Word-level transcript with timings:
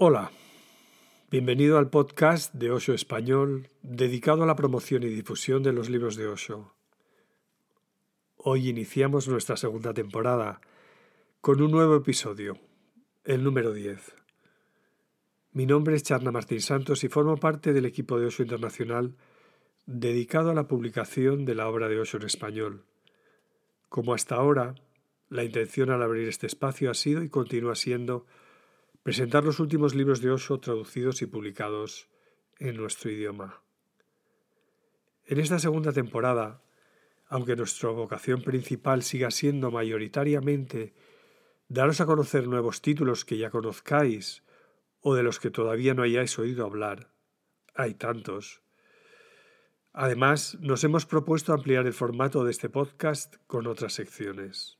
Hola, 0.00 0.30
bienvenido 1.28 1.76
al 1.76 1.90
podcast 1.90 2.54
de 2.54 2.70
Osho 2.70 2.94
Español 2.94 3.68
dedicado 3.82 4.44
a 4.44 4.46
la 4.46 4.54
promoción 4.54 5.02
y 5.02 5.08
difusión 5.08 5.64
de 5.64 5.72
los 5.72 5.90
libros 5.90 6.14
de 6.14 6.28
Osho. 6.28 6.72
Hoy 8.36 8.68
iniciamos 8.68 9.26
nuestra 9.26 9.56
segunda 9.56 9.92
temporada 9.92 10.60
con 11.40 11.60
un 11.60 11.72
nuevo 11.72 11.96
episodio, 11.96 12.60
el 13.24 13.42
número 13.42 13.72
10. 13.72 14.14
Mi 15.50 15.66
nombre 15.66 15.96
es 15.96 16.04
Charna 16.04 16.30
Martín 16.30 16.60
Santos 16.60 17.02
y 17.02 17.08
formo 17.08 17.36
parte 17.36 17.72
del 17.72 17.84
equipo 17.84 18.20
de 18.20 18.26
Osho 18.26 18.44
Internacional 18.44 19.16
dedicado 19.86 20.52
a 20.52 20.54
la 20.54 20.68
publicación 20.68 21.44
de 21.44 21.56
la 21.56 21.68
obra 21.68 21.88
de 21.88 21.98
Osho 21.98 22.18
en 22.18 22.26
español. 22.26 22.84
Como 23.88 24.14
hasta 24.14 24.36
ahora, 24.36 24.76
la 25.28 25.42
intención 25.42 25.90
al 25.90 26.04
abrir 26.04 26.28
este 26.28 26.46
espacio 26.46 26.88
ha 26.88 26.94
sido 26.94 27.24
y 27.24 27.28
continúa 27.28 27.74
siendo 27.74 28.26
presentar 29.08 29.42
los 29.42 29.58
últimos 29.58 29.94
libros 29.94 30.20
de 30.20 30.30
Osho 30.30 30.60
traducidos 30.60 31.22
y 31.22 31.26
publicados 31.26 32.10
en 32.58 32.76
nuestro 32.76 33.10
idioma. 33.10 33.62
En 35.24 35.40
esta 35.40 35.58
segunda 35.58 35.94
temporada, 35.94 36.62
aunque 37.26 37.56
nuestra 37.56 37.88
vocación 37.88 38.42
principal 38.42 39.02
siga 39.02 39.30
siendo 39.30 39.70
mayoritariamente 39.70 40.94
daros 41.68 42.02
a 42.02 42.04
conocer 42.04 42.46
nuevos 42.48 42.82
títulos 42.82 43.24
que 43.24 43.38
ya 43.38 43.48
conozcáis 43.48 44.44
o 45.00 45.14
de 45.14 45.22
los 45.22 45.40
que 45.40 45.50
todavía 45.50 45.94
no 45.94 46.02
hayáis 46.02 46.38
oído 46.38 46.66
hablar, 46.66 47.10
hay 47.74 47.94
tantos. 47.94 48.60
Además, 49.94 50.58
nos 50.60 50.84
hemos 50.84 51.06
propuesto 51.06 51.54
ampliar 51.54 51.86
el 51.86 51.94
formato 51.94 52.44
de 52.44 52.50
este 52.50 52.68
podcast 52.68 53.36
con 53.46 53.68
otras 53.68 53.94
secciones. 53.94 54.76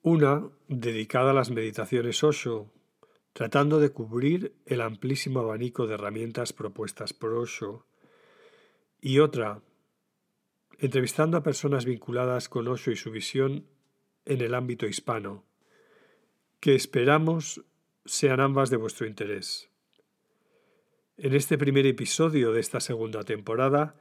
Una 0.00 0.48
dedicada 0.68 1.32
a 1.32 1.34
las 1.34 1.50
meditaciones 1.50 2.24
Osho, 2.24 2.72
tratando 3.36 3.80
de 3.80 3.90
cubrir 3.90 4.54
el 4.64 4.80
amplísimo 4.80 5.40
abanico 5.40 5.86
de 5.86 5.92
herramientas 5.92 6.54
propuestas 6.54 7.12
por 7.12 7.34
Osho, 7.34 7.84
y 8.98 9.18
otra, 9.18 9.60
entrevistando 10.78 11.36
a 11.36 11.42
personas 11.42 11.84
vinculadas 11.84 12.48
con 12.48 12.66
Osho 12.66 12.92
y 12.92 12.96
su 12.96 13.10
visión 13.10 13.66
en 14.24 14.40
el 14.40 14.54
ámbito 14.54 14.86
hispano, 14.86 15.44
que 16.60 16.74
esperamos 16.74 17.62
sean 18.06 18.40
ambas 18.40 18.70
de 18.70 18.78
vuestro 18.78 19.06
interés. 19.06 19.68
En 21.18 21.34
este 21.34 21.58
primer 21.58 21.86
episodio 21.86 22.54
de 22.54 22.60
esta 22.60 22.80
segunda 22.80 23.22
temporada, 23.22 23.96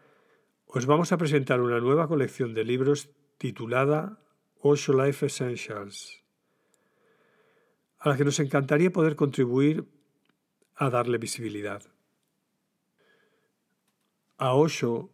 os 0.65 0.85
vamos 0.85 1.11
a 1.11 1.17
presentar 1.17 1.59
una 1.59 1.81
nueva 1.81 2.07
colección 2.07 2.53
de 2.53 2.63
libros 2.63 3.09
titulada 3.37 4.17
Osho 4.61 4.93
Life 4.93 5.25
Essentials 5.25 6.24
a 8.05 8.09
la 8.09 8.17
que 8.17 8.23
nos 8.23 8.39
encantaría 8.39 8.91
poder 8.91 9.15
contribuir 9.15 9.87
a 10.75 10.91
darle 10.91 11.17
visibilidad. 11.17 11.81
A 14.37 14.53
Osho, 14.53 15.09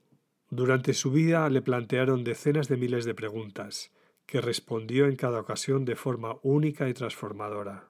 durante 0.49 0.93
su 0.93 1.09
vida, 1.09 1.49
le 1.49 1.61
plantearon 1.61 2.25
decenas 2.25 2.67
de 2.67 2.75
miles 2.75 3.05
de 3.05 3.15
preguntas, 3.15 3.93
que 4.25 4.41
respondió 4.41 5.05
en 5.05 5.15
cada 5.15 5.39
ocasión 5.39 5.85
de 5.85 5.95
forma 5.95 6.35
única 6.43 6.89
y 6.89 6.93
transformadora. 6.93 7.87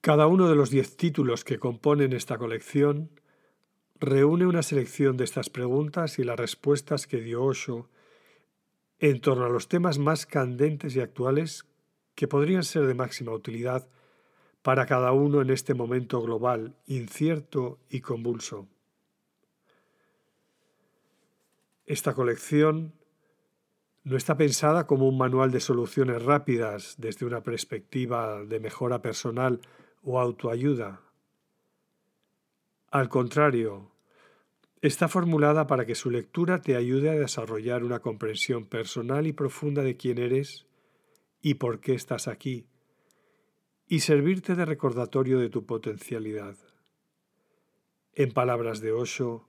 Cada 0.00 0.28
uno 0.28 0.48
de 0.48 0.54
los 0.54 0.70
diez 0.70 0.96
títulos 0.96 1.42
que 1.42 1.58
componen 1.58 2.12
esta 2.12 2.38
colección 2.38 3.20
reúne 3.98 4.46
una 4.46 4.62
selección 4.62 5.16
de 5.16 5.24
estas 5.24 5.50
preguntas 5.50 6.20
y 6.20 6.24
las 6.24 6.38
respuestas 6.38 7.08
que 7.08 7.20
dio 7.20 7.42
Osho 7.42 7.90
en 9.00 9.20
torno 9.20 9.44
a 9.44 9.48
los 9.48 9.66
temas 9.66 9.98
más 9.98 10.24
candentes 10.24 10.94
y 10.94 11.00
actuales 11.00 11.66
que 12.14 12.28
podrían 12.28 12.64
ser 12.64 12.86
de 12.86 12.94
máxima 12.94 13.32
utilidad 13.32 13.88
para 14.62 14.86
cada 14.86 15.12
uno 15.12 15.42
en 15.42 15.50
este 15.50 15.74
momento 15.74 16.20
global, 16.22 16.76
incierto 16.86 17.78
y 17.90 18.00
convulso. 18.00 18.68
Esta 21.84 22.14
colección 22.14 22.94
no 24.04 24.16
está 24.16 24.36
pensada 24.36 24.86
como 24.86 25.08
un 25.08 25.18
manual 25.18 25.50
de 25.50 25.60
soluciones 25.60 26.22
rápidas 26.22 26.94
desde 26.98 27.26
una 27.26 27.42
perspectiva 27.42 28.44
de 28.44 28.60
mejora 28.60 29.02
personal 29.02 29.60
o 30.02 30.20
autoayuda. 30.20 31.00
Al 32.90 33.08
contrario, 33.08 33.90
está 34.80 35.08
formulada 35.08 35.66
para 35.66 35.86
que 35.86 35.94
su 35.94 36.10
lectura 36.10 36.60
te 36.60 36.76
ayude 36.76 37.10
a 37.10 37.14
desarrollar 37.14 37.84
una 37.84 38.00
comprensión 38.00 38.66
personal 38.66 39.26
y 39.26 39.32
profunda 39.32 39.82
de 39.82 39.96
quién 39.96 40.18
eres 40.18 40.66
y 41.42 41.54
por 41.54 41.80
qué 41.80 41.94
estás 41.94 42.28
aquí, 42.28 42.68
y 43.86 44.00
servirte 44.00 44.54
de 44.54 44.64
recordatorio 44.64 45.38
de 45.40 45.50
tu 45.50 45.66
potencialidad. 45.66 46.56
En 48.14 48.32
palabras 48.32 48.80
de 48.80 48.92
Osho, 48.92 49.48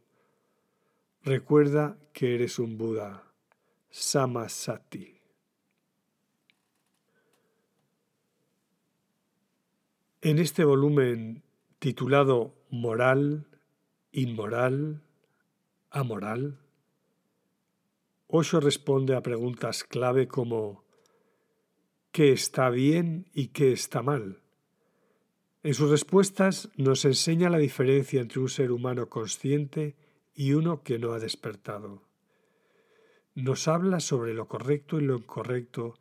recuerda 1.21 1.97
que 2.11 2.35
eres 2.35 2.59
un 2.59 2.77
Buda, 2.77 3.31
Samasati. 3.89 5.21
En 10.21 10.39
este 10.39 10.65
volumen 10.65 11.43
titulado 11.79 12.55
Moral, 12.69 13.47
Inmoral, 14.11 15.03
Amoral, 15.91 16.59
Osho 18.27 18.59
responde 18.59 19.15
a 19.15 19.21
preguntas 19.21 19.83
clave 19.83 20.27
como 20.27 20.82
qué 22.13 22.31
está 22.31 22.69
bien 22.69 23.25
y 23.33 23.47
qué 23.47 23.73
está 23.73 24.03
mal. 24.03 24.39
En 25.63 25.73
sus 25.73 25.89
respuestas 25.89 26.69
nos 26.77 27.05
enseña 27.05 27.49
la 27.49 27.57
diferencia 27.57 28.21
entre 28.21 28.39
un 28.39 28.49
ser 28.49 28.71
humano 28.71 29.09
consciente 29.09 29.95
y 30.35 30.53
uno 30.53 30.83
que 30.83 30.99
no 30.99 31.13
ha 31.13 31.19
despertado. 31.19 32.03
Nos 33.33 33.67
habla 33.67 33.99
sobre 33.99 34.35
lo 34.35 34.47
correcto 34.47 34.99
y 34.99 35.05
lo 35.05 35.17
incorrecto 35.17 35.95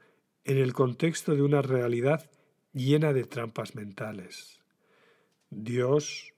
en 0.45 0.59
el 0.59 0.75
contexto 0.75 1.35
de 1.35 1.43
una 1.43 1.63
realidad 1.63 2.31
llena 2.75 3.15
de 3.15 3.25
trampas 3.25 3.75
mentales. 3.75 4.61
Dios, 5.49 6.35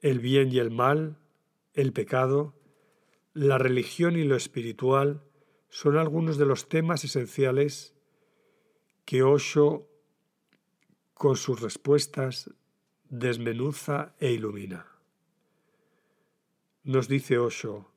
el 0.00 0.20
bien 0.20 0.52
y 0.52 0.58
el 0.58 0.70
mal, 0.70 1.18
el 1.74 1.92
pecado, 1.92 2.54
la 3.34 3.58
religión 3.58 4.16
y 4.16 4.22
lo 4.22 4.36
espiritual 4.36 5.24
son 5.70 5.96
algunos 5.96 6.38
de 6.38 6.46
los 6.46 6.68
temas 6.68 7.02
esenciales 7.02 7.97
que 9.08 9.22
Osho, 9.22 9.88
con 11.14 11.36
sus 11.36 11.62
respuestas, 11.62 12.50
desmenuza 13.08 14.14
e 14.20 14.32
ilumina. 14.32 14.86
Nos 16.84 17.08
dice 17.08 17.38
Osho, 17.38 17.90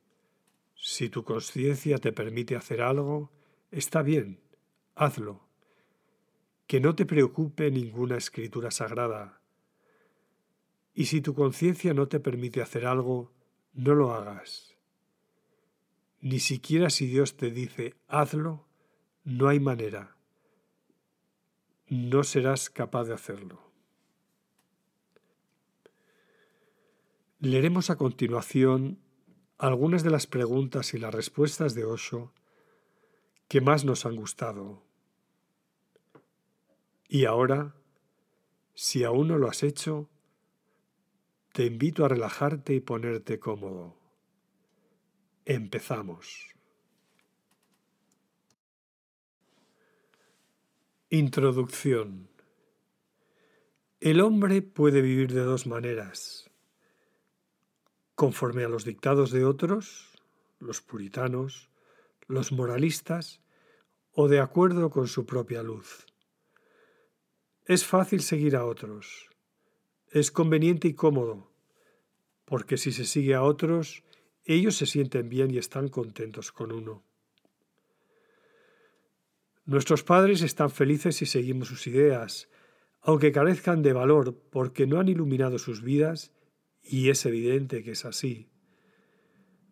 si 0.73 1.09
tu 1.09 1.25
conciencia 1.25 1.97
te 1.97 2.13
permite 2.13 2.55
hacer 2.55 2.81
algo, 2.81 3.29
está 3.71 4.03
bien, 4.03 4.39
hazlo. 4.95 5.45
Que 6.65 6.79
no 6.79 6.95
te 6.95 7.05
preocupe 7.05 7.69
ninguna 7.71 8.15
escritura 8.15 8.71
sagrada. 8.71 9.41
Y 10.93 11.07
si 11.07 11.19
tu 11.19 11.33
conciencia 11.33 11.93
no 11.93 12.07
te 12.07 12.21
permite 12.21 12.61
hacer 12.61 12.85
algo, 12.85 13.33
no 13.73 13.95
lo 13.95 14.13
hagas. 14.13 14.77
Ni 16.21 16.39
siquiera 16.39 16.89
si 16.89 17.05
Dios 17.05 17.35
te 17.35 17.51
dice 17.51 17.95
hazlo, 18.07 18.65
no 19.25 19.49
hay 19.49 19.59
manera 19.59 20.15
no 21.91 22.23
serás 22.23 22.69
capaz 22.69 23.03
de 23.03 23.13
hacerlo. 23.13 23.59
Leeremos 27.39 27.89
a 27.89 27.97
continuación 27.97 28.97
algunas 29.57 30.01
de 30.01 30.09
las 30.09 30.25
preguntas 30.25 30.93
y 30.93 30.99
las 30.99 31.13
respuestas 31.13 31.75
de 31.75 31.83
Osho 31.83 32.31
que 33.49 33.59
más 33.59 33.83
nos 33.83 34.05
han 34.05 34.15
gustado. 34.15 34.81
Y 37.09 37.25
ahora, 37.25 37.75
si 38.73 39.03
aún 39.03 39.27
no 39.27 39.37
lo 39.37 39.49
has 39.49 39.61
hecho, 39.61 40.09
te 41.51 41.65
invito 41.65 42.05
a 42.05 42.07
relajarte 42.07 42.73
y 42.73 42.79
ponerte 42.79 43.37
cómodo. 43.37 43.97
Empezamos. 45.43 46.50
Introducción. 51.13 52.29
El 53.99 54.21
hombre 54.21 54.61
puede 54.61 55.01
vivir 55.01 55.33
de 55.33 55.41
dos 55.41 55.67
maneras, 55.67 56.49
conforme 58.15 58.63
a 58.63 58.69
los 58.69 58.85
dictados 58.85 59.31
de 59.31 59.43
otros, 59.43 60.17
los 60.59 60.79
puritanos, 60.79 61.69
los 62.27 62.53
moralistas, 62.53 63.41
o 64.13 64.29
de 64.29 64.39
acuerdo 64.39 64.89
con 64.89 65.09
su 65.09 65.25
propia 65.25 65.63
luz. 65.63 66.05
Es 67.65 67.85
fácil 67.85 68.21
seguir 68.21 68.55
a 68.55 68.63
otros, 68.63 69.31
es 70.07 70.31
conveniente 70.31 70.87
y 70.87 70.93
cómodo, 70.93 71.51
porque 72.45 72.77
si 72.77 72.93
se 72.93 73.03
sigue 73.03 73.35
a 73.35 73.43
otros, 73.43 74.05
ellos 74.45 74.77
se 74.77 74.85
sienten 74.85 75.27
bien 75.27 75.51
y 75.51 75.57
están 75.57 75.89
contentos 75.89 76.53
con 76.53 76.71
uno. 76.71 77.03
Nuestros 79.65 80.03
padres 80.03 80.41
están 80.41 80.71
felices 80.71 81.15
si 81.17 81.25
seguimos 81.25 81.67
sus 81.67 81.87
ideas, 81.87 82.49
aunque 83.01 83.31
carezcan 83.31 83.81
de 83.81 83.93
valor 83.93 84.37
porque 84.51 84.87
no 84.87 84.99
han 84.99 85.07
iluminado 85.07 85.59
sus 85.59 85.81
vidas, 85.81 86.33
y 86.83 87.09
es 87.09 87.25
evidente 87.25 87.83
que 87.83 87.91
es 87.91 88.05
así, 88.05 88.49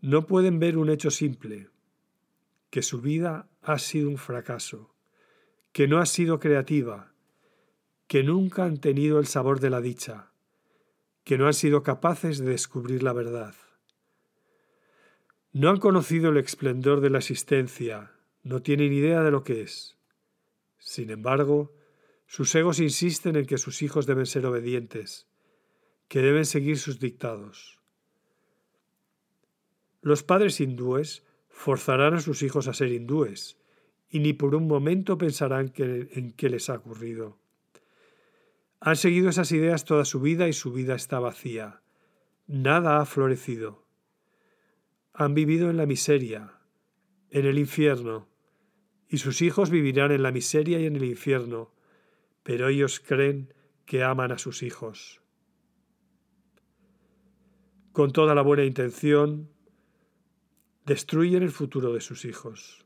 no 0.02 0.28
pueden 0.28 0.60
ver 0.60 0.78
un 0.78 0.90
hecho 0.90 1.12
simple, 1.12 1.70
que 2.70 2.82
su 2.82 3.02
vida 3.02 3.50
ha 3.62 3.80
sido 3.80 4.10
un 4.10 4.18
fracaso, 4.18 4.96
que 5.72 5.88
no 5.88 6.00
ha 6.00 6.06
sido 6.06 6.40
creativa, 6.40 7.14
que 8.08 8.24
nunca 8.24 8.64
han 8.64 8.80
tenido 8.80 9.20
el 9.20 9.28
sabor 9.28 9.60
de 9.60 9.70
la 9.70 9.82
dicha, 9.82 10.32
que 11.24 11.38
no 11.38 11.48
han 11.48 11.54
sido 11.54 11.84
capaces 11.84 12.40
de 12.40 12.50
descubrir 12.50 13.04
la 13.04 13.14
verdad. 13.14 13.56
No 15.52 15.70
han 15.70 15.78
conocido 15.78 16.30
el 16.30 16.38
esplendor 16.38 17.02
de 17.02 17.10
la 17.10 17.18
existencia, 17.18 18.14
no 18.50 18.64
tienen 18.64 18.92
idea 18.92 19.22
de 19.22 19.30
lo 19.30 19.44
que 19.44 19.62
es. 19.62 19.96
Sin 20.80 21.12
embargo, 21.12 21.72
sus 22.26 22.54
egos 22.56 22.80
insisten 22.80 23.36
en 23.36 23.46
que 23.46 23.60
sus 23.60 23.84
hijos 23.84 24.08
deben 24.08 24.26
ser 24.26 24.44
obedientes, 24.48 25.28
que 26.08 26.24
deben 26.24 26.46
seguir 26.46 26.80
sus 26.80 27.00
dictados. 27.00 27.80
Los 30.02 30.24
padres 30.24 30.60
hindúes 30.60 31.24
forzarán 31.48 32.16
a 32.16 32.22
sus 32.22 32.42
hijos 32.42 32.68
a 32.68 32.74
ser 32.74 32.92
hindúes, 32.92 33.60
y 34.10 34.18
ni 34.18 34.34
por 34.34 34.56
un 34.56 34.68
momento 34.68 35.20
pensarán 35.20 35.72
en 35.76 36.32
qué 36.32 36.50
les 36.50 36.72
ha 36.72 36.78
ocurrido. 36.78 37.38
Han 38.80 38.96
seguido 38.96 39.30
esas 39.30 39.52
ideas 39.52 39.86
toda 39.86 40.06
su 40.06 40.22
vida 40.22 40.48
y 40.48 40.54
su 40.54 40.72
vida 40.72 40.96
está 40.96 41.20
vacía. 41.20 41.84
Nada 42.48 43.00
ha 43.00 43.06
florecido. 43.06 43.86
Han 45.14 45.36
vivido 45.36 45.70
en 45.70 45.78
la 45.78 45.86
miseria, 45.86 46.56
en 47.30 47.46
el 47.46 47.60
infierno, 47.60 48.29
y 49.10 49.18
sus 49.18 49.42
hijos 49.42 49.72
vivirán 49.72 50.12
en 50.12 50.22
la 50.22 50.32
miseria 50.32 50.80
y 50.80 50.86
en 50.86 50.96
el 50.96 51.04
infierno, 51.04 51.74
pero 52.44 52.68
ellos 52.68 53.00
creen 53.00 53.54
que 53.86 54.04
aman 54.04 54.32
a 54.32 54.38
sus 54.38 54.62
hijos. 54.62 55.22
Con 57.92 58.12
toda 58.12 58.36
la 58.36 58.44
buena 58.44 58.64
intención, 58.64 59.50
destruyen 60.86 61.42
el 61.42 61.52
futuro 61.52 61.92
de 61.92 62.02
sus 62.02 62.24
hijos. 62.24 62.86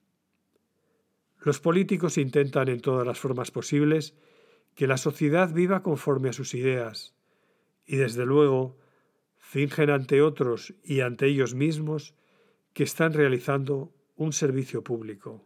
Los 1.39 1.59
políticos 1.59 2.17
intentan 2.17 2.69
en 2.69 2.79
todas 2.79 3.05
las 3.05 3.19
formas 3.19 3.51
posibles 3.51 4.15
que 4.75 4.87
la 4.87 4.97
sociedad 4.97 5.53
viva 5.53 5.83
conforme 5.83 6.29
a 6.29 6.33
sus 6.33 6.53
ideas, 6.53 7.15
y 7.85 7.97
desde 7.97 8.25
luego 8.25 8.77
fingen 9.35 9.89
ante 9.89 10.21
otros 10.21 10.73
y 10.85 11.01
ante 11.01 11.27
ellos 11.27 11.53
mismos 11.53 12.15
que 12.71 12.83
están 12.83 13.11
realizando 13.11 13.93
un 14.15 14.31
servicio 14.31 14.83
público. 14.83 15.45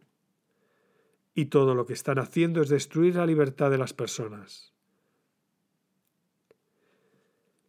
Y 1.38 1.46
todo 1.46 1.76
lo 1.76 1.86
que 1.86 1.92
están 1.92 2.18
haciendo 2.18 2.62
es 2.62 2.68
destruir 2.68 3.14
la 3.14 3.24
libertad 3.24 3.70
de 3.70 3.78
las 3.78 3.92
personas. 3.92 4.72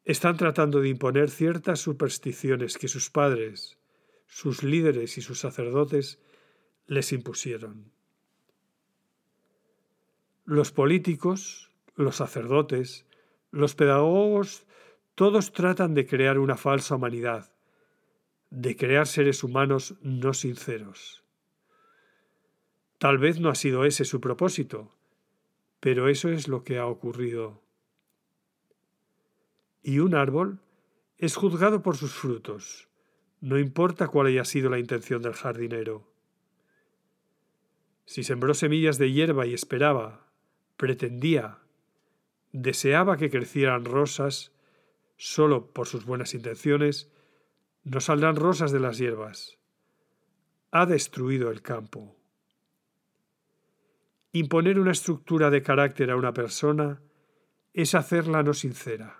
Están 0.05 0.37
tratando 0.37 0.79
de 0.79 0.89
imponer 0.89 1.29
ciertas 1.29 1.79
supersticiones 1.79 2.79
que 2.79 2.87
sus 2.87 3.11
padres, 3.11 3.77
sus 4.25 4.63
líderes 4.63 5.19
y 5.19 5.21
sus 5.21 5.41
sacerdotes 5.41 6.17
les 6.87 7.13
impusieron. 7.13 7.91
Los 10.45 10.71
políticos, 10.71 11.69
los 11.95 12.15
sacerdotes, 12.15 13.05
los 13.51 13.75
pedagogos, 13.75 14.65
todos 15.13 15.51
tratan 15.53 15.93
de 15.93 16.07
crear 16.07 16.39
una 16.39 16.57
falsa 16.57 16.95
humanidad, 16.95 17.53
de 18.49 18.75
crear 18.75 19.05
seres 19.05 19.43
humanos 19.43 19.93
no 20.01 20.33
sinceros. 20.33 21.23
Tal 22.99 23.17
vez 23.17 23.39
no 23.39 23.49
ha 23.49 23.55
sido 23.55 23.85
ese 23.85 24.03
su 24.03 24.19
propósito, 24.19 24.93
pero 25.79 26.09
eso 26.09 26.29
es 26.29 26.49
lo 26.49 26.65
que 26.65 26.77
ha 26.77 26.85
ocurrido. 26.85 27.63
Y 29.81 29.99
un 29.99 30.15
árbol 30.15 30.59
es 31.17 31.37
juzgado 31.37 31.81
por 31.81 31.95
sus 31.95 32.13
frutos, 32.13 32.89
no 33.39 33.57
importa 33.57 34.09
cuál 34.09 34.27
haya 34.27 34.43
sido 34.43 34.69
la 34.69 34.79
intención 34.79 35.21
del 35.21 35.33
jardinero. 35.33 36.11
Si 38.05 38.23
sembró 38.23 38.53
semillas 38.53 38.97
de 38.97 39.13
hierba 39.13 39.45
y 39.45 39.53
esperaba, 39.53 40.27
pretendía, 40.75 41.59
deseaba 42.51 43.15
que 43.15 43.29
crecieran 43.29 43.85
rosas, 43.85 44.51
solo 45.15 45.71
por 45.71 45.87
sus 45.87 46.05
buenas 46.05 46.33
intenciones, 46.33 47.09
no 47.85 48.01
saldrán 48.01 48.35
rosas 48.35 48.73
de 48.73 48.81
las 48.81 48.97
hierbas. 48.97 49.57
Ha 50.71 50.85
destruido 50.85 51.49
el 51.49 51.61
campo. 51.61 52.18
Imponer 54.31 54.79
una 54.79 54.91
estructura 54.91 55.49
de 55.49 55.63
carácter 55.63 56.11
a 56.11 56.15
una 56.15 56.33
persona 56.33 57.01
es 57.73 57.95
hacerla 57.95 58.43
no 58.43 58.53
sincera, 58.53 59.17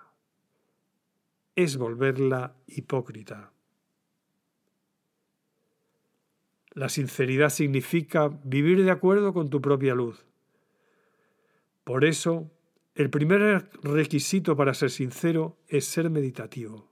es 1.56 1.76
volverla 1.76 2.54
hipócrita. 2.68 3.52
La 6.72 6.88
sinceridad 6.88 7.50
significa 7.50 8.28
vivir 8.44 8.84
de 8.84 8.92
acuerdo 8.92 9.32
con 9.32 9.50
tu 9.50 9.60
propia 9.60 9.94
luz. 9.94 10.24
Por 11.82 12.04
eso, 12.04 12.48
el 12.94 13.10
primer 13.10 13.68
requisito 13.82 14.56
para 14.56 14.74
ser 14.74 14.90
sincero 14.90 15.58
es 15.66 15.86
ser 15.86 16.10
meditativo. 16.10 16.88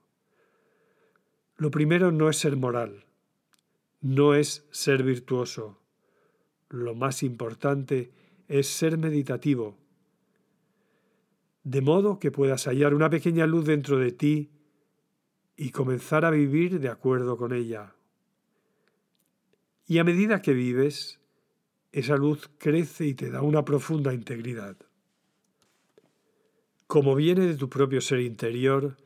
Lo 1.57 1.71
primero 1.71 2.11
no 2.11 2.29
es 2.29 2.39
ser 2.39 2.57
moral, 2.57 3.05
no 4.01 4.35
es 4.35 4.67
ser 4.73 5.05
virtuoso. 5.05 5.81
Lo 6.71 6.95
más 6.95 7.23
importante 7.23 8.11
es 8.47 8.67
ser 8.67 8.99
meditativo, 8.99 9.77
de 11.65 11.81
modo 11.81 12.19
que 12.19 12.31
puedas 12.31 12.67
hallar 12.67 12.95
una 12.95 13.11
pequeña 13.11 13.47
luz 13.47 13.67
dentro 13.67 13.99
de 13.99 14.13
ti 14.13 14.51
y 15.57 15.71
comenzar 15.71 16.25
a 16.25 16.31
vivir 16.31 16.81
de 16.81 16.89
acuerdo 16.89 17.37
con 17.37 17.53
ella. 17.53 17.95
Y 19.87 19.99
a 19.99 20.05
medida 20.05 20.41
que 20.41 20.53
vives, 20.53 21.21
esa 21.93 22.17
luz 22.17 22.51
crece 22.59 23.07
y 23.07 23.15
te 23.15 23.31
da 23.31 23.43
una 23.43 23.65
profunda 23.65 24.15
integridad. 24.15 24.77
Como 26.87 27.15
viene 27.15 27.47
de 27.47 27.57
tu 27.57 27.69
propio 27.69 28.01
ser 28.01 28.21
interior, 28.21 28.97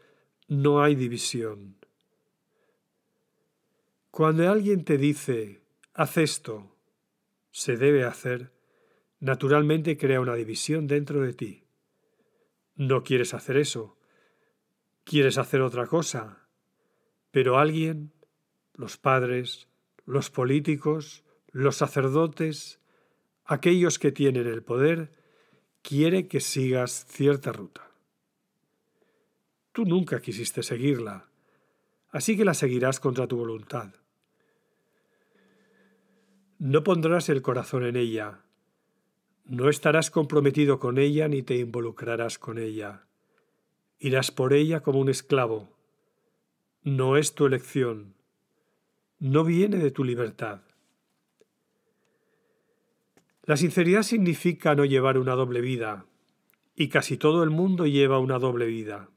no 0.49 0.83
hay 0.83 0.95
división. 0.95 1.77
Cuando 4.11 4.49
alguien 4.51 4.85
te 4.85 4.99
dice, 4.99 5.63
haz 5.95 6.17
esto, 6.19 6.72
se 7.53 7.77
debe 7.77 8.05
hacer, 8.05 8.51
naturalmente 9.21 9.97
crea 9.97 10.21
una 10.21 10.35
división 10.35 10.89
dentro 10.89 11.21
de 11.21 11.35
ti. 11.35 11.65
No 12.75 13.05
quieres 13.05 13.35
hacer 13.35 13.57
eso, 13.57 13.97
quieres 15.05 15.39
hacer 15.39 15.61
otra 15.61 15.87
cosa, 15.87 16.49
pero 17.31 17.59
alguien, 17.59 18.13
los 18.75 18.97
padres, 18.97 19.69
los 20.07 20.31
políticos, 20.31 21.23
los 21.51 21.77
sacerdotes, 21.77 22.81
aquellos 23.45 23.99
que 23.99 24.11
tienen 24.11 24.47
el 24.47 24.63
poder, 24.63 25.13
quiere 25.83 26.27
que 26.27 26.41
sigas 26.41 27.05
cierta 27.07 27.53
ruta. 27.53 27.91
Tú 29.73 29.85
nunca 29.85 30.21
quisiste 30.21 30.63
seguirla, 30.63 31.29
así 32.11 32.37
que 32.37 32.45
la 32.45 32.55
seguirás 32.55 32.99
contra 32.99 33.27
tu 33.27 33.37
voluntad. 33.37 33.95
No 36.65 36.85
pondrás 36.85 37.29
el 37.29 37.43
corazón 37.43 37.85
en 37.85 37.97
ella, 37.97 38.39
no 39.47 39.69
estarás 39.69 40.13
comprometido 40.13 40.79
con 40.79 40.97
ella 40.97 41.27
ni 41.27 41.43
te 41.43 41.57
involucrarás 41.57 42.39
con 42.39 42.57
ella. 42.57 43.03
Irás 43.99 44.31
por 44.31 44.53
ella 44.53 44.81
como 44.81 45.01
un 45.01 45.09
esclavo. 45.09 45.77
No 46.85 47.17
es 47.17 47.35
tu 47.35 47.47
elección, 47.47 48.15
no 49.19 49.43
viene 49.43 49.79
de 49.79 49.91
tu 49.91 50.05
libertad. 50.05 50.61
La 53.43 53.57
sinceridad 53.57 54.05
significa 54.05 54.77
no 54.77 54.85
llevar 54.85 55.19
una 55.19 55.33
doble 55.33 55.63
vida, 55.63 56.07
y 56.77 56.91
casi 56.91 57.17
todo 57.17 57.43
el 57.43 57.51
mundo 57.51 57.87
lleva 57.87 58.21
una 58.21 58.39
doble 58.39 58.67
vida. 58.67 59.09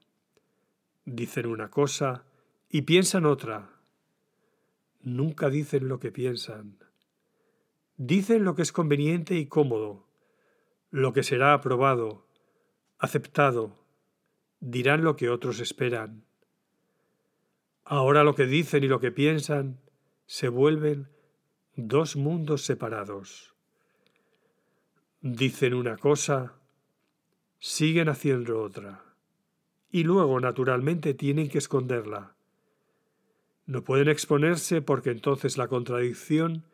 Dicen 1.06 1.46
una 1.46 1.70
cosa 1.70 2.24
y 2.72 2.82
piensan 2.82 3.28
otra. 3.28 3.70
Nunca 5.04 5.52
dicen 5.52 5.88
lo 5.88 6.00
que 6.00 6.12
piensan. 6.12 6.80
Dicen 7.98 8.44
lo 8.44 8.56
que 8.56 8.62
es 8.62 8.74
conveniente 8.74 9.36
y 9.36 9.46
cómodo, 9.46 10.06
lo 10.92 11.14
que 11.14 11.24
será 11.24 11.54
aprobado, 11.54 12.26
aceptado, 13.00 13.72
dirán 14.60 15.04
lo 15.04 15.16
que 15.16 15.30
otros 15.30 15.60
esperan. 15.60 16.26
Ahora 17.86 18.24
lo 18.24 18.36
que 18.36 18.48
dicen 18.48 18.84
y 18.84 18.88
lo 18.88 19.00
que 19.00 19.12
piensan 19.12 19.80
se 20.26 20.50
vuelven 20.50 21.08
dos 21.76 22.16
mundos 22.16 22.64
separados. 22.64 23.54
Dicen 25.22 25.74
una 25.74 25.98
cosa, 25.98 26.54
siguen 27.60 28.10
haciendo 28.10 28.62
otra, 28.62 29.04
y 29.90 30.04
luego 30.04 30.40
naturalmente 30.40 31.14
tienen 31.14 31.48
que 31.48 31.60
esconderla. 31.60 32.36
No 33.66 33.84
pueden 33.84 34.10
exponerse 34.10 34.82
porque 34.82 35.12
entonces 35.12 35.58
la 35.58 35.68
contradicción 35.68 36.66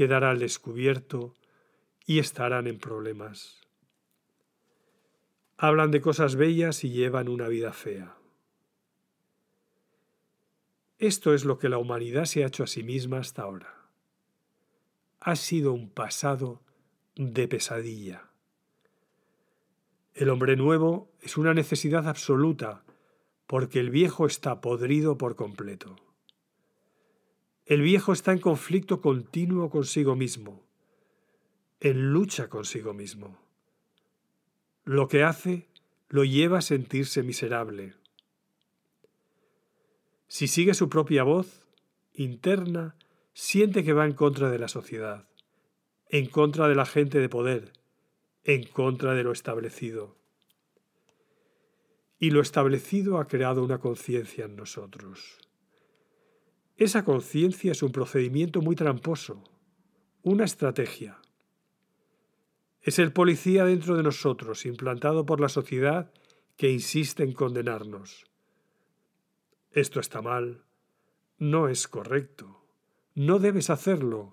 quedará 0.00 0.30
al 0.30 0.38
descubierto 0.38 1.34
y 2.06 2.20
estarán 2.20 2.66
en 2.66 2.78
problemas. 2.78 3.60
Hablan 5.58 5.90
de 5.90 6.00
cosas 6.00 6.36
bellas 6.36 6.84
y 6.84 6.88
llevan 6.88 7.28
una 7.28 7.48
vida 7.48 7.74
fea. 7.74 8.16
Esto 10.96 11.34
es 11.34 11.44
lo 11.44 11.58
que 11.58 11.68
la 11.68 11.76
humanidad 11.76 12.24
se 12.24 12.42
ha 12.42 12.46
hecho 12.46 12.64
a 12.64 12.66
sí 12.66 12.82
misma 12.82 13.18
hasta 13.18 13.42
ahora. 13.42 13.90
Ha 15.20 15.36
sido 15.36 15.74
un 15.74 15.90
pasado 15.90 16.62
de 17.14 17.46
pesadilla. 17.46 18.30
El 20.14 20.30
hombre 20.30 20.56
nuevo 20.56 21.12
es 21.20 21.36
una 21.36 21.52
necesidad 21.52 22.08
absoluta 22.08 22.84
porque 23.46 23.80
el 23.80 23.90
viejo 23.90 24.24
está 24.24 24.62
podrido 24.62 25.18
por 25.18 25.36
completo. 25.36 25.96
El 27.70 27.82
viejo 27.82 28.12
está 28.12 28.32
en 28.32 28.40
conflicto 28.40 29.00
continuo 29.00 29.70
consigo 29.70 30.16
mismo, 30.16 30.66
en 31.78 32.12
lucha 32.12 32.48
consigo 32.48 32.94
mismo. 32.94 33.38
Lo 34.82 35.06
que 35.06 35.22
hace 35.22 35.68
lo 36.08 36.24
lleva 36.24 36.58
a 36.58 36.62
sentirse 36.62 37.22
miserable. 37.22 37.94
Si 40.26 40.48
sigue 40.48 40.74
su 40.74 40.88
propia 40.88 41.22
voz 41.22 41.64
interna, 42.12 42.96
siente 43.34 43.84
que 43.84 43.92
va 43.92 44.04
en 44.04 44.14
contra 44.14 44.50
de 44.50 44.58
la 44.58 44.66
sociedad, 44.66 45.28
en 46.08 46.26
contra 46.26 46.66
de 46.66 46.74
la 46.74 46.86
gente 46.86 47.20
de 47.20 47.28
poder, 47.28 47.72
en 48.42 48.64
contra 48.64 49.14
de 49.14 49.22
lo 49.22 49.30
establecido. 49.30 50.16
Y 52.18 52.30
lo 52.30 52.40
establecido 52.40 53.20
ha 53.20 53.28
creado 53.28 53.62
una 53.62 53.78
conciencia 53.78 54.46
en 54.46 54.56
nosotros. 54.56 55.49
Esa 56.80 57.04
conciencia 57.04 57.72
es 57.72 57.82
un 57.82 57.92
procedimiento 57.92 58.62
muy 58.62 58.74
tramposo, 58.74 59.44
una 60.22 60.46
estrategia. 60.46 61.20
Es 62.80 62.98
el 62.98 63.12
policía 63.12 63.66
dentro 63.66 63.98
de 63.98 64.02
nosotros, 64.02 64.64
implantado 64.64 65.26
por 65.26 65.40
la 65.40 65.50
sociedad, 65.50 66.10
que 66.56 66.70
insiste 66.70 67.22
en 67.22 67.34
condenarnos. 67.34 68.24
Esto 69.72 70.00
está 70.00 70.22
mal, 70.22 70.64
no 71.36 71.68
es 71.68 71.86
correcto, 71.86 72.64
no 73.14 73.40
debes 73.40 73.68
hacerlo, 73.68 74.30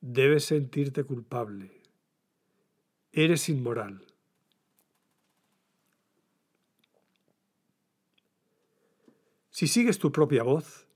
debes 0.00 0.44
sentirte 0.44 1.04
culpable, 1.04 1.82
eres 3.12 3.48
inmoral. 3.48 4.04
Si 9.50 9.68
sigues 9.68 10.00
tu 10.00 10.10
propia 10.10 10.42
voz, 10.42 10.87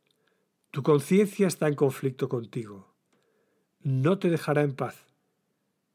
tu 0.72 0.82
conciencia 0.82 1.46
está 1.46 1.68
en 1.68 1.74
conflicto 1.74 2.30
contigo. 2.30 2.94
No 3.82 4.18
te 4.18 4.30
dejará 4.30 4.62
en 4.62 4.74
paz. 4.74 5.04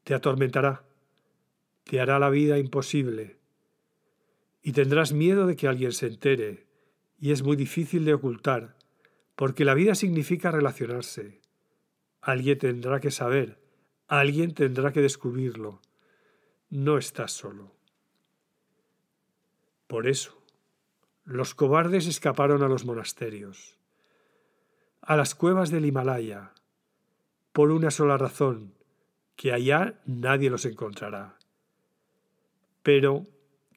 Te 0.04 0.14
atormentará. 0.14 0.84
Te 1.82 2.00
hará 2.00 2.20
la 2.20 2.30
vida 2.30 2.58
imposible. 2.58 3.40
Y 4.62 4.70
tendrás 4.72 5.12
miedo 5.12 5.48
de 5.48 5.56
que 5.56 5.66
alguien 5.66 5.90
se 5.90 6.06
entere. 6.06 6.68
Y 7.18 7.32
es 7.32 7.42
muy 7.42 7.56
difícil 7.56 8.04
de 8.04 8.14
ocultar, 8.14 8.76
porque 9.34 9.64
la 9.64 9.74
vida 9.74 9.96
significa 9.96 10.52
relacionarse. 10.52 11.40
Alguien 12.20 12.58
tendrá 12.58 13.00
que 13.00 13.10
saber. 13.10 13.58
Alguien 14.06 14.54
tendrá 14.54 14.92
que 14.92 15.02
descubrirlo. 15.02 15.80
No 16.70 16.98
estás 16.98 17.32
solo. 17.32 17.74
Por 19.88 20.06
eso, 20.06 20.40
los 21.24 21.56
cobardes 21.56 22.06
escaparon 22.06 22.62
a 22.62 22.68
los 22.68 22.84
monasterios 22.84 23.77
a 25.00 25.16
las 25.16 25.34
cuevas 25.34 25.70
del 25.70 25.86
Himalaya, 25.86 26.52
por 27.52 27.70
una 27.70 27.90
sola 27.90 28.18
razón, 28.18 28.74
que 29.36 29.52
allá 29.52 30.00
nadie 30.04 30.50
los 30.50 30.64
encontrará. 30.64 31.38
Pero, 32.82 33.26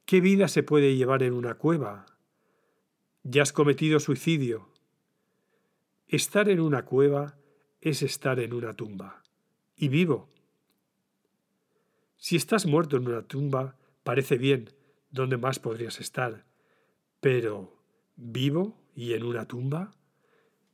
¿qué 0.06 0.22
vida 0.22 0.48
se 0.48 0.64
puede 0.64 0.96
llevar 0.96 1.24
en 1.24 1.34
una 1.34 1.56
cueva? 1.56 2.06
Ya 3.24 3.44
has 3.44 3.54
cometido 3.54 4.00
suicidio. 4.00 4.70
Estar 6.08 6.50
en 6.50 6.60
una 6.60 6.86
cueva 6.86 7.38
es 7.80 8.02
estar 8.02 8.40
en 8.40 8.54
una 8.54 8.74
tumba, 8.76 9.24
y 9.76 9.88
vivo. 9.88 10.30
Si 12.18 12.36
estás 12.36 12.66
muerto 12.66 12.98
en 12.98 13.08
una 13.08 13.24
tumba, 13.24 13.78
parece 14.04 14.38
bien, 14.38 14.74
¿dónde 15.10 15.38
más 15.38 15.60
podrías 15.60 16.00
estar? 16.00 16.46
Pero, 17.20 17.82
¿vivo 18.16 18.78
y 18.96 19.14
en 19.14 19.24
una 19.24 19.48
tumba? 19.48 19.92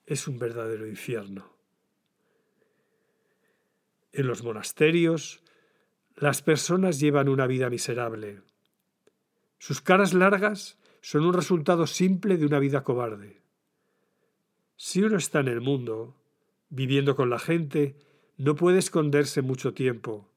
Es 0.07 0.27
un 0.27 0.39
verdadero 0.39 0.87
infierno. 0.87 1.53
En 4.13 4.25
los 4.25 4.41
monasterios, 4.41 5.43
las 6.15 6.41
personas 6.41 6.99
llevan 6.99 7.29
una 7.29 7.45
vida 7.45 7.69
miserable. 7.69 8.41
Sus 9.59 9.81
caras 9.81 10.13
largas 10.13 10.79
son 11.01 11.25
un 11.25 11.33
resultado 11.33 11.85
simple 11.85 12.37
de 12.37 12.45
una 12.45 12.57
vida 12.57 12.83
cobarde. 12.83 13.41
Si 14.77 15.03
uno 15.03 15.17
está 15.17 15.41
en 15.41 15.49
el 15.49 15.61
mundo, 15.61 16.15
viviendo 16.69 17.15
con 17.15 17.29
la 17.29 17.37
gente, 17.37 17.97
no 18.37 18.55
puede 18.55 18.79
esconderse 18.79 19.41
mucho 19.41 19.73
tiempo. 19.73 20.31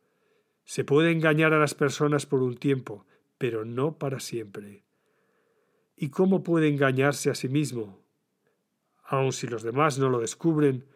Se 0.65 0.85
puede 0.85 1.13
engañar 1.13 1.55
a 1.55 1.61
las 1.61 1.75
personas 1.75 2.27
por 2.27 2.43
un 2.43 2.57
tiempo, 2.57 3.07
pero 3.39 3.65
no 3.65 3.99
para 3.99 4.19
siempre. 4.19 4.85
¿Y 5.97 6.11
cómo 6.11 6.43
puede 6.43 6.69
engañarse 6.69 7.31
a 7.31 7.35
sí 7.35 7.49
mismo? 7.49 8.01
Aun 9.11 9.33
si 9.33 9.49
los 9.49 9.65
demás 9.65 9.99
no 9.99 10.09
lo 10.09 10.21
descubren, 10.21 10.87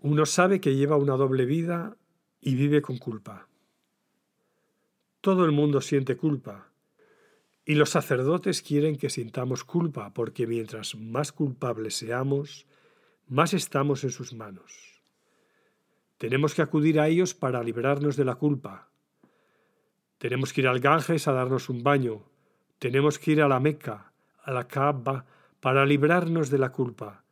uno 0.00 0.26
sabe 0.26 0.60
que 0.60 0.74
lleva 0.74 0.96
una 0.96 1.14
doble 1.14 1.44
vida 1.44 1.96
y 2.40 2.56
vive 2.56 2.82
con 2.82 2.98
culpa. 2.98 3.46
Todo 5.20 5.44
el 5.44 5.52
mundo 5.52 5.80
siente 5.80 6.16
culpa, 6.16 6.72
y 7.64 7.76
los 7.76 7.90
sacerdotes 7.90 8.62
quieren 8.62 8.96
que 8.96 9.10
sintamos 9.10 9.62
culpa, 9.62 10.12
porque 10.12 10.48
mientras 10.48 10.96
más 10.96 11.30
culpables 11.30 11.94
seamos, 11.94 12.66
más 13.28 13.54
estamos 13.54 14.02
en 14.02 14.10
sus 14.10 14.34
manos. 14.34 15.00
Tenemos 16.18 16.52
que 16.52 16.62
acudir 16.62 16.98
a 16.98 17.06
ellos 17.06 17.32
para 17.32 17.62
librarnos 17.62 18.16
de 18.16 18.24
la 18.24 18.34
culpa. 18.34 18.90
Tenemos 20.18 20.52
que 20.52 20.62
ir 20.62 20.68
al 20.68 20.80
Ganges 20.80 21.28
a 21.28 21.32
darnos 21.32 21.68
un 21.68 21.84
baño. 21.84 22.24
Tenemos 22.80 23.20
que 23.20 23.32
ir 23.32 23.40
a 23.40 23.48
la 23.48 23.60
Meca, 23.60 24.12
a 24.42 24.50
la 24.50 24.66
Kaaba, 24.66 25.26
para 25.64 25.86
librarnos 25.86 26.50
de 26.50 26.58
la 26.58 26.72
culpa. 26.72 27.24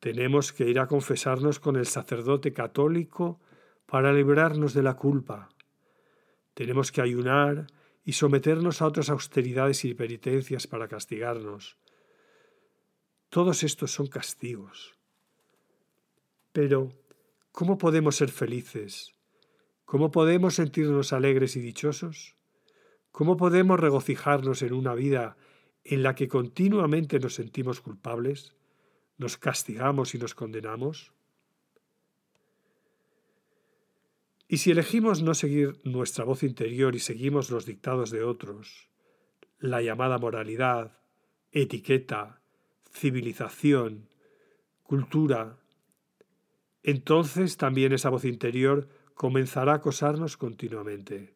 Tenemos 0.00 0.52
que 0.52 0.68
ir 0.68 0.80
a 0.80 0.88
confesarnos 0.88 1.60
con 1.60 1.76
el 1.76 1.86
sacerdote 1.86 2.52
católico 2.52 3.38
para 3.86 4.12
librarnos 4.12 4.74
de 4.74 4.82
la 4.82 4.94
culpa. 4.94 5.48
Tenemos 6.54 6.90
que 6.90 7.00
ayunar 7.00 7.68
y 8.04 8.14
someternos 8.14 8.82
a 8.82 8.88
otras 8.88 9.08
austeridades 9.08 9.84
y 9.84 9.94
penitencias 9.94 10.66
para 10.66 10.88
castigarnos. 10.88 11.78
Todos 13.28 13.62
estos 13.62 13.92
son 13.92 14.08
castigos. 14.08 14.96
Pero, 16.50 16.90
¿cómo 17.52 17.78
podemos 17.78 18.16
ser 18.16 18.30
felices? 18.30 19.14
¿Cómo 19.84 20.10
podemos 20.10 20.56
sentirnos 20.56 21.12
alegres 21.12 21.54
y 21.54 21.60
dichosos? 21.60 22.34
¿Cómo 23.12 23.36
podemos 23.36 23.78
regocijarnos 23.78 24.62
en 24.62 24.72
una 24.72 24.94
vida 24.94 25.36
en 25.90 26.02
la 26.02 26.14
que 26.14 26.28
continuamente 26.28 27.18
nos 27.18 27.34
sentimos 27.34 27.80
culpables, 27.80 28.54
nos 29.16 29.38
castigamos 29.38 30.14
y 30.14 30.18
nos 30.18 30.34
condenamos? 30.34 31.14
Y 34.46 34.58
si 34.58 34.70
elegimos 34.70 35.22
no 35.22 35.32
seguir 35.32 35.80
nuestra 35.84 36.24
voz 36.24 36.42
interior 36.42 36.94
y 36.94 36.98
seguimos 36.98 37.50
los 37.50 37.64
dictados 37.64 38.10
de 38.10 38.22
otros, 38.22 38.90
la 39.58 39.80
llamada 39.80 40.18
moralidad, 40.18 41.00
etiqueta, 41.52 42.42
civilización, 42.92 44.10
cultura, 44.82 45.58
entonces 46.82 47.56
también 47.56 47.94
esa 47.94 48.10
voz 48.10 48.26
interior 48.26 48.90
comenzará 49.14 49.72
a 49.72 49.76
acosarnos 49.76 50.36
continuamente. 50.36 51.34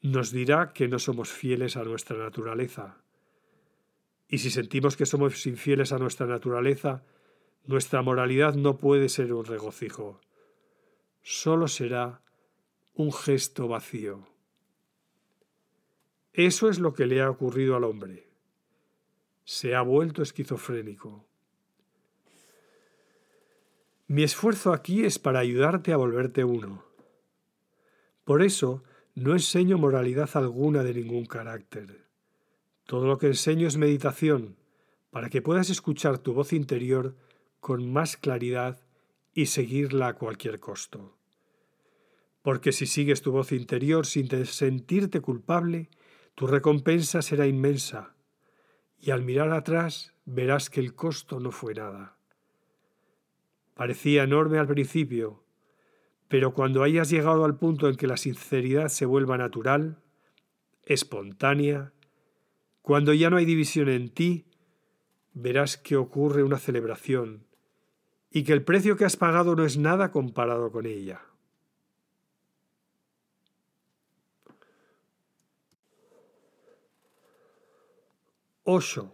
Nos 0.00 0.32
dirá 0.32 0.72
que 0.72 0.88
no 0.88 0.98
somos 0.98 1.30
fieles 1.30 1.76
a 1.76 1.84
nuestra 1.84 2.18
naturaleza, 2.18 3.02
y 4.28 4.38
si 4.38 4.50
sentimos 4.50 4.96
que 4.96 5.06
somos 5.06 5.46
infieles 5.46 5.92
a 5.92 5.98
nuestra 5.98 6.26
naturaleza, 6.26 7.02
nuestra 7.64 8.02
moralidad 8.02 8.54
no 8.54 8.76
puede 8.76 9.08
ser 9.08 9.32
un 9.32 9.44
regocijo, 9.44 10.20
solo 11.22 11.66
será 11.68 12.22
un 12.94 13.12
gesto 13.12 13.68
vacío. 13.68 14.26
Eso 16.32 16.68
es 16.68 16.78
lo 16.78 16.92
que 16.92 17.06
le 17.06 17.20
ha 17.20 17.30
ocurrido 17.30 17.74
al 17.74 17.84
hombre. 17.84 18.28
Se 19.44 19.74
ha 19.74 19.82
vuelto 19.82 20.22
esquizofrénico. 20.22 21.26
Mi 24.06 24.22
esfuerzo 24.22 24.72
aquí 24.72 25.04
es 25.04 25.18
para 25.18 25.40
ayudarte 25.40 25.92
a 25.92 25.96
volverte 25.96 26.44
uno. 26.44 26.84
Por 28.24 28.42
eso 28.42 28.82
no 29.14 29.32
enseño 29.32 29.78
moralidad 29.78 30.30
alguna 30.34 30.82
de 30.82 30.94
ningún 30.94 31.26
carácter. 31.26 32.07
Todo 32.88 33.06
lo 33.06 33.18
que 33.18 33.26
enseño 33.26 33.68
es 33.68 33.76
meditación, 33.76 34.56
para 35.10 35.28
que 35.28 35.42
puedas 35.42 35.68
escuchar 35.68 36.16
tu 36.16 36.32
voz 36.32 36.54
interior 36.54 37.18
con 37.60 37.92
más 37.92 38.16
claridad 38.16 38.80
y 39.34 39.44
seguirla 39.44 40.08
a 40.08 40.14
cualquier 40.14 40.58
costo. 40.58 41.14
porque 42.40 42.72
si 42.72 42.86
sigues 42.86 43.20
tu 43.20 43.30
voz 43.30 43.52
interior 43.52 44.06
sin 44.06 44.26
sentirte 44.46 45.20
culpable, 45.20 45.90
tu 46.34 46.46
recompensa 46.46 47.20
será 47.20 47.46
inmensa, 47.46 48.14
y 48.98 49.10
al 49.10 49.22
mirar 49.22 49.52
atrás 49.52 50.14
verás 50.24 50.70
que 50.70 50.80
el 50.80 50.94
costo 50.94 51.40
no 51.40 51.50
fue 51.50 51.74
nada. 51.74 52.16
Parecía 53.74 54.22
enorme 54.22 54.56
al 54.58 54.66
principio, 54.66 55.44
pero 56.28 56.54
cuando 56.54 56.82
hayas 56.84 57.10
llegado 57.10 57.44
al 57.44 57.58
punto 57.58 57.86
en 57.86 57.96
que 57.96 58.06
la 58.06 58.16
sinceridad 58.16 58.88
se 58.88 59.04
vuelva 59.04 59.36
natural, 59.36 59.98
espontánea, 60.84 61.92
cuando 62.88 63.12
ya 63.12 63.28
no 63.28 63.36
hay 63.36 63.44
división 63.44 63.90
en 63.90 64.08
ti, 64.08 64.46
verás 65.34 65.76
que 65.76 65.94
ocurre 65.94 66.42
una 66.42 66.56
celebración 66.56 67.44
y 68.30 68.44
que 68.44 68.54
el 68.54 68.64
precio 68.64 68.96
que 68.96 69.04
has 69.04 69.18
pagado 69.18 69.54
no 69.54 69.66
es 69.66 69.76
nada 69.76 70.10
comparado 70.10 70.72
con 70.72 70.86
ella. 70.86 71.20
Osho. 78.62 79.12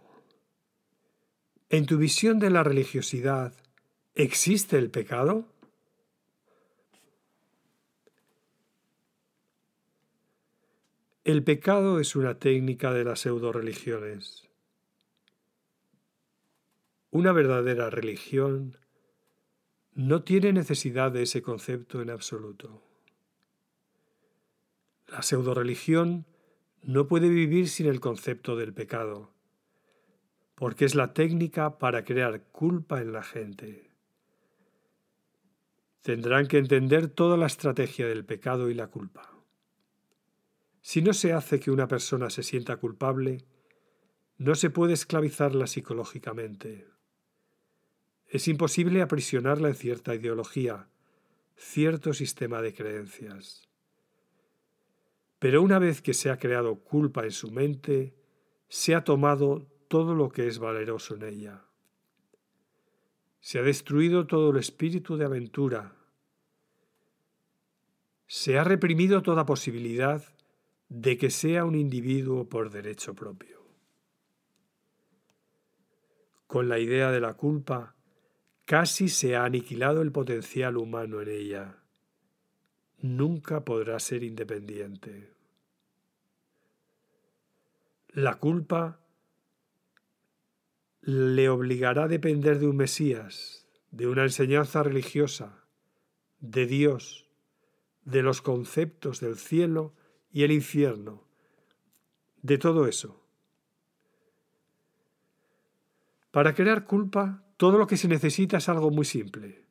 En 1.67 1.85
tu 1.85 1.97
visión 1.97 2.39
de 2.39 2.51
la 2.51 2.63
religiosidad, 2.63 3.53
¿existe 4.13 4.77
el 4.77 4.89
pecado? 4.89 5.49
El 11.25 11.43
pecado 11.43 11.99
es 11.99 12.15
una 12.15 12.37
técnica 12.37 12.93
de 12.93 13.03
las 13.03 13.21
pseudo-religiones. 13.21 14.47
Una 17.09 17.31
verdadera 17.31 17.89
religión 17.89 18.77
no 19.95 20.21
tiene 20.21 20.53
necesidad 20.53 21.11
de 21.11 21.23
ese 21.23 21.41
concepto 21.41 21.99
en 21.99 22.11
absoluto. 22.11 22.83
La 25.07 25.23
pseudo-religión 25.23 26.27
no 26.83 27.07
puede 27.07 27.27
vivir 27.27 27.69
sin 27.69 27.87
el 27.87 27.99
concepto 27.99 28.55
del 28.55 28.71
pecado, 28.71 29.33
porque 30.53 30.85
es 30.85 30.93
la 30.93 31.15
técnica 31.15 31.79
para 31.79 32.05
crear 32.05 32.43
culpa 32.51 33.01
en 33.01 33.13
la 33.13 33.23
gente. 33.23 33.89
Tendrán 36.03 36.45
que 36.45 36.59
entender 36.59 37.07
toda 37.07 37.35
la 37.35 37.47
estrategia 37.47 38.05
del 38.05 38.25
pecado 38.25 38.69
y 38.69 38.75
la 38.75 38.89
culpa. 38.89 39.34
Si 40.87 41.01
no 41.01 41.13
se 41.13 41.33
hace 41.33 41.59
que 41.59 41.71
una 41.71 41.87
persona 41.87 42.29
se 42.29 42.43
sienta 42.43 42.77
culpable, 42.77 43.43
no 44.37 44.53
se 44.53 44.69
puede 44.69 44.93
esclavizarla 44.93 45.65
psicológicamente. 45.65 46.87
Es 48.27 48.47
imposible 48.47 49.01
aprisionarla 49.01 49.69
en 49.69 49.73
cierta 49.73 50.13
ideología, 50.13 50.87
cierto 51.57 52.13
sistema 52.13 52.61
de 52.61 52.75
creencias. 52.75 53.67
Pero 55.39 55.63
una 55.63 55.79
vez 55.79 56.03
que 56.03 56.13
se 56.13 56.29
ha 56.29 56.37
creado 56.37 56.75
culpa 56.75 57.23
en 57.23 57.31
su 57.31 57.49
mente, 57.49 58.13
se 58.69 58.93
ha 58.93 59.03
tomado 59.03 59.67
todo 59.87 60.13
lo 60.13 60.29
que 60.29 60.45
es 60.47 60.59
valeroso 60.59 61.15
en 61.15 61.23
ella. 61.23 61.65
Se 63.39 63.57
ha 63.57 63.63
destruido 63.63 64.27
todo 64.27 64.51
el 64.51 64.57
espíritu 64.57 65.17
de 65.17 65.25
aventura. 65.25 65.95
Se 68.27 68.59
ha 68.59 68.63
reprimido 68.63 69.23
toda 69.23 69.47
posibilidad 69.47 70.34
de 70.89 71.17
que 71.17 71.29
sea 71.29 71.65
un 71.65 71.75
individuo 71.75 72.47
por 72.47 72.69
derecho 72.69 73.15
propio. 73.15 73.65
Con 76.47 76.69
la 76.69 76.79
idea 76.79 77.11
de 77.11 77.19
la 77.19 77.33
culpa, 77.33 77.95
casi 78.65 79.09
se 79.09 79.35
ha 79.35 79.45
aniquilado 79.45 80.01
el 80.01 80.11
potencial 80.11 80.77
humano 80.77 81.21
en 81.21 81.29
ella. 81.29 81.77
Nunca 82.99 83.65
podrá 83.65 83.99
ser 83.99 84.23
independiente. 84.23 85.33
La 88.09 88.35
culpa 88.35 89.01
le 91.01 91.49
obligará 91.49 92.05
a 92.05 92.07
depender 92.07 92.59
de 92.59 92.67
un 92.67 92.77
Mesías, 92.77 93.67
de 93.91 94.07
una 94.07 94.23
enseñanza 94.23 94.81
religiosa, 94.81 95.65
de 96.39 96.65
Dios, 96.65 97.29
de 98.03 98.21
los 98.21 98.41
conceptos 98.41 99.19
del 99.19 99.37
cielo 99.37 99.93
y 100.35 100.43
el 100.43 100.51
infierno, 100.51 101.23
de 102.41 102.57
todo 102.57 102.87
eso. 102.87 103.25
Para 106.29 106.53
crear 106.53 106.83
culpa, 106.83 107.45
todo 107.55 107.77
lo 107.77 107.87
que 107.87 107.95
se 107.95 108.09
necesita 108.09 108.57
es 108.57 108.67
algo 108.67 108.91
muy 108.91 109.05
simple. 109.05 109.65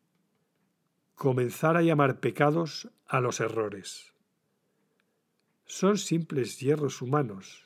Comenzar 1.17 1.77
a 1.77 1.83
llamar 1.83 2.19
pecados 2.19 2.89
a 3.07 3.21
los 3.21 3.41
errores. 3.41 4.15
Son 5.67 5.99
simples 5.99 6.59
hierros 6.61 7.03
humanos. 7.03 7.63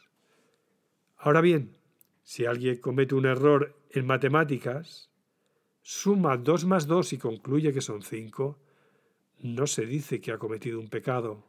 Ahora 1.19 1.41
bien, 1.41 1.79
si 2.25 2.47
alguien 2.47 2.81
comete 2.81 3.15
un 3.15 3.27
error 3.27 3.81
en 3.91 4.07
matemáticas, 4.07 5.09
suma 5.83 6.37
2 6.37 6.65
más 6.65 6.89
2 6.89 7.13
y 7.13 7.19
concluye 7.19 7.73
que 7.73 7.81
son 7.81 8.03
5, 8.03 8.59
no 9.39 9.69
se 9.69 9.87
dice 9.87 10.21
que 10.21 10.33
ha 10.33 10.39
cometido 10.39 10.81
un 10.81 10.89
pecado 10.89 11.48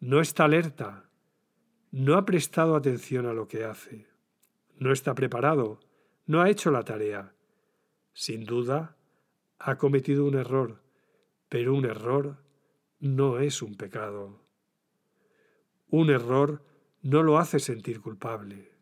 no 0.00 0.20
está 0.20 0.44
alerta, 0.44 1.10
no 1.90 2.16
ha 2.16 2.24
prestado 2.24 2.76
atención 2.76 3.26
a 3.26 3.32
lo 3.32 3.48
que 3.48 3.64
hace, 3.64 4.06
no 4.76 4.92
está 4.92 5.14
preparado, 5.14 5.80
no 6.26 6.40
ha 6.40 6.50
hecho 6.50 6.70
la 6.70 6.84
tarea. 6.84 7.34
Sin 8.12 8.44
duda, 8.44 8.96
ha 9.58 9.76
cometido 9.78 10.24
un 10.24 10.34
error, 10.34 10.82
pero 11.48 11.74
un 11.74 11.84
error 11.84 12.44
no 13.00 13.38
es 13.38 13.62
un 13.62 13.76
pecado. 13.76 14.40
Un 15.88 16.10
error 16.10 16.62
no 17.02 17.22
lo 17.22 17.38
hace 17.38 17.58
sentir 17.58 18.00
culpable. 18.00 18.72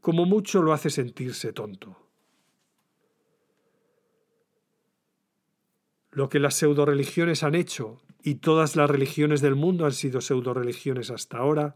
Como 0.00 0.24
mucho 0.24 0.62
lo 0.62 0.72
hace 0.72 0.90
sentirse 0.90 1.52
tonto. 1.52 2.08
Lo 6.12 6.28
que 6.28 6.38
las 6.38 6.54
pseudo-religiones 6.54 7.42
han 7.42 7.54
hecho 7.54 8.00
y 8.22 8.36
todas 8.36 8.76
las 8.76 8.90
religiones 8.90 9.40
del 9.40 9.54
mundo 9.54 9.86
han 9.86 9.92
sido 9.92 10.20
pseudo-religiones 10.20 11.10
hasta 11.10 11.38
ahora, 11.38 11.74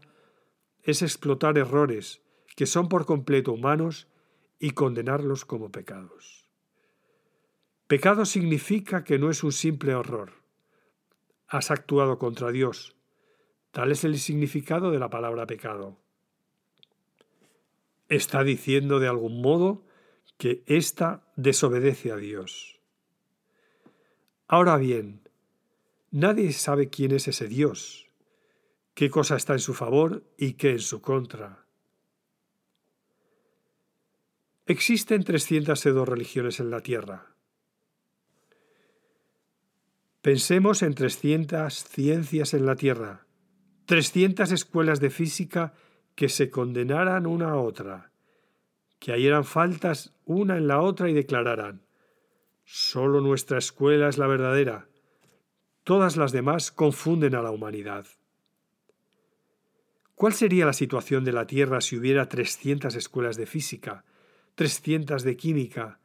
es 0.83 1.01
explotar 1.01 1.57
errores 1.57 2.21
que 2.55 2.65
son 2.65 2.87
por 2.87 3.05
completo 3.05 3.51
humanos 3.51 4.07
y 4.59 4.71
condenarlos 4.71 5.45
como 5.45 5.71
pecados. 5.71 6.47
Pecado 7.87 8.25
significa 8.25 9.03
que 9.03 9.19
no 9.19 9.29
es 9.29 9.43
un 9.43 9.51
simple 9.51 9.93
horror. 9.93 10.31
Has 11.47 11.69
actuado 11.69 12.17
contra 12.17 12.51
Dios. 12.51 12.95
Tal 13.71 13.91
es 13.91 14.03
el 14.03 14.17
significado 14.17 14.91
de 14.91 14.99
la 14.99 15.09
palabra 15.09 15.45
pecado. 15.45 15.99
Está 18.09 18.43
diciendo 18.43 18.99
de 18.99 19.07
algún 19.07 19.41
modo 19.41 19.85
que 20.37 20.63
ésta 20.65 21.31
desobedece 21.35 22.11
a 22.11 22.17
Dios. 22.17 22.79
Ahora 24.47 24.77
bien, 24.77 25.24
Nadie 26.15 26.53
sabe 26.53 26.87
quién 26.87 27.11
es 27.11 27.27
ese 27.27 27.49
Dios, 27.49 28.09
qué 28.93 29.09
cosa 29.09 29.35
está 29.35 29.51
en 29.51 29.59
su 29.59 29.73
favor 29.73 30.23
y 30.37 30.53
qué 30.53 30.71
en 30.71 30.79
su 30.79 31.01
contra. 31.01 31.65
Existen 34.65 35.25
302 35.25 36.07
religiones 36.07 36.61
en 36.61 36.69
la 36.69 36.79
Tierra. 36.79 37.35
Pensemos 40.21 40.83
en 40.83 40.95
300 40.95 41.83
ciencias 41.83 42.53
en 42.53 42.65
la 42.65 42.77
Tierra, 42.77 43.25
300 43.85 44.53
escuelas 44.53 45.01
de 45.01 45.09
física 45.09 45.73
que 46.15 46.29
se 46.29 46.49
condenaran 46.49 47.25
una 47.27 47.49
a 47.49 47.55
otra, 47.57 48.13
que 48.99 49.11
hayeran 49.11 49.43
faltas 49.43 50.15
una 50.23 50.55
en 50.55 50.69
la 50.69 50.79
otra 50.79 51.09
y 51.09 51.13
declararan, 51.13 51.81
solo 52.63 53.19
nuestra 53.19 53.57
escuela 53.57 54.07
es 54.07 54.17
la 54.17 54.27
verdadera, 54.27 54.87
Todas 55.85 56.17
las 56.17 56.31
demás 56.31 56.71
confunden 56.71 57.35
a 57.35 57.43
la 57.43 57.51
humanidad. 57.51 58.07
¿Cuál 60.15 60.33
sería 60.33 60.65
la 60.65 60.73
situación 60.73 61.23
de 61.23 61.31
la 61.31 61.45
Tierra 61.45 61.79
si 61.79 61.95
hubiera 61.95 62.27
300 62.27 62.95
escuelas 62.95 63.37
de 63.37 63.45
física, 63.45 64.03
300 64.55 65.21
de 65.21 65.37
química, 65.37 65.99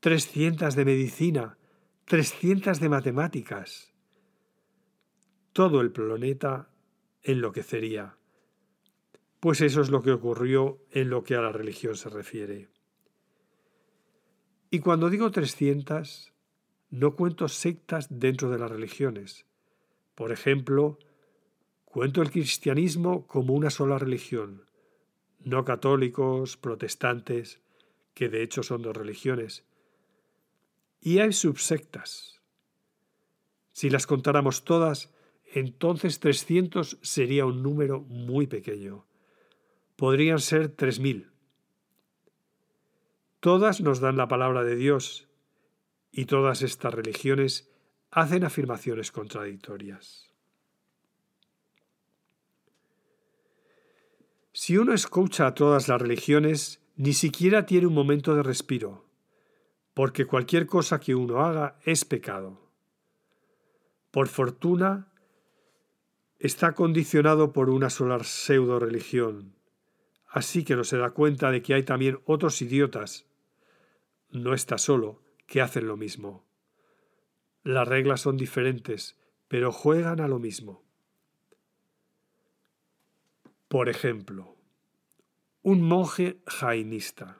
300 0.00 0.74
de 0.74 0.84
medicina, 0.86 1.58
300 2.06 2.80
de 2.80 2.88
matemáticas? 2.88 3.92
Todo 5.52 5.82
el 5.82 5.92
planeta 5.92 6.70
enloquecería. 7.22 8.16
Pues 9.38 9.60
eso 9.60 9.82
es 9.82 9.90
lo 9.90 10.00
que 10.00 10.12
ocurrió 10.12 10.78
en 10.92 11.10
lo 11.10 11.24
que 11.24 11.34
a 11.34 11.42
la 11.42 11.52
religión 11.52 11.94
se 11.94 12.08
refiere. 12.08 12.68
Y 14.70 14.78
cuando 14.78 15.10
digo 15.10 15.30
300, 15.30 16.32
no 16.90 17.14
cuento 17.14 17.48
sectas 17.48 18.08
dentro 18.10 18.50
de 18.50 18.58
las 18.58 18.70
religiones. 18.70 19.46
Por 20.14 20.32
ejemplo, 20.32 20.98
cuento 21.84 22.20
el 22.20 22.30
cristianismo 22.30 23.26
como 23.26 23.54
una 23.54 23.70
sola 23.70 23.98
religión, 23.98 24.66
no 25.38 25.64
católicos, 25.64 26.56
protestantes, 26.56 27.60
que 28.14 28.28
de 28.28 28.42
hecho 28.42 28.62
son 28.62 28.82
dos 28.82 28.96
religiones. 28.96 29.64
Y 31.00 31.20
hay 31.20 31.32
subsectas. 31.32 32.40
Si 33.72 33.88
las 33.88 34.06
contáramos 34.06 34.64
todas, 34.64 35.14
entonces 35.54 36.20
300 36.20 36.98
sería 37.00 37.46
un 37.46 37.62
número 37.62 38.00
muy 38.00 38.46
pequeño. 38.46 39.06
Podrían 39.96 40.40
ser 40.40 40.76
3.000. 40.76 41.30
Todas 43.38 43.80
nos 43.80 44.00
dan 44.00 44.16
la 44.18 44.28
palabra 44.28 44.64
de 44.64 44.76
Dios 44.76 45.29
y 46.12 46.24
todas 46.24 46.62
estas 46.62 46.92
religiones 46.94 47.70
hacen 48.10 48.44
afirmaciones 48.44 49.12
contradictorias. 49.12 50.30
Si 54.52 54.76
uno 54.76 54.92
escucha 54.92 55.46
a 55.46 55.54
todas 55.54 55.88
las 55.88 56.00
religiones, 56.02 56.80
ni 56.96 57.12
siquiera 57.12 57.66
tiene 57.66 57.86
un 57.86 57.94
momento 57.94 58.34
de 58.34 58.42
respiro, 58.42 59.06
porque 59.94 60.26
cualquier 60.26 60.66
cosa 60.66 61.00
que 61.00 61.14
uno 61.14 61.40
haga 61.40 61.78
es 61.84 62.04
pecado. 62.04 62.60
Por 64.10 64.28
fortuna, 64.28 65.12
está 66.38 66.72
condicionado 66.72 67.52
por 67.52 67.70
una 67.70 67.90
sola 67.90 68.22
pseudo 68.24 68.80
religión, 68.80 69.54
así 70.26 70.64
que 70.64 70.74
no 70.74 70.84
se 70.84 70.98
da 70.98 71.10
cuenta 71.10 71.50
de 71.50 71.62
que 71.62 71.74
hay 71.74 71.84
también 71.84 72.20
otros 72.24 72.60
idiotas. 72.60 73.26
No 74.30 74.52
está 74.52 74.78
solo, 74.78 75.22
que 75.50 75.60
hacen 75.60 75.88
lo 75.88 75.96
mismo. 75.96 76.46
Las 77.64 77.88
reglas 77.88 78.20
son 78.20 78.36
diferentes, 78.36 79.18
pero 79.48 79.72
juegan 79.72 80.20
a 80.20 80.28
lo 80.28 80.38
mismo. 80.38 80.84
Por 83.66 83.88
ejemplo, 83.88 84.56
un 85.62 85.82
monje 85.82 86.40
jainista. 86.46 87.36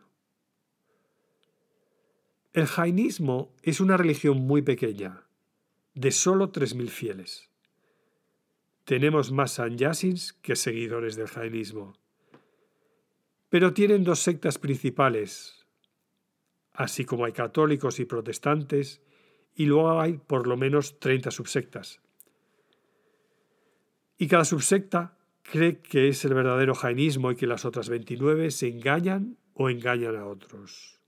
El 2.52 2.66
jainismo 2.66 3.54
es 3.62 3.78
una 3.80 3.96
religión 3.96 4.38
muy 4.38 4.62
pequeña, 4.62 5.28
de 5.94 6.10
solo 6.10 6.50
3.000 6.50 6.88
fieles. 6.88 7.48
Tenemos 8.84 9.30
más 9.30 9.52
sanyasins 9.52 10.32
que 10.32 10.56
seguidores 10.56 11.14
del 11.14 11.28
jainismo. 11.28 11.92
Pero 13.50 13.72
tienen 13.72 14.02
dos 14.02 14.18
sectas 14.18 14.58
principales, 14.58 15.59
así 16.72 17.04
como 17.04 17.24
hay 17.24 17.32
católicos 17.32 18.00
y 18.00 18.04
protestantes, 18.04 19.02
y 19.54 19.66
luego 19.66 20.00
hay 20.00 20.18
por 20.18 20.46
lo 20.46 20.56
menos 20.56 20.98
30 20.98 21.30
subsectas. 21.30 22.00
Y 24.16 24.28
cada 24.28 24.44
subsecta 24.44 25.16
cree 25.42 25.80
que 25.80 26.08
es 26.08 26.24
el 26.24 26.34
verdadero 26.34 26.74
jainismo 26.74 27.30
y 27.30 27.36
que 27.36 27.46
las 27.46 27.64
otras 27.64 27.88
29 27.88 28.50
se 28.50 28.68
engañan 28.68 29.38
o 29.54 29.70
engañan 29.70 30.16
a 30.16 30.26
otros. 30.26 31.00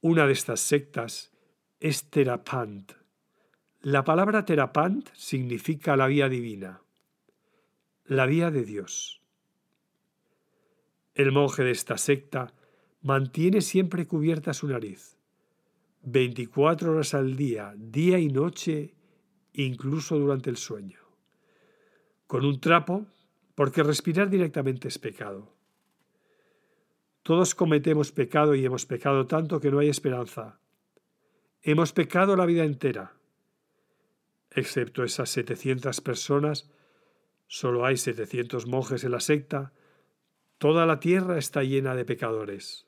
Una 0.00 0.26
de 0.26 0.32
estas 0.32 0.60
sectas 0.60 1.32
es 1.80 2.10
Terapant. 2.10 2.92
La 3.80 4.04
palabra 4.04 4.44
Terapant 4.44 5.08
significa 5.14 5.96
la 5.96 6.06
vía 6.06 6.28
divina, 6.28 6.82
la 8.04 8.26
vía 8.26 8.50
de 8.50 8.64
Dios. 8.64 9.22
El 11.14 11.32
monje 11.32 11.64
de 11.64 11.72
esta 11.72 11.98
secta 11.98 12.52
mantiene 13.02 13.60
siempre 13.60 14.06
cubierta 14.06 14.54
su 14.54 14.68
nariz, 14.68 15.18
24 16.02 16.92
horas 16.92 17.14
al 17.14 17.36
día, 17.36 17.74
día 17.76 18.18
y 18.18 18.28
noche, 18.28 18.94
incluso 19.52 20.18
durante 20.18 20.50
el 20.50 20.56
sueño 20.56 21.02
con 22.32 22.46
un 22.46 22.60
trapo, 22.60 23.04
porque 23.54 23.82
respirar 23.82 24.30
directamente 24.30 24.88
es 24.88 24.98
pecado. 24.98 25.54
Todos 27.22 27.54
cometemos 27.54 28.10
pecado 28.10 28.54
y 28.54 28.64
hemos 28.64 28.86
pecado 28.86 29.26
tanto 29.26 29.60
que 29.60 29.70
no 29.70 29.80
hay 29.80 29.90
esperanza. 29.90 30.58
Hemos 31.60 31.92
pecado 31.92 32.34
la 32.34 32.46
vida 32.46 32.64
entera. 32.64 33.12
Excepto 34.50 35.04
esas 35.04 35.28
700 35.28 36.00
personas, 36.00 36.70
solo 37.48 37.84
hay 37.84 37.98
700 37.98 38.66
monjes 38.66 39.04
en 39.04 39.10
la 39.10 39.20
secta, 39.20 39.74
toda 40.56 40.86
la 40.86 41.00
tierra 41.00 41.36
está 41.36 41.62
llena 41.62 41.94
de 41.94 42.06
pecadores. 42.06 42.86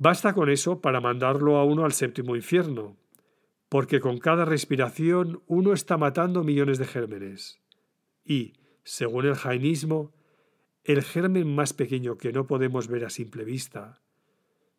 Basta 0.00 0.32
con 0.32 0.48
eso 0.48 0.80
para 0.80 1.02
mandarlo 1.02 1.58
a 1.58 1.64
uno 1.64 1.84
al 1.84 1.92
séptimo 1.92 2.34
infierno, 2.34 2.96
porque 3.68 4.00
con 4.00 4.16
cada 4.16 4.46
respiración 4.46 5.42
uno 5.46 5.74
está 5.74 5.98
matando 5.98 6.42
millones 6.42 6.78
de 6.78 6.86
gérmenes. 6.86 7.60
Y, 8.24 8.54
según 8.82 9.26
el 9.26 9.34
jainismo, 9.34 10.14
el 10.84 11.02
germen 11.02 11.54
más 11.54 11.74
pequeño 11.74 12.16
que 12.16 12.32
no 12.32 12.46
podemos 12.46 12.88
ver 12.88 13.04
a 13.04 13.10
simple 13.10 13.44
vista, 13.44 14.00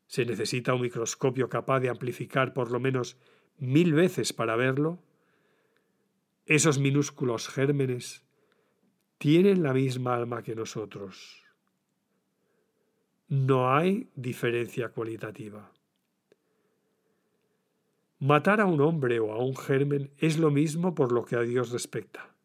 se 0.07 0.25
necesita 0.25 0.73
un 0.73 0.81
microscopio 0.81 1.49
capaz 1.49 1.81
de 1.81 1.89
amplificar 1.89 2.51
por 2.51 2.71
lo 2.71 2.79
menos 2.79 3.15
mil 3.59 3.93
veces 3.93 4.33
para 4.33 4.55
verlo, 4.55 5.03
esos 6.47 6.79
minúsculos 6.79 7.47
gérmenes 7.47 8.25
tienen 9.19 9.61
la 9.61 9.75
misma 9.75 10.15
alma 10.15 10.41
que 10.41 10.55
nosotros. 10.55 11.40
No 13.31 13.73
hay 13.73 14.09
diferencia 14.13 14.89
cualitativa. 14.89 15.71
Matar 18.19 18.59
a 18.59 18.65
un 18.65 18.81
hombre 18.81 19.21
o 19.21 19.31
a 19.31 19.37
un 19.37 19.55
germen 19.55 20.11
es 20.17 20.37
lo 20.37 20.51
mismo 20.51 20.93
por 20.93 21.13
lo 21.13 21.23
que 21.23 21.37
a 21.37 21.39
Dios 21.39 21.71
respecta. 21.71 22.35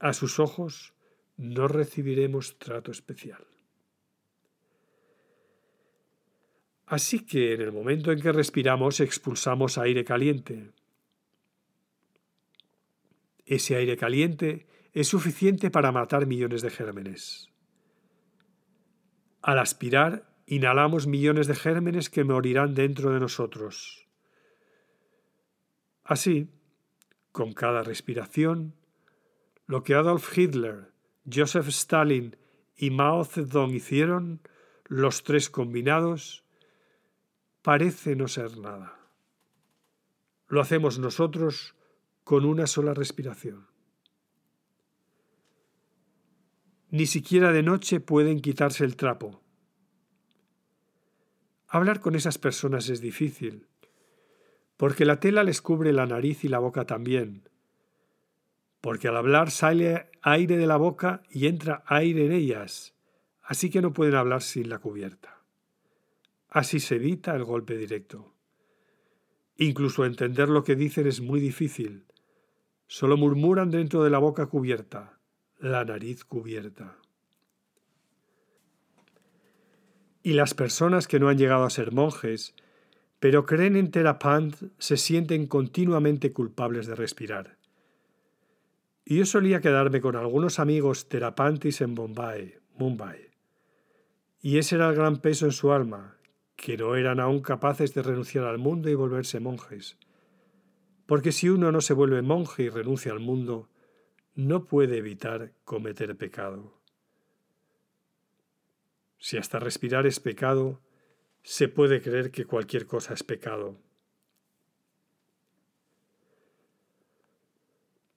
A 0.00 0.14
sus 0.14 0.40
ojos 0.40 0.94
no 1.36 1.68
recibiremos 1.68 2.58
trato 2.58 2.90
especial. 2.90 3.46
Así 6.86 7.24
que 7.24 7.54
en 7.54 7.60
el 7.60 7.70
momento 7.70 8.10
en 8.10 8.20
que 8.20 8.32
respiramos 8.32 8.98
expulsamos 8.98 9.78
aire 9.78 10.04
caliente. 10.04 10.72
Ese 13.46 13.76
aire 13.76 13.96
caliente 13.96 14.66
es 14.92 15.06
suficiente 15.06 15.70
para 15.70 15.92
matar 15.92 16.26
millones 16.26 16.62
de 16.62 16.70
gérmenes. 16.70 17.50
Al 19.42 19.58
aspirar, 19.58 20.28
inhalamos 20.46 21.06
millones 21.06 21.46
de 21.46 21.54
gérmenes 21.54 22.10
que 22.10 22.24
morirán 22.24 22.74
dentro 22.74 23.12
de 23.12 23.20
nosotros. 23.20 24.06
Así, 26.04 26.50
con 27.32 27.52
cada 27.52 27.82
respiración, 27.82 28.74
lo 29.66 29.82
que 29.82 29.94
Adolf 29.94 30.36
Hitler, 30.36 30.92
Joseph 31.32 31.68
Stalin 31.68 32.36
y 32.76 32.90
Mao 32.90 33.24
Zedong 33.24 33.70
hicieron, 33.70 34.40
los 34.84 35.22
tres 35.22 35.48
combinados, 35.48 36.42
parece 37.62 38.16
no 38.16 38.26
ser 38.26 38.58
nada. 38.58 38.98
Lo 40.48 40.60
hacemos 40.60 40.98
nosotros 40.98 41.76
con 42.24 42.44
una 42.44 42.66
sola 42.66 42.92
respiración. 42.92 43.69
Ni 46.90 47.06
siquiera 47.06 47.52
de 47.52 47.62
noche 47.62 48.00
pueden 48.00 48.40
quitarse 48.40 48.84
el 48.84 48.96
trapo. 48.96 49.40
Hablar 51.68 52.00
con 52.00 52.16
esas 52.16 52.36
personas 52.36 52.88
es 52.88 53.00
difícil, 53.00 53.68
porque 54.76 55.04
la 55.04 55.20
tela 55.20 55.44
les 55.44 55.62
cubre 55.62 55.92
la 55.92 56.06
nariz 56.06 56.42
y 56.42 56.48
la 56.48 56.58
boca 56.58 56.86
también, 56.86 57.48
porque 58.80 59.06
al 59.06 59.16
hablar 59.16 59.52
sale 59.52 60.10
aire 60.22 60.56
de 60.56 60.66
la 60.66 60.78
boca 60.78 61.22
y 61.30 61.46
entra 61.46 61.84
aire 61.86 62.26
en 62.26 62.32
ellas, 62.32 62.96
así 63.42 63.70
que 63.70 63.82
no 63.82 63.92
pueden 63.92 64.16
hablar 64.16 64.42
sin 64.42 64.68
la 64.68 64.80
cubierta. 64.80 65.44
Así 66.48 66.80
se 66.80 66.96
evita 66.96 67.36
el 67.36 67.44
golpe 67.44 67.76
directo. 67.76 68.34
Incluso 69.56 70.04
entender 70.04 70.48
lo 70.48 70.64
que 70.64 70.74
dicen 70.74 71.06
es 71.06 71.20
muy 71.20 71.38
difícil. 71.38 72.06
Solo 72.88 73.16
murmuran 73.16 73.70
dentro 73.70 74.02
de 74.02 74.10
la 74.10 74.18
boca 74.18 74.46
cubierta, 74.46 75.19
la 75.60 75.84
nariz 75.84 76.24
cubierta. 76.24 76.96
Y 80.22 80.32
las 80.32 80.54
personas 80.54 81.06
que 81.06 81.20
no 81.20 81.28
han 81.28 81.38
llegado 81.38 81.64
a 81.64 81.70
ser 81.70 81.92
monjes 81.92 82.54
pero 83.20 83.44
creen 83.44 83.76
en 83.76 83.90
Terapant 83.90 84.56
se 84.78 84.96
sienten 84.96 85.46
continuamente 85.46 86.32
culpables 86.32 86.86
de 86.86 86.94
respirar. 86.94 87.58
Y 89.04 89.18
yo 89.18 89.26
solía 89.26 89.60
quedarme 89.60 90.00
con 90.00 90.16
algunos 90.16 90.58
amigos 90.58 91.08
terapantis 91.08 91.82
en 91.82 91.94
Bombay, 91.94 92.54
Mumbai. 92.78 93.30
Y 94.40 94.56
ese 94.56 94.76
era 94.76 94.88
el 94.88 94.96
gran 94.96 95.18
peso 95.18 95.44
en 95.44 95.52
su 95.52 95.70
alma, 95.70 96.16
que 96.56 96.78
no 96.78 96.96
eran 96.96 97.20
aún 97.20 97.40
capaces 97.40 97.92
de 97.92 98.02
renunciar 98.02 98.44
al 98.44 98.56
mundo 98.56 98.88
y 98.88 98.94
volverse 98.94 99.38
monjes. 99.38 99.98
Porque 101.04 101.30
si 101.30 101.50
uno 101.50 101.72
no 101.72 101.82
se 101.82 101.92
vuelve 101.92 102.22
monje 102.22 102.62
y 102.62 102.68
renuncia 102.70 103.12
al 103.12 103.20
mundo, 103.20 103.68
no 104.34 104.64
puede 104.64 104.98
evitar 104.98 105.52
cometer 105.64 106.16
pecado. 106.16 106.80
Si 109.18 109.36
hasta 109.36 109.58
respirar 109.58 110.06
es 110.06 110.18
pecado, 110.18 110.80
se 111.42 111.68
puede 111.68 112.00
creer 112.00 112.30
que 112.30 112.46
cualquier 112.46 112.86
cosa 112.86 113.14
es 113.14 113.22
pecado. 113.22 113.78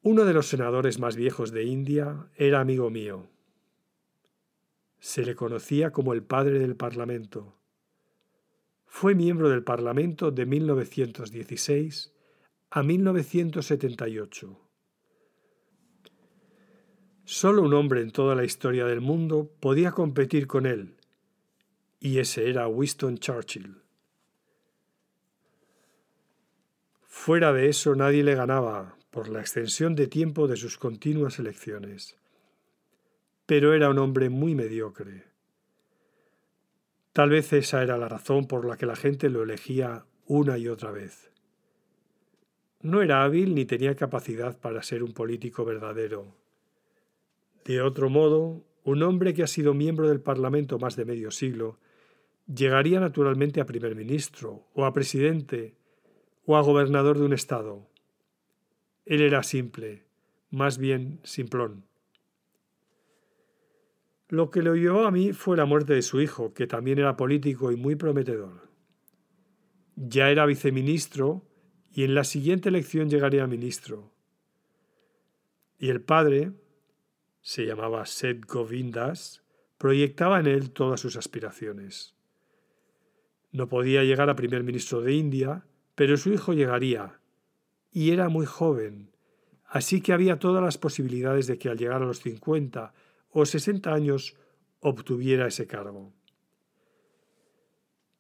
Uno 0.02 0.26
de 0.26 0.34
los 0.34 0.48
senadores 0.48 1.00
más 1.00 1.16
viejos 1.16 1.52
de 1.52 1.64
India 1.64 2.28
era 2.36 2.60
amigo 2.60 2.90
mío. 2.90 3.30
Se 5.00 5.26
le 5.26 5.36
conocía 5.36 5.92
como 5.92 6.14
el 6.14 6.24
padre 6.24 6.60
del 6.60 6.76
Parlamento. 6.76 7.58
fue 8.86 9.16
miembro 9.16 9.50
del 9.50 9.64
Parlamento 9.64 10.30
de 10.30 10.46
1916 10.46 12.14
a 12.70 12.84
1978. 12.84 14.63
Solo 17.26 17.62
un 17.62 17.74
hombre 17.74 18.02
en 18.02 18.12
toda 18.12 18.36
la 18.36 18.44
historia 18.44 18.86
del 18.86 19.00
mundo 19.00 19.50
podía 19.60 19.92
competir 19.92 20.46
con 20.46 20.66
él, 20.66 20.96
y 22.00 22.20
ese 22.20 22.50
era 22.50 22.68
Winston 22.68 23.18
Churchill. 23.18 23.82
Fuera 27.08 27.54
de 27.54 27.70
eso 27.70 27.96
nadie 27.96 28.24
le 28.24 28.36
ganaba 28.36 28.98
por 29.10 29.30
la 29.30 29.40
extensión 29.40 29.96
de 29.96 30.08
tiempo 30.08 30.48
de 30.48 30.58
sus 30.58 30.78
continuas 30.78 31.40
elecciones. 31.40 32.18
Pero 33.46 33.74
era 33.74 33.90
un 33.90 34.00
hombre 34.00 34.30
muy 34.30 34.56
mediocre. 34.56 35.24
Tal 37.14 37.30
vez 37.30 37.54
esa 37.54 37.84
era 37.84 37.98
la 37.98 38.10
razón 38.10 38.48
por 38.48 38.66
la 38.66 38.76
que 38.76 38.86
la 38.86 38.96
gente 38.96 39.30
lo 39.30 39.44
elegía 39.44 40.06
una 40.26 40.58
y 40.58 40.68
otra 40.68 40.92
vez. 40.92 41.32
No 42.82 43.02
era 43.02 43.24
hábil 43.24 43.56
ni 43.56 43.64
tenía 43.64 43.96
capacidad 43.96 44.60
para 44.60 44.84
ser 44.84 45.04
un 45.04 45.14
político 45.14 45.64
verdadero. 45.64 46.43
De 47.66 47.82
otro 47.82 48.10
modo, 48.10 48.66
un 48.84 49.04
hombre 49.04 49.34
que 49.34 49.44
ha 49.44 49.48
sido 49.48 49.74
miembro 49.74 50.10
del 50.10 50.20
Parlamento 50.20 50.80
más 50.80 50.96
de 50.96 51.06
medio 51.06 51.32
siglo 51.32 51.80
llegaría 52.54 53.00
naturalmente 53.00 53.62
a 53.62 53.66
primer 53.66 53.96
ministro 53.96 54.68
o 54.74 54.86
a 54.86 54.94
presidente 54.94 55.76
o 56.46 56.58
a 56.58 56.62
gobernador 56.62 57.18
de 57.18 57.26
un 57.26 57.34
estado. 57.34 57.88
Él 59.06 59.22
era 59.22 59.44
simple, 59.44 60.04
más 60.50 60.78
bien 60.78 61.20
simplón. 61.24 61.86
Lo 64.28 64.50
que 64.50 64.62
le 64.62 64.74
llevó 64.78 65.06
a 65.06 65.12
mí 65.12 65.32
fue 65.32 65.56
la 65.56 65.66
muerte 65.66 65.94
de 65.94 66.02
su 66.02 66.20
hijo, 66.20 66.54
que 66.54 66.68
también 66.68 67.00
era 67.00 67.16
político 67.16 67.72
y 67.72 67.76
muy 67.76 67.96
prometedor. 67.96 68.68
Ya 69.96 70.30
era 70.30 70.46
viceministro 70.46 71.46
y 71.94 72.04
en 72.04 72.16
la 72.16 72.24
siguiente 72.24 72.70
elección 72.70 73.10
llegaría 73.10 73.44
a 73.44 73.48
ministro. 73.48 74.12
Y 75.78 75.90
el 75.90 76.02
padre, 76.02 76.52
se 77.44 77.66
llamaba 77.66 78.06
Seth 78.06 78.46
Govindas, 78.46 79.44
proyectaba 79.78 80.40
en 80.40 80.48
él 80.48 80.72
todas 80.72 81.02
sus 81.02 81.18
aspiraciones. 81.18 82.16
No 83.52 83.68
podía 83.68 84.04
llegar 84.04 84.30
a 84.30 84.36
primer 84.36 84.64
ministro 84.64 85.02
de 85.02 85.14
India, 85.14 85.66
pero 85.94 86.18
su 86.18 86.34
hijo 86.34 86.54
llegaría, 86.54 87.20
y 87.92 88.12
era 88.12 88.30
muy 88.30 88.46
joven, 88.46 89.12
así 89.66 90.02
que 90.02 90.14
había 90.14 90.40
todas 90.40 90.64
las 90.64 90.78
posibilidades 90.78 91.46
de 91.46 91.60
que 91.60 91.70
al 91.70 91.78
llegar 91.78 92.02
a 92.02 92.06
los 92.06 92.22
cincuenta 92.22 92.94
o 93.30 93.46
sesenta 93.46 93.94
años 93.94 94.36
obtuviera 94.80 95.46
ese 95.46 95.68
cargo. 95.68 96.14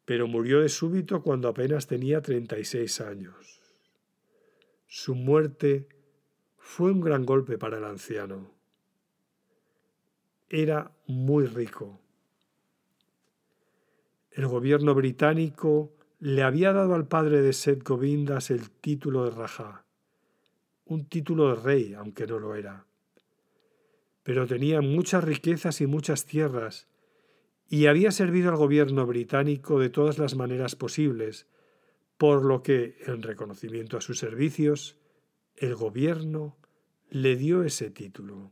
Pero 0.05 0.27
murió 0.27 0.59
de 0.59 0.69
súbito 0.69 1.23
cuando 1.23 1.47
apenas 1.47 1.87
tenía 1.87 2.21
treinta 2.21 2.59
y 2.59 2.65
seis 2.65 2.99
años. 2.99 3.61
Su 4.85 5.15
muerte 5.15 5.87
fue 6.57 6.91
un 6.91 6.99
gran 6.99 7.25
golpe 7.25 7.57
para 7.57 7.77
el 7.77 7.85
anciano. 7.85 8.52
Era 10.55 10.91
muy 11.07 11.47
rico. 11.47 11.99
El 14.29 14.45
gobierno 14.45 14.93
británico 14.93 15.95
le 16.19 16.43
había 16.43 16.71
dado 16.71 16.93
al 16.93 17.07
padre 17.07 17.41
de 17.41 17.53
Seth 17.53 17.81
Govindas 17.81 18.51
el 18.51 18.69
título 18.69 19.25
de 19.25 19.31
Raja, 19.31 19.83
un 20.85 21.09
título 21.09 21.49
de 21.49 21.55
rey, 21.63 21.93
aunque 21.95 22.27
no 22.27 22.37
lo 22.37 22.53
era. 22.53 22.85
Pero 24.21 24.45
tenía 24.45 24.81
muchas 24.81 25.23
riquezas 25.23 25.81
y 25.81 25.87
muchas 25.87 26.27
tierras, 26.27 26.87
y 27.67 27.87
había 27.87 28.11
servido 28.11 28.51
al 28.51 28.57
gobierno 28.57 29.07
británico 29.07 29.79
de 29.79 29.89
todas 29.89 30.19
las 30.19 30.35
maneras 30.35 30.75
posibles, 30.75 31.47
por 32.19 32.45
lo 32.45 32.61
que, 32.61 32.97
en 33.07 33.23
reconocimiento 33.23 33.97
a 33.97 34.01
sus 34.01 34.19
servicios, 34.19 34.99
el 35.55 35.73
gobierno 35.73 36.57
le 37.09 37.37
dio 37.37 37.63
ese 37.63 37.89
título. 37.89 38.51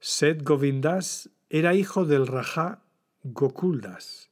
Seth 0.00 0.42
Govindas 0.44 1.30
era 1.50 1.74
hijo 1.74 2.04
del 2.04 2.28
Raja 2.28 2.84
Gokuldas, 3.24 4.30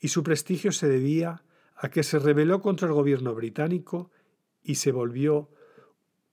y 0.00 0.08
su 0.08 0.22
prestigio 0.22 0.72
se 0.72 0.88
debía 0.88 1.44
a 1.74 1.90
que 1.90 2.02
se 2.02 2.18
rebeló 2.18 2.62
contra 2.62 2.88
el 2.88 2.94
gobierno 2.94 3.34
británico 3.34 4.10
y 4.62 4.76
se 4.76 4.92
volvió 4.92 5.50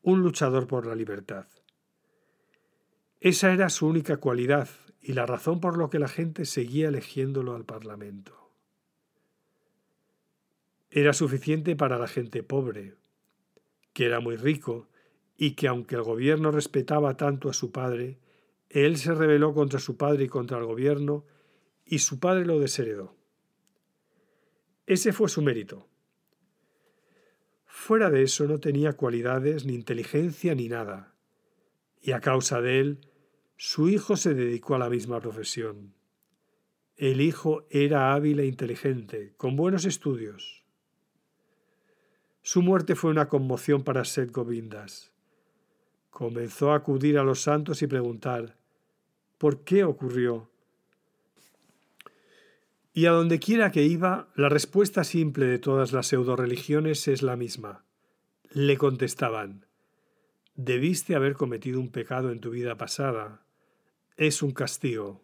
un 0.01 0.21
luchador 0.21 0.67
por 0.67 0.85
la 0.85 0.95
libertad. 0.95 1.47
Esa 3.19 3.51
era 3.51 3.69
su 3.69 3.85
única 3.85 4.17
cualidad 4.17 4.69
y 5.01 5.11
la 5.11 5.25
razón 5.25 5.59
por 5.59 5.77
la 5.77 5.89
que 5.89 5.99
la 5.99 6.07
gente 6.07 6.45
seguía 6.45 6.87
eligiéndolo 6.87 7.55
al 7.55 7.65
Parlamento. 7.65 8.49
Era 10.89 11.11
suficiente 11.11 11.75
para 11.75 11.97
la 11.97 12.07
gente 12.07 12.43
pobre, 12.43 12.95
que 13.91 14.05
era 14.05 14.21
muy 14.21 14.37
rico 14.37 14.87
y 15.35 15.51
que 15.51 15.67
aunque 15.67 15.95
el 15.95 16.03
gobierno 16.03 16.51
respetaba 16.51 17.17
tanto 17.17 17.49
a 17.49 17.53
su 17.53 17.71
padre, 17.71 18.19
él 18.73 18.97
se 18.97 19.13
rebeló 19.13 19.53
contra 19.53 19.79
su 19.79 19.97
padre 19.97 20.23
y 20.23 20.27
contra 20.27 20.57
el 20.57 20.65
gobierno 20.65 21.25
y 21.85 21.99
su 21.99 22.19
padre 22.19 22.43
lo 22.43 22.59
desheredó. 22.59 23.15
Ese 24.87 25.13
fue 25.13 25.29
su 25.29 25.43
mérito. 25.43 25.87
Fuera 27.65 28.09
de 28.09 28.23
eso 28.23 28.47
no 28.47 28.59
tenía 28.59 28.93
cualidades, 28.93 29.65
ni 29.65 29.75
inteligencia, 29.75 30.55
ni 30.55 30.69
nada. 30.69 31.13
Y 32.01 32.13
a 32.13 32.19
causa 32.19 32.61
de 32.61 32.79
él, 32.79 33.07
su 33.57 33.89
hijo 33.89 34.17
se 34.17 34.33
dedicó 34.33 34.73
a 34.73 34.79
la 34.79 34.89
misma 34.89 35.19
profesión. 35.19 35.93
El 36.95 37.21
hijo 37.21 37.67
era 37.69 38.13
hábil 38.13 38.39
e 38.39 38.47
inteligente, 38.47 39.35
con 39.37 39.55
buenos 39.55 39.85
estudios. 39.85 40.63
Su 42.41 42.63
muerte 42.63 42.95
fue 42.95 43.11
una 43.11 43.27
conmoción 43.27 43.83
para 43.83 44.03
Seth 44.03 44.31
Govindas. 44.31 45.13
Comenzó 46.09 46.71
a 46.71 46.77
acudir 46.77 47.19
a 47.19 47.23
los 47.23 47.41
santos 47.41 47.83
y 47.83 47.87
preguntar, 47.87 48.57
¿por 49.37 49.63
qué 49.63 49.83
ocurrió? 49.83 50.49
Y 52.93 53.07
a 53.07 53.11
donde 53.11 53.39
quiera 53.39 53.71
que 53.71 53.83
iba, 53.83 54.27
la 54.35 54.49
respuesta 54.49 55.03
simple 55.03 55.47
de 55.47 55.57
todas 55.57 55.93
las 55.93 56.07
pseudo-religiones 56.07 57.07
es 57.07 57.23
la 57.23 57.35
misma. 57.35 57.83
Le 58.51 58.77
contestaban, 58.77 59.65
debiste 60.55 61.15
haber 61.15 61.33
cometido 61.33 61.79
un 61.79 61.89
pecado 61.89 62.31
en 62.31 62.39
tu 62.39 62.51
vida 62.51 62.77
pasada. 62.77 63.41
Es 64.15 64.43
un 64.43 64.51
castigo. 64.51 65.23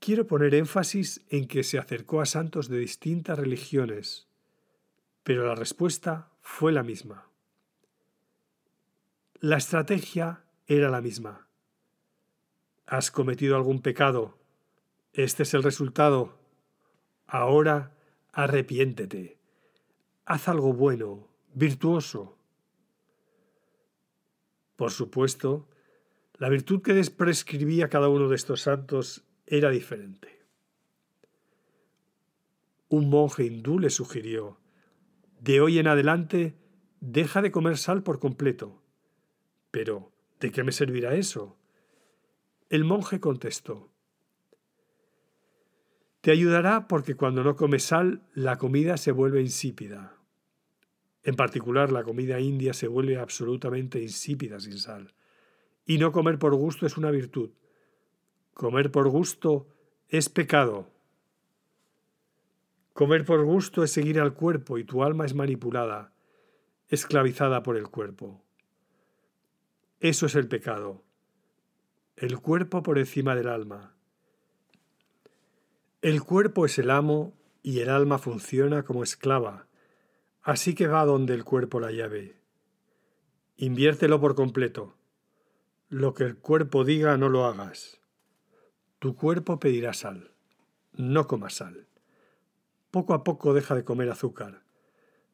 Quiero 0.00 0.26
poner 0.26 0.54
énfasis 0.54 1.24
en 1.28 1.46
que 1.46 1.62
se 1.62 1.78
acercó 1.78 2.20
a 2.20 2.26
santos 2.26 2.68
de 2.68 2.78
distintas 2.78 3.38
religiones, 3.38 4.26
pero 5.22 5.46
la 5.46 5.54
respuesta 5.54 6.30
fue 6.40 6.72
la 6.72 6.82
misma. 6.82 7.28
La 9.40 9.58
estrategia 9.58 10.42
era 10.68 10.90
la 10.90 11.00
misma. 11.00 11.48
¿Has 12.86 13.10
cometido 13.10 13.56
algún 13.56 13.80
pecado? 13.80 14.38
Este 15.14 15.42
es 15.42 15.54
el 15.54 15.62
resultado. 15.62 16.38
Ahora 17.26 17.96
arrepiéntete. 18.32 19.38
Haz 20.26 20.48
algo 20.48 20.74
bueno, 20.74 21.26
virtuoso. 21.54 22.36
Por 24.76 24.90
supuesto, 24.90 25.68
la 26.34 26.50
virtud 26.50 26.82
que 26.82 27.02
prescribía 27.16 27.88
cada 27.88 28.08
uno 28.08 28.28
de 28.28 28.36
estos 28.36 28.60
santos 28.60 29.24
era 29.46 29.70
diferente. 29.70 30.38
Un 32.88 33.08
monje 33.08 33.44
hindú 33.44 33.78
le 33.78 33.90
sugirió, 33.90 34.58
de 35.40 35.60
hoy 35.60 35.78
en 35.78 35.88
adelante, 35.88 36.54
deja 37.00 37.42
de 37.42 37.50
comer 37.50 37.76
sal 37.76 38.02
por 38.02 38.18
completo. 38.18 38.82
Pero, 39.70 40.12
¿de 40.40 40.50
qué 40.52 40.64
me 40.64 40.72
servirá 40.72 41.14
eso? 41.14 41.56
El 42.70 42.84
monje 42.84 43.20
contestó, 43.20 43.90
te 46.20 46.32
ayudará 46.32 46.88
porque 46.88 47.14
cuando 47.14 47.44
no 47.44 47.54
comes 47.54 47.84
sal, 47.84 48.22
la 48.34 48.58
comida 48.58 48.96
se 48.96 49.12
vuelve 49.12 49.40
insípida. 49.40 50.16
En 51.22 51.36
particular, 51.36 51.92
la 51.92 52.02
comida 52.02 52.40
india 52.40 52.74
se 52.74 52.88
vuelve 52.88 53.18
absolutamente 53.18 54.02
insípida 54.02 54.58
sin 54.58 54.78
sal. 54.78 55.14
Y 55.86 55.98
no 55.98 56.10
comer 56.10 56.38
por 56.38 56.54
gusto 56.54 56.86
es 56.86 56.96
una 56.96 57.10
virtud. 57.10 57.50
Comer 58.52 58.90
por 58.90 59.08
gusto 59.08 59.68
es 60.08 60.28
pecado. 60.28 60.90
Comer 62.92 63.24
por 63.24 63.44
gusto 63.44 63.84
es 63.84 63.92
seguir 63.92 64.18
al 64.18 64.34
cuerpo 64.34 64.76
y 64.76 64.84
tu 64.84 65.04
alma 65.04 65.24
es 65.24 65.34
manipulada, 65.34 66.12
esclavizada 66.88 67.62
por 67.62 67.76
el 67.76 67.88
cuerpo. 67.88 68.44
Eso 70.00 70.26
es 70.26 70.36
el 70.36 70.46
pecado. 70.46 71.02
El 72.16 72.38
cuerpo 72.38 72.84
por 72.84 72.98
encima 72.98 73.34
del 73.34 73.48
alma. 73.48 73.96
El 76.02 76.22
cuerpo 76.22 76.66
es 76.66 76.78
el 76.78 76.90
amo 76.90 77.34
y 77.64 77.80
el 77.80 77.88
alma 77.90 78.18
funciona 78.18 78.84
como 78.84 79.02
esclava, 79.02 79.66
así 80.42 80.76
que 80.76 80.86
va 80.86 81.04
donde 81.04 81.34
el 81.34 81.42
cuerpo 81.42 81.80
la 81.80 81.90
llave. 81.90 82.36
Inviértelo 83.56 84.20
por 84.20 84.36
completo. 84.36 84.94
Lo 85.88 86.14
que 86.14 86.22
el 86.22 86.36
cuerpo 86.36 86.84
diga 86.84 87.16
no 87.16 87.28
lo 87.28 87.44
hagas. 87.46 88.00
Tu 89.00 89.16
cuerpo 89.16 89.58
pedirá 89.58 89.94
sal. 89.94 90.30
No 90.92 91.26
comas 91.26 91.54
sal. 91.54 91.88
Poco 92.92 93.14
a 93.14 93.24
poco 93.24 93.52
deja 93.52 93.74
de 93.74 93.82
comer 93.82 94.10
azúcar. 94.10 94.62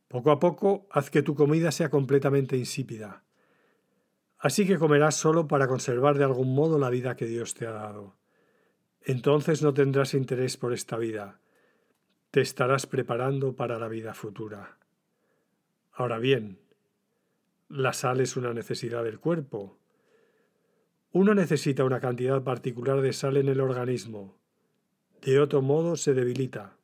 Poco 0.09 0.31
a 0.31 0.41
poco 0.41 0.87
haz 0.91 1.11
que 1.11 1.23
tu 1.23 1.35
comida 1.35 1.71
sea 1.71 1.91
completamente 1.91 2.57
insípida. 2.57 3.25
Así 4.45 4.67
que 4.67 4.77
comerás 4.77 5.15
solo 5.15 5.49
para 5.49 5.67
conservar 5.67 6.19
de 6.19 6.25
algún 6.25 6.55
modo 6.55 6.79
la 6.79 6.91
vida 6.91 7.17
que 7.17 7.25
Dios 7.25 7.55
te 7.55 7.67
ha 7.67 7.71
dado. 7.71 8.15
Entonces 9.01 9.63
no 9.63 9.73
tendrás 9.73 10.13
interés 10.13 10.59
por 10.59 10.75
esta 10.75 10.99
vida. 10.99 11.41
Te 12.31 12.43
estarás 12.43 12.85
preparando 12.85 13.57
para 13.57 13.79
la 13.79 13.89
vida 13.89 14.13
futura. 14.13 14.77
Ahora 15.93 16.19
bien, 16.19 16.59
la 17.71 17.95
sal 17.95 18.21
es 18.21 18.37
una 18.37 18.53
necesidad 18.53 19.03
del 19.03 19.19
cuerpo. 19.19 19.79
Uno 21.11 21.33
necesita 21.33 21.83
una 21.83 22.01
cantidad 22.01 22.43
particular 22.43 23.01
de 23.01 23.15
sal 23.15 23.39
en 23.39 23.49
el 23.49 23.63
organismo. 23.63 24.37
De 25.23 25.41
otro 25.41 25.63
modo 25.63 25.97
se 25.97 26.13
debilita. 26.13 26.77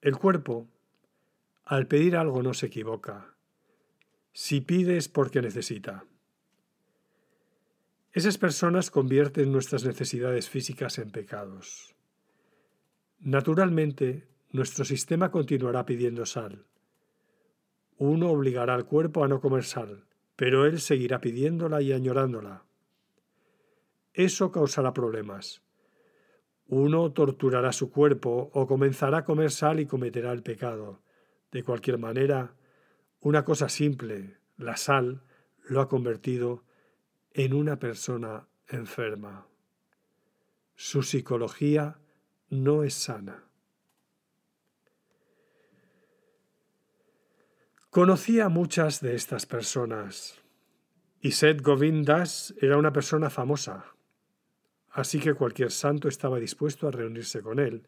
El 0.00 0.16
cuerpo, 0.16 0.68
al 1.64 1.88
pedir 1.88 2.16
algo, 2.16 2.40
no 2.44 2.54
se 2.54 2.66
equivoca. 2.66 3.34
Si 4.40 4.60
pide 4.60 4.96
es 4.96 5.08
porque 5.08 5.42
necesita. 5.42 6.04
Esas 8.12 8.38
personas 8.38 8.88
convierten 8.92 9.50
nuestras 9.50 9.84
necesidades 9.84 10.48
físicas 10.48 11.00
en 11.00 11.10
pecados. 11.10 11.96
Naturalmente, 13.18 14.28
nuestro 14.52 14.84
sistema 14.84 15.32
continuará 15.32 15.84
pidiendo 15.84 16.24
sal. 16.24 16.66
Uno 17.96 18.30
obligará 18.30 18.74
al 18.74 18.86
cuerpo 18.86 19.24
a 19.24 19.28
no 19.28 19.40
comer 19.40 19.64
sal, 19.64 20.04
pero 20.36 20.66
él 20.66 20.78
seguirá 20.78 21.20
pidiéndola 21.20 21.82
y 21.82 21.92
añorándola. 21.92 22.62
Eso 24.12 24.52
causará 24.52 24.92
problemas. 24.92 25.62
Uno 26.68 27.10
torturará 27.10 27.72
su 27.72 27.90
cuerpo 27.90 28.52
o 28.54 28.68
comenzará 28.68 29.18
a 29.18 29.24
comer 29.24 29.50
sal 29.50 29.80
y 29.80 29.86
cometerá 29.86 30.30
el 30.30 30.44
pecado. 30.44 31.02
De 31.50 31.64
cualquier 31.64 31.98
manera, 31.98 32.54
una 33.20 33.44
cosa 33.44 33.68
simple, 33.68 34.38
la 34.56 34.76
sal, 34.76 35.22
lo 35.64 35.80
ha 35.80 35.88
convertido 35.88 36.64
en 37.32 37.54
una 37.54 37.78
persona 37.78 38.48
enferma. 38.68 39.46
Su 40.74 41.02
psicología 41.02 41.98
no 42.50 42.84
es 42.84 42.94
sana. 42.94 43.44
Conocía 47.90 48.46
a 48.46 48.48
muchas 48.48 49.00
de 49.00 49.14
estas 49.14 49.46
personas, 49.46 50.40
y 51.20 51.32
Seth 51.32 51.62
Govindas 51.62 52.54
era 52.60 52.76
una 52.76 52.92
persona 52.92 53.28
famosa, 53.30 53.96
Así 54.90 55.20
que 55.20 55.34
cualquier 55.34 55.70
santo 55.70 56.08
estaba 56.08 56.40
dispuesto 56.40 56.88
a 56.88 56.90
reunirse 56.90 57.40
con 57.40 57.60
él, 57.60 57.86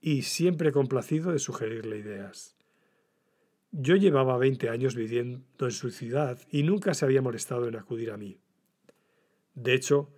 y 0.00 0.22
siempre 0.22 0.72
complacido 0.72 1.32
de 1.32 1.38
sugerirle 1.38 1.98
ideas. 1.98 2.56
Yo 3.72 3.94
llevaba 3.94 4.36
veinte 4.36 4.68
años 4.68 4.96
viviendo 4.96 5.66
en 5.66 5.70
su 5.70 5.90
ciudad 5.90 6.40
y 6.50 6.64
nunca 6.64 6.92
se 6.94 7.04
había 7.04 7.22
molestado 7.22 7.68
en 7.68 7.76
acudir 7.76 8.10
a 8.10 8.16
mí. 8.16 8.38
De 9.54 9.74
hecho, 9.74 10.10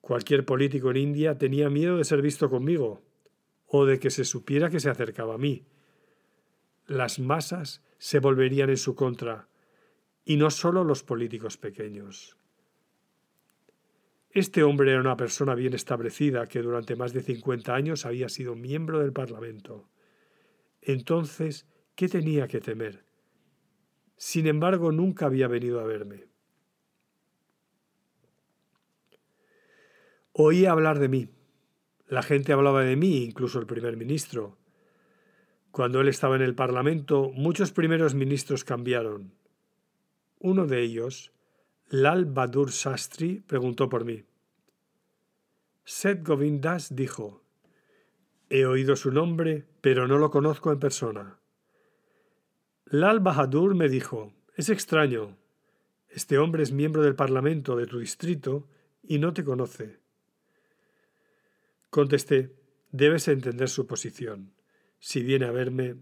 cualquier 0.00 0.44
político 0.44 0.90
en 0.90 0.96
India 0.96 1.38
tenía 1.38 1.70
miedo 1.70 1.98
de 1.98 2.04
ser 2.04 2.20
visto 2.20 2.50
conmigo, 2.50 3.02
o 3.66 3.84
de 3.84 3.98
que 3.98 4.10
se 4.10 4.24
supiera 4.24 4.70
que 4.70 4.80
se 4.80 4.90
acercaba 4.90 5.34
a 5.34 5.38
mí. 5.38 5.66
Las 6.86 7.18
masas 7.18 7.82
se 7.98 8.18
volverían 8.18 8.70
en 8.70 8.76
su 8.76 8.94
contra, 8.94 9.48
y 10.24 10.36
no 10.36 10.50
solo 10.50 10.84
los 10.84 11.02
políticos 11.02 11.56
pequeños. 11.56 12.36
Este 14.30 14.62
hombre 14.62 14.90
era 14.90 15.00
una 15.00 15.16
persona 15.16 15.54
bien 15.54 15.74
establecida 15.74 16.46
que 16.46 16.60
durante 16.60 16.96
más 16.96 17.12
de 17.12 17.22
50 17.22 17.74
años 17.74 18.04
había 18.04 18.28
sido 18.28 18.54
miembro 18.54 18.98
del 18.98 19.12
Parlamento. 19.12 19.88
Entonces, 20.82 21.66
¿qué 21.96 22.08
tenía 22.08 22.46
que 22.46 22.60
temer? 22.60 23.04
Sin 24.16 24.46
embargo, 24.46 24.92
nunca 24.92 25.26
había 25.26 25.48
venido 25.48 25.80
a 25.80 25.84
verme. 25.84 26.26
Oía 30.32 30.70
hablar 30.70 30.98
de 30.98 31.08
mí. 31.08 31.28
La 32.06 32.22
gente 32.22 32.52
hablaba 32.52 32.84
de 32.84 32.94
mí, 32.94 33.24
incluso 33.24 33.58
el 33.58 33.66
primer 33.66 33.96
ministro. 33.96 34.58
Cuando 35.70 36.00
él 36.00 36.08
estaba 36.08 36.36
en 36.36 36.42
el 36.42 36.54
Parlamento, 36.54 37.30
muchos 37.34 37.72
primeros 37.72 38.14
ministros 38.14 38.62
cambiaron. 38.62 39.32
Uno 40.38 40.66
de 40.66 40.82
ellos, 40.82 41.32
Lal 41.88 42.26
Badur 42.26 42.70
Sastri 42.70 43.40
preguntó 43.40 43.88
por 43.88 44.04
mí. 44.04 44.24
Seth 45.84 46.26
Govindas 46.26 46.94
dijo, 46.94 47.42
He 48.50 48.66
oído 48.66 48.96
su 48.96 49.10
nombre, 49.10 49.66
pero 49.80 50.06
no 50.06 50.18
lo 50.18 50.30
conozco 50.30 50.70
en 50.72 50.78
persona. 50.78 51.38
Lal 52.88 53.18
Bahadur 53.18 53.74
me 53.74 53.88
dijo, 53.88 54.32
Es 54.54 54.68
extraño. 54.68 55.36
Este 56.08 56.38
hombre 56.38 56.62
es 56.62 56.70
miembro 56.70 57.02
del 57.02 57.16
Parlamento 57.16 57.74
de 57.74 57.86
tu 57.86 57.98
distrito 57.98 58.68
y 59.02 59.18
no 59.18 59.32
te 59.32 59.42
conoce. 59.42 59.98
Contesté, 61.90 62.54
debes 62.92 63.26
entender 63.26 63.68
su 63.68 63.88
posición. 63.88 64.52
Si 65.00 65.22
viene 65.22 65.46
a 65.46 65.50
verme... 65.50 65.96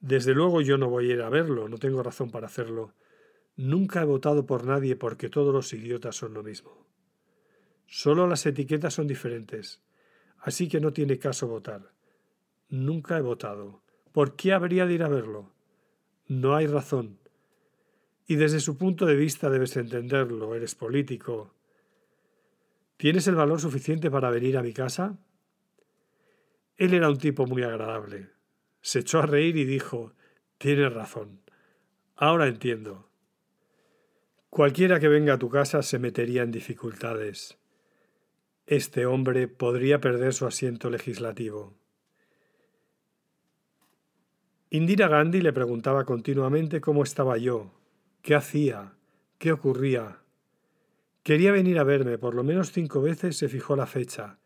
Desde 0.00 0.34
luego 0.34 0.60
yo 0.60 0.78
no 0.78 0.90
voy 0.90 1.10
a 1.10 1.14
ir 1.14 1.22
a 1.22 1.30
verlo, 1.30 1.68
no 1.68 1.78
tengo 1.78 2.02
razón 2.02 2.32
para 2.32 2.48
hacerlo. 2.48 2.92
Nunca 3.54 4.02
he 4.02 4.04
votado 4.04 4.46
por 4.46 4.64
nadie 4.64 4.96
porque 4.96 5.28
todos 5.28 5.54
los 5.54 5.72
idiotas 5.72 6.16
son 6.16 6.34
lo 6.34 6.42
mismo. 6.42 6.88
Solo 7.86 8.26
las 8.26 8.44
etiquetas 8.46 8.94
son 8.94 9.06
diferentes, 9.06 9.80
así 10.38 10.68
que 10.68 10.80
no 10.80 10.92
tiene 10.92 11.18
caso 11.18 11.46
votar. 11.46 11.92
Nunca 12.68 13.16
he 13.16 13.22
votado. 13.22 13.80
¿Por 14.12 14.34
qué 14.34 14.52
habría 14.52 14.86
de 14.86 14.94
ir 14.94 15.04
a 15.04 15.08
verlo? 15.08 15.53
No 16.26 16.54
hay 16.54 16.66
razón. 16.66 17.18
Y 18.26 18.36
desde 18.36 18.60
su 18.60 18.78
punto 18.78 19.04
de 19.04 19.16
vista 19.16 19.50
debes 19.50 19.76
entenderlo, 19.76 20.54
eres 20.54 20.74
político. 20.74 21.54
¿Tienes 22.96 23.26
el 23.26 23.34
valor 23.34 23.60
suficiente 23.60 24.10
para 24.10 24.30
venir 24.30 24.56
a 24.56 24.62
mi 24.62 24.72
casa? 24.72 25.18
Él 26.76 26.94
era 26.94 27.10
un 27.10 27.18
tipo 27.18 27.46
muy 27.46 27.62
agradable. 27.62 28.30
Se 28.80 29.00
echó 29.00 29.18
a 29.18 29.26
reír 29.26 29.56
y 29.56 29.64
dijo, 29.64 30.14
Tienes 30.58 30.92
razón. 30.92 31.40
Ahora 32.16 32.46
entiendo. 32.46 33.10
Cualquiera 34.48 35.00
que 35.00 35.08
venga 35.08 35.34
a 35.34 35.38
tu 35.38 35.50
casa 35.50 35.82
se 35.82 35.98
metería 35.98 36.42
en 36.42 36.52
dificultades. 36.52 37.58
Este 38.66 39.04
hombre 39.04 39.48
podría 39.48 40.00
perder 40.00 40.32
su 40.32 40.46
asiento 40.46 40.88
legislativo. 40.88 41.76
Indira 44.70 45.08
Gandhi 45.08 45.40
le 45.40 45.52
preguntaba 45.52 46.04
continuamente 46.04 46.80
cómo 46.80 47.02
estaba 47.02 47.38
yo, 47.38 47.70
qué 48.22 48.34
hacía, 48.34 48.94
qué 49.38 49.52
ocurría. 49.52 50.20
Quería 51.22 51.52
venir 51.52 51.78
a 51.78 51.84
verme, 51.84 52.18
por 52.18 52.34
lo 52.34 52.42
menos 52.42 52.72
cinco 52.72 53.00
veces 53.00 53.36
se 53.36 53.48
fijó 53.48 53.76
la 53.76 53.86
fecha, 53.86 54.38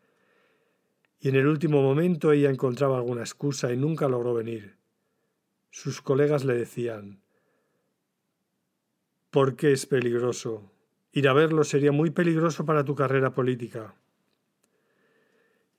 y 1.19 1.29
en 1.29 1.35
el 1.35 1.47
último 1.47 1.81
momento 1.81 2.31
ella 2.31 2.49
encontraba 2.49 2.97
alguna 2.97 3.21
excusa 3.21 3.73
y 3.73 3.77
nunca 3.77 4.07
logró 4.07 4.33
venir. 4.33 4.77
Sus 5.71 6.01
colegas 6.01 6.45
le 6.45 6.55
decían, 6.55 7.21
¿por 9.29 9.55
qué 9.55 9.71
es 9.71 9.85
peligroso? 9.85 10.71
Ir 11.11 11.27
a 11.27 11.33
verlo 11.33 11.63
sería 11.63 11.91
muy 11.91 12.11
peligroso 12.11 12.65
para 12.65 12.85
tu 12.85 12.95
carrera 12.95 13.33
política. 13.33 13.95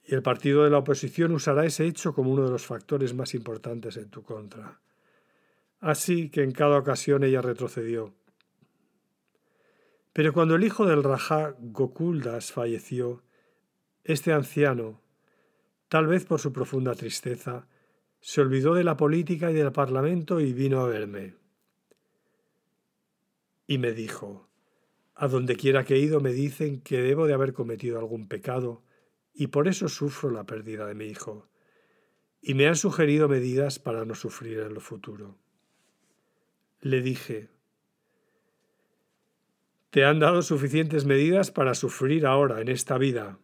Y 0.05 0.15
el 0.15 0.23
partido 0.23 0.65
de 0.65 0.71
la 0.71 0.79
oposición 0.79 1.33
usará 1.33 1.65
ese 1.65 1.87
hecho 1.87 2.15
como 2.15 2.33
uno 2.33 2.45
de 2.45 2.51
los 2.51 2.67
factores 2.67 3.15
más 3.15 3.35
importantes 3.35 3.97
en 3.97 4.11
tu 4.11 4.23
contra. 4.23 4.81
Así 5.81 6.31
que 6.31 6.43
en 6.43 6.53
cada 6.53 6.79
ocasión 6.79 7.25
ella 7.25 7.43
retrocedió. 7.43 8.15
Pero 10.13 10.33
cuando 10.33 10.57
el 10.57 10.65
hijo 10.65 10.87
del 10.87 11.05
Rajá 11.05 11.55
Gokuldas 11.59 12.53
falleció, 12.53 13.23
este 14.05 14.33
anciano, 14.33 15.01
tal 15.89 16.07
vez 16.07 16.25
por 16.25 16.41
su 16.41 16.53
profunda 16.53 16.95
tristeza, 16.95 17.69
se 18.21 18.41
olvidó 18.41 18.75
de 18.75 18.85
la 18.85 18.97
política 18.97 19.51
y 19.51 19.55
del 19.55 19.73
parlamento 19.73 20.41
y 20.41 20.53
vino 20.53 20.81
a 20.81 20.89
verme. 20.89 21.35
Y 23.67 23.79
me 23.79 23.93
dijo, 23.93 24.49
a 25.15 25.29
donde 25.29 25.57
quiera 25.57 25.85
que 25.85 25.95
he 25.95 25.99
ido 25.99 26.21
me 26.21 26.33
dicen 26.33 26.81
que 26.81 27.01
debo 27.01 27.27
de 27.27 27.35
haber 27.35 27.53
cometido 27.53 27.99
algún 27.99 28.27
pecado, 28.27 28.83
y 29.41 29.47
por 29.47 29.69
eso 29.69 29.89
sufro 29.89 30.31
la 30.31 30.45
pérdida 30.45 30.85
de 30.85 30.95
mi 30.95 31.07
hijo, 31.07 31.49
y 32.43 32.53
me 32.53 32.69
han 32.69 32.77
sugerido 32.77 33.27
medidas 33.27 33.79
para 33.79 34.05
no 34.05 34.15
sufrir 34.15 34.59
en 34.59 34.75
lo 34.75 34.81
futuro. 34.81 35.39
Le 36.83 37.01
dije, 37.01 37.49
te 39.89 40.05
han 40.05 40.19
dado 40.19 40.43
suficientes 40.43 41.07
medidas 41.07 41.51
para 41.51 41.75
sufrir 41.75 42.27
ahora, 42.27 42.61
en 42.61 42.69
esta 42.69 42.99
vida, 42.99 43.39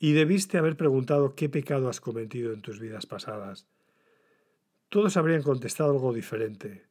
y 0.00 0.12
debiste 0.12 0.58
haber 0.58 0.76
preguntado 0.76 1.36
qué 1.36 1.48
pecado 1.48 1.88
has 1.88 2.00
cometido 2.00 2.52
en 2.52 2.60
tus 2.60 2.80
vidas 2.80 3.06
pasadas. 3.06 3.68
Todos 4.88 5.16
habrían 5.16 5.44
contestado 5.44 5.92
algo 5.92 6.12
diferente. 6.12 6.88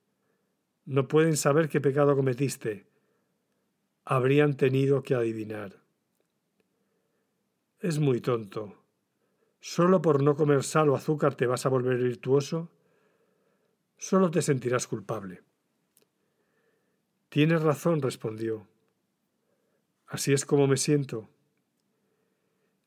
No 0.85 1.09
pueden 1.09 1.35
saber 1.35 1.67
qué 1.67 1.81
pecado 1.81 2.15
cometiste. 2.15 2.87
Habrían 4.05 4.55
tenido 4.55 5.03
que 5.03 5.15
adivinar. 5.15 5.80
Es 7.81 7.97
muy 7.97 8.21
tonto. 8.21 8.75
¿Solo 9.59 10.03
por 10.03 10.21
no 10.21 10.35
comer 10.35 10.61
sal 10.61 10.89
o 10.89 10.95
azúcar 10.95 11.33
te 11.33 11.47
vas 11.47 11.65
a 11.65 11.69
volver 11.69 11.97
virtuoso? 11.97 12.69
Solo 13.97 14.29
te 14.29 14.43
sentirás 14.43 14.85
culpable. 14.85 15.41
Tienes 17.29 17.63
razón, 17.63 17.99
respondió. 17.99 18.67
Así 20.05 20.31
es 20.31 20.45
como 20.45 20.67
me 20.67 20.77
siento. 20.77 21.27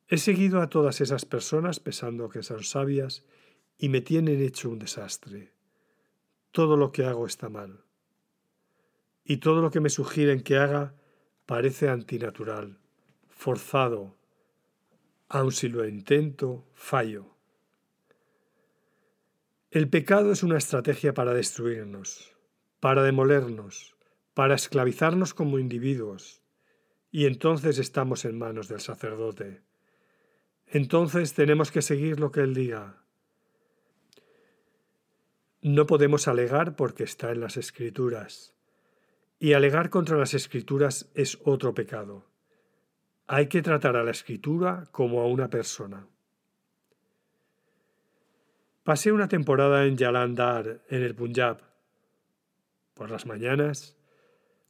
He 0.06 0.16
seguido 0.16 0.60
a 0.60 0.68
todas 0.68 1.00
esas 1.00 1.24
personas 1.24 1.80
pensando 1.80 2.28
que 2.28 2.44
son 2.44 2.62
sabias 2.62 3.24
y 3.76 3.88
me 3.88 4.00
tienen 4.00 4.40
hecho 4.40 4.70
un 4.70 4.78
desastre. 4.78 5.52
Todo 6.52 6.76
lo 6.76 6.92
que 6.92 7.04
hago 7.04 7.26
está 7.26 7.48
mal. 7.48 7.82
Y 9.24 9.38
todo 9.38 9.60
lo 9.60 9.72
que 9.72 9.80
me 9.80 9.90
sugieren 9.90 10.40
que 10.40 10.56
haga 10.56 10.94
parece 11.46 11.88
antinatural, 11.88 12.78
forzado. 13.28 14.14
Aun 15.34 15.50
si 15.50 15.68
lo 15.68 15.84
intento, 15.84 16.64
fallo. 16.74 17.34
El 19.72 19.88
pecado 19.88 20.30
es 20.30 20.44
una 20.44 20.56
estrategia 20.56 21.12
para 21.12 21.34
destruirnos, 21.34 22.32
para 22.78 23.02
demolernos, 23.02 23.96
para 24.32 24.54
esclavizarnos 24.54 25.34
como 25.34 25.58
individuos, 25.58 26.40
y 27.10 27.26
entonces 27.26 27.80
estamos 27.80 28.24
en 28.24 28.38
manos 28.38 28.68
del 28.68 28.78
sacerdote. 28.78 29.62
Entonces 30.68 31.34
tenemos 31.34 31.72
que 31.72 31.82
seguir 31.82 32.20
lo 32.20 32.30
que 32.30 32.42
Él 32.42 32.54
diga. 32.54 33.02
No 35.62 35.86
podemos 35.86 36.28
alegar 36.28 36.76
porque 36.76 37.02
está 37.02 37.32
en 37.32 37.40
las 37.40 37.56
escrituras. 37.56 38.54
Y 39.40 39.54
alegar 39.54 39.90
contra 39.90 40.16
las 40.16 40.32
escrituras 40.32 41.10
es 41.16 41.40
otro 41.42 41.74
pecado. 41.74 42.24
Hay 43.26 43.48
que 43.48 43.62
tratar 43.62 43.96
a 43.96 44.04
la 44.04 44.10
escritura 44.10 44.86
como 44.90 45.22
a 45.22 45.26
una 45.26 45.48
persona. 45.48 46.06
Pasé 48.82 49.12
una 49.12 49.28
temporada 49.28 49.86
en 49.86 49.96
Jalandhar, 49.96 50.82
en 50.90 51.02
el 51.02 51.14
Punjab. 51.14 51.62
Por 52.92 53.10
las 53.10 53.24
mañanas, 53.24 53.96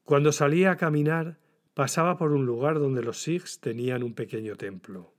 cuando 0.05 0.31
salía 0.31 0.71
a 0.71 0.77
caminar, 0.77 1.39
pasaba 1.75 2.17
por 2.17 2.31
un 2.31 2.47
lugar 2.47 2.79
donde 2.79 3.03
los 3.03 3.23
Sikhs 3.23 3.59
tenían 3.59 4.05
un 4.05 4.15
pequeño 4.15 4.55
templo. 4.55 5.13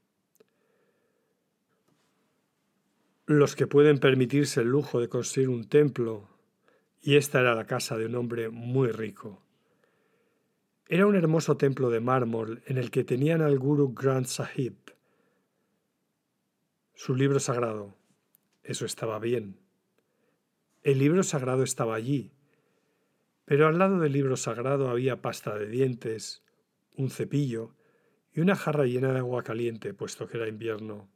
Los 3.26 3.58
que 3.58 3.68
pueden 3.68 4.00
permitirse 4.00 4.62
el 4.62 4.68
lujo 4.68 5.02
de 5.02 5.10
construir 5.10 5.50
un 5.50 5.68
templo, 5.68 6.30
y 7.02 7.18
esta 7.18 7.42
era 7.42 7.54
la 7.54 7.66
casa 7.66 7.98
de 7.98 8.06
un 8.06 8.16
hombre 8.16 8.50
muy 8.50 8.92
rico. 8.92 9.45
Era 10.88 11.08
un 11.08 11.16
hermoso 11.16 11.58
templo 11.58 11.90
de 11.90 12.00
mármol 12.00 12.62
en 12.68 12.78
el 12.78 12.92
que 12.92 13.04
tenían 13.04 13.42
al 13.42 13.58
Guru 13.58 13.94
Granth 13.96 14.28
Sahib, 14.28 14.76
su 16.94 17.16
libro 17.16 17.40
sagrado. 17.40 17.96
Eso 18.64 18.86
estaba 18.86 19.18
bien. 19.18 19.58
El 20.84 21.00
libro 21.00 21.24
sagrado 21.24 21.64
estaba 21.64 21.96
allí, 21.96 22.34
pero 23.46 23.68
al 23.68 23.80
lado 23.80 24.00
del 24.00 24.14
libro 24.14 24.38
sagrado 24.38 24.90
había 24.90 25.24
pasta 25.24 25.58
de 25.58 25.66
dientes, 25.66 26.44
un 26.96 27.10
cepillo 27.10 27.74
y 28.32 28.42
una 28.42 28.56
jarra 28.56 28.86
llena 28.86 29.12
de 29.12 29.20
agua 29.20 29.42
caliente, 29.42 29.96
puesto 29.96 30.28
que 30.28 30.38
era 30.38 30.48
invierno. 30.48 31.10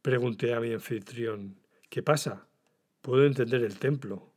Pregunté 0.00 0.54
a 0.54 0.60
mi 0.60 0.72
anfitrión, 0.72 1.60
¿qué 1.90 2.02
pasa? 2.02 2.48
Puedo 3.02 3.26
entender 3.26 3.62
el 3.62 3.78
templo, 3.78 4.32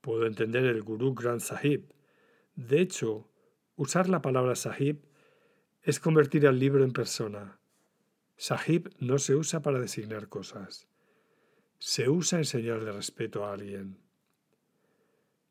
puedo 0.00 0.24
entender 0.24 0.64
el 0.64 0.82
Guru 0.82 1.14
Granth 1.14 1.42
Sahib. 1.42 1.92
De 2.56 2.80
hecho, 2.80 3.28
usar 3.76 4.08
la 4.08 4.22
palabra 4.22 4.54
Sahib 4.54 5.04
es 5.82 5.98
convertir 6.00 6.46
al 6.46 6.58
libro 6.58 6.84
en 6.84 6.92
persona. 6.92 7.58
Sahib 8.36 8.94
no 8.98 9.18
se 9.18 9.34
usa 9.34 9.60
para 9.62 9.80
designar 9.80 10.28
cosas, 10.28 10.88
se 11.78 12.08
usa 12.08 12.38
en 12.38 12.44
señal 12.44 12.84
de 12.84 12.92
respeto 12.92 13.44
a 13.44 13.52
alguien. 13.52 13.98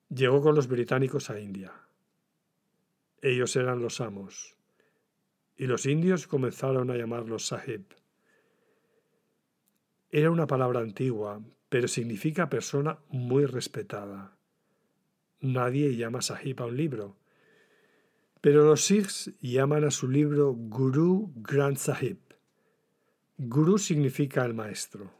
Llegó 0.10 0.41
con 0.41 0.56
los 0.56 0.68
británicos 0.68 1.30
a 1.30 1.39
India. 1.39 1.74
Ellos 3.22 3.56
eran 3.56 3.82
los 3.82 4.01
amos, 4.01 4.56
y 5.56 5.68
los 5.68 5.86
indios 5.86 6.28
comenzaron 6.28 6.89
a 6.89 6.97
llamarlos 6.97 7.47
sahib. 7.47 7.86
Era 10.10 10.30
una 10.30 10.47
palabra 10.47 10.82
antigua, 10.82 11.41
pero 11.70 11.88
significa 11.88 12.49
persona 12.49 12.99
muy 13.10 13.45
respetada. 13.45 14.38
Nadie 15.44 15.98
llama 15.98 16.22
sahib 16.22 16.62
a 16.62 16.68
un 16.68 16.78
libro, 16.78 17.18
pero 18.39 18.64
los 18.64 18.86
Sikhs 18.86 19.30
llaman 19.41 19.84
a 19.84 19.91
su 19.91 20.08
libro 20.08 20.54
Guru 20.54 21.34
Granth 21.36 21.80
Sahib. 21.80 22.18
Guru 23.38 23.78
significa 23.78 24.46
el 24.46 24.54
maestro. 24.54 25.12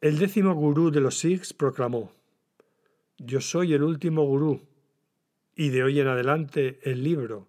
El 0.00 0.18
décimo 0.18 0.56
gurú 0.56 0.90
de 0.90 1.00
los 1.00 1.20
Sikhs 1.20 1.52
proclamó, 1.52 2.10
Yo 3.16 3.40
soy 3.40 3.74
el 3.74 3.84
último 3.84 4.24
gurú 4.24 4.60
y 5.54 5.68
de 5.68 5.84
hoy 5.84 6.00
en 6.00 6.08
adelante 6.08 6.80
el 6.82 7.04
libro, 7.04 7.46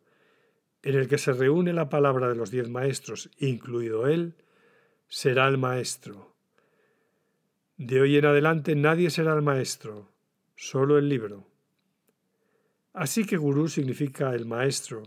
en 0.84 0.94
el 0.94 1.08
que 1.08 1.18
se 1.18 1.34
reúne 1.34 1.74
la 1.74 1.90
palabra 1.90 2.30
de 2.30 2.36
los 2.36 2.52
diez 2.52 2.70
maestros, 2.70 3.32
incluido 3.40 4.06
él, 4.06 4.36
será 5.08 5.48
el 5.48 5.58
maestro. 5.58 6.36
De 7.78 8.00
hoy 8.00 8.16
en 8.16 8.26
adelante 8.28 8.76
nadie 8.76 9.10
será 9.10 9.34
el 9.34 9.42
maestro, 9.42 10.16
solo 10.58 10.98
el 10.98 11.08
libro. 11.08 11.48
Así 12.92 13.26
que 13.26 13.38
gurú 13.38 13.70
significa 13.70 14.34
el 14.34 14.46
maestro. 14.46 15.04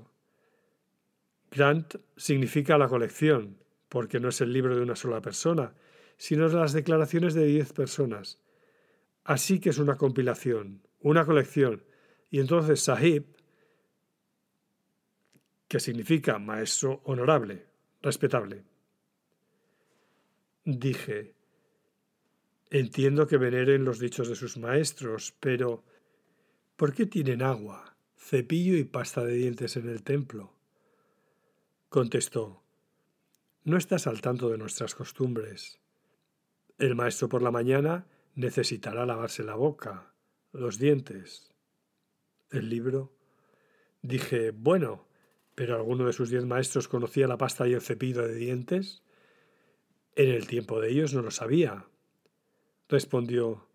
Grant 1.51 1.97
significa 2.17 2.79
la 2.79 2.89
colección, 2.89 3.59
porque 3.89 4.21
no 4.21 4.29
es 4.29 4.41
el 4.41 4.53
libro 4.53 4.77
de 4.77 4.83
una 4.83 4.95
sola 4.95 5.21
persona, 5.21 5.75
sino 6.17 6.47
las 6.49 6.73
declaraciones 6.73 7.35
de 7.35 7.45
diez 7.45 7.73
personas. 7.73 8.41
Así 9.25 9.59
que 9.59 9.71
es 9.71 9.79
una 9.79 9.97
compilación, 9.97 10.87
una 11.01 11.27
colección, 11.27 11.83
y 12.31 12.39
entonces 12.39 12.81
Sahib, 12.81 13.27
que 15.67 15.81
significa 15.81 16.39
maestro 16.39 17.01
honorable, 17.05 17.67
respetable. 18.03 18.63
Dije, 20.65 21.35
entiendo 22.71 23.27
que 23.27 23.37
veneren 23.37 23.85
los 23.85 23.99
dichos 23.99 24.29
de 24.29 24.37
sus 24.37 24.57
maestros, 24.57 25.35
pero 25.41 25.85
¿por 26.77 26.95
qué 26.95 27.07
tienen 27.07 27.43
agua, 27.43 27.97
cepillo 28.17 28.77
y 28.77 28.85
pasta 28.85 29.25
de 29.25 29.35
dientes 29.35 29.77
en 29.77 29.89
el 29.89 30.03
templo? 30.03 30.55
Contestó, 31.89 32.63
no 33.65 33.77
estás 33.77 34.07
al 34.07 34.21
tanto 34.21 34.49
de 34.49 34.59
nuestras 34.59 34.95
costumbres. 34.95 35.81
El 36.79 36.95
maestro 36.95 37.29
por 37.29 37.43
la 37.43 37.51
mañana 37.51 38.07
necesitará 38.35 39.05
lavarse 39.05 39.43
la 39.43 39.57
boca, 39.57 40.15
los 40.53 40.79
dientes, 40.79 41.53
el 42.51 42.71
libro. 42.71 43.13
Dije, 44.03 44.53
bueno, 44.53 45.07
pero 45.55 45.77
alguno 45.77 46.07
de 46.07 46.13
sus 46.13 46.31
diez 46.31 46.47
maestros 46.47 46.89
conocía 46.89 47.27
la 47.27 47.37
pasta 47.37 47.69
y 47.69 47.75
el 47.75 47.83
cepillo 47.83 48.27
de 48.27 48.35
dientes. 48.35 49.03
En 50.17 50.31
el 50.31 50.47
tiempo 50.47 50.81
de 50.81 50.91
ellos 50.91 51.13
no 51.13 51.21
lo 51.21 51.31
sabía. 51.31 51.90
Respondió, 52.91 53.69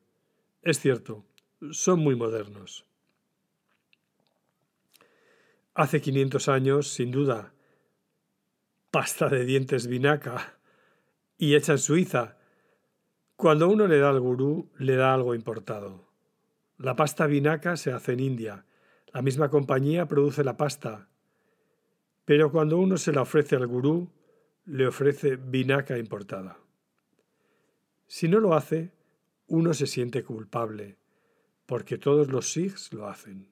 es 0.61 0.81
cierto, 0.81 1.23
son 1.71 2.01
muy 2.01 2.17
modernos. 2.17 2.85
Hace 5.73 6.01
quinientos 6.01 6.49
años, 6.49 6.89
sin 6.89 7.11
duda, 7.11 7.53
pasta 8.91 9.29
de 9.29 9.45
dientes 9.45 9.87
vinaca 9.87 10.57
y 11.37 11.55
hecha 11.55 11.71
en 11.71 11.77
Suiza. 11.77 12.37
Cuando 13.37 13.69
uno 13.69 13.87
le 13.87 13.99
da 13.99 14.09
al 14.09 14.19
gurú, 14.19 14.69
le 14.79 14.97
da 14.97 15.13
algo 15.13 15.33
importado. 15.33 16.09
La 16.77 16.97
pasta 16.97 17.25
vinaca 17.25 17.77
se 17.77 17.93
hace 17.93 18.11
en 18.11 18.19
India. 18.19 18.65
La 19.13 19.21
misma 19.21 19.49
compañía 19.49 20.09
produce 20.09 20.43
la 20.43 20.57
pasta. 20.57 21.07
Pero 22.25 22.51
cuando 22.51 22.77
uno 22.77 22.97
se 22.97 23.13
la 23.13 23.21
ofrece 23.21 23.55
al 23.55 23.67
gurú, 23.67 24.11
le 24.65 24.85
ofrece 24.85 25.37
vinaca 25.37 25.97
importada. 25.97 26.59
Si 28.07 28.27
no 28.27 28.41
lo 28.41 28.55
hace, 28.55 28.94
uno 29.47 29.73
se 29.73 29.87
siente 29.87 30.23
culpable, 30.23 30.97
porque 31.65 31.97
todos 31.97 32.29
los 32.29 32.51
sikhs 32.51 32.93
lo 32.93 33.07
hacen. 33.07 33.49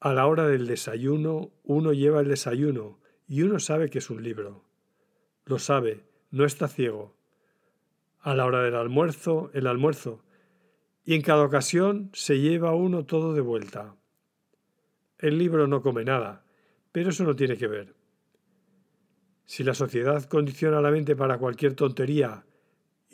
A 0.00 0.12
la 0.12 0.26
hora 0.26 0.46
del 0.46 0.66
desayuno, 0.66 1.50
uno 1.64 1.92
lleva 1.92 2.20
el 2.20 2.28
desayuno 2.28 3.00
y 3.26 3.42
uno 3.42 3.58
sabe 3.58 3.90
que 3.90 3.98
es 3.98 4.10
un 4.10 4.22
libro. 4.22 4.64
Lo 5.44 5.58
sabe, 5.58 6.04
no 6.30 6.44
está 6.44 6.68
ciego. 6.68 7.16
A 8.20 8.34
la 8.34 8.44
hora 8.44 8.62
del 8.62 8.74
almuerzo, 8.74 9.50
el 9.52 9.66
almuerzo, 9.66 10.22
y 11.04 11.14
en 11.14 11.22
cada 11.22 11.44
ocasión 11.44 12.10
se 12.12 12.38
lleva 12.40 12.74
uno 12.74 13.04
todo 13.04 13.32
de 13.32 13.40
vuelta. 13.40 13.96
El 15.18 15.38
libro 15.38 15.66
no 15.66 15.82
come 15.82 16.04
nada, 16.04 16.44
pero 16.92 17.10
eso 17.10 17.24
no 17.24 17.36
tiene 17.36 17.56
que 17.56 17.68
ver. 17.68 17.94
Si 19.44 19.62
la 19.62 19.74
sociedad 19.74 20.24
condiciona 20.24 20.80
la 20.80 20.90
mente 20.90 21.14
para 21.14 21.38
cualquier 21.38 21.74
tontería 21.74 22.45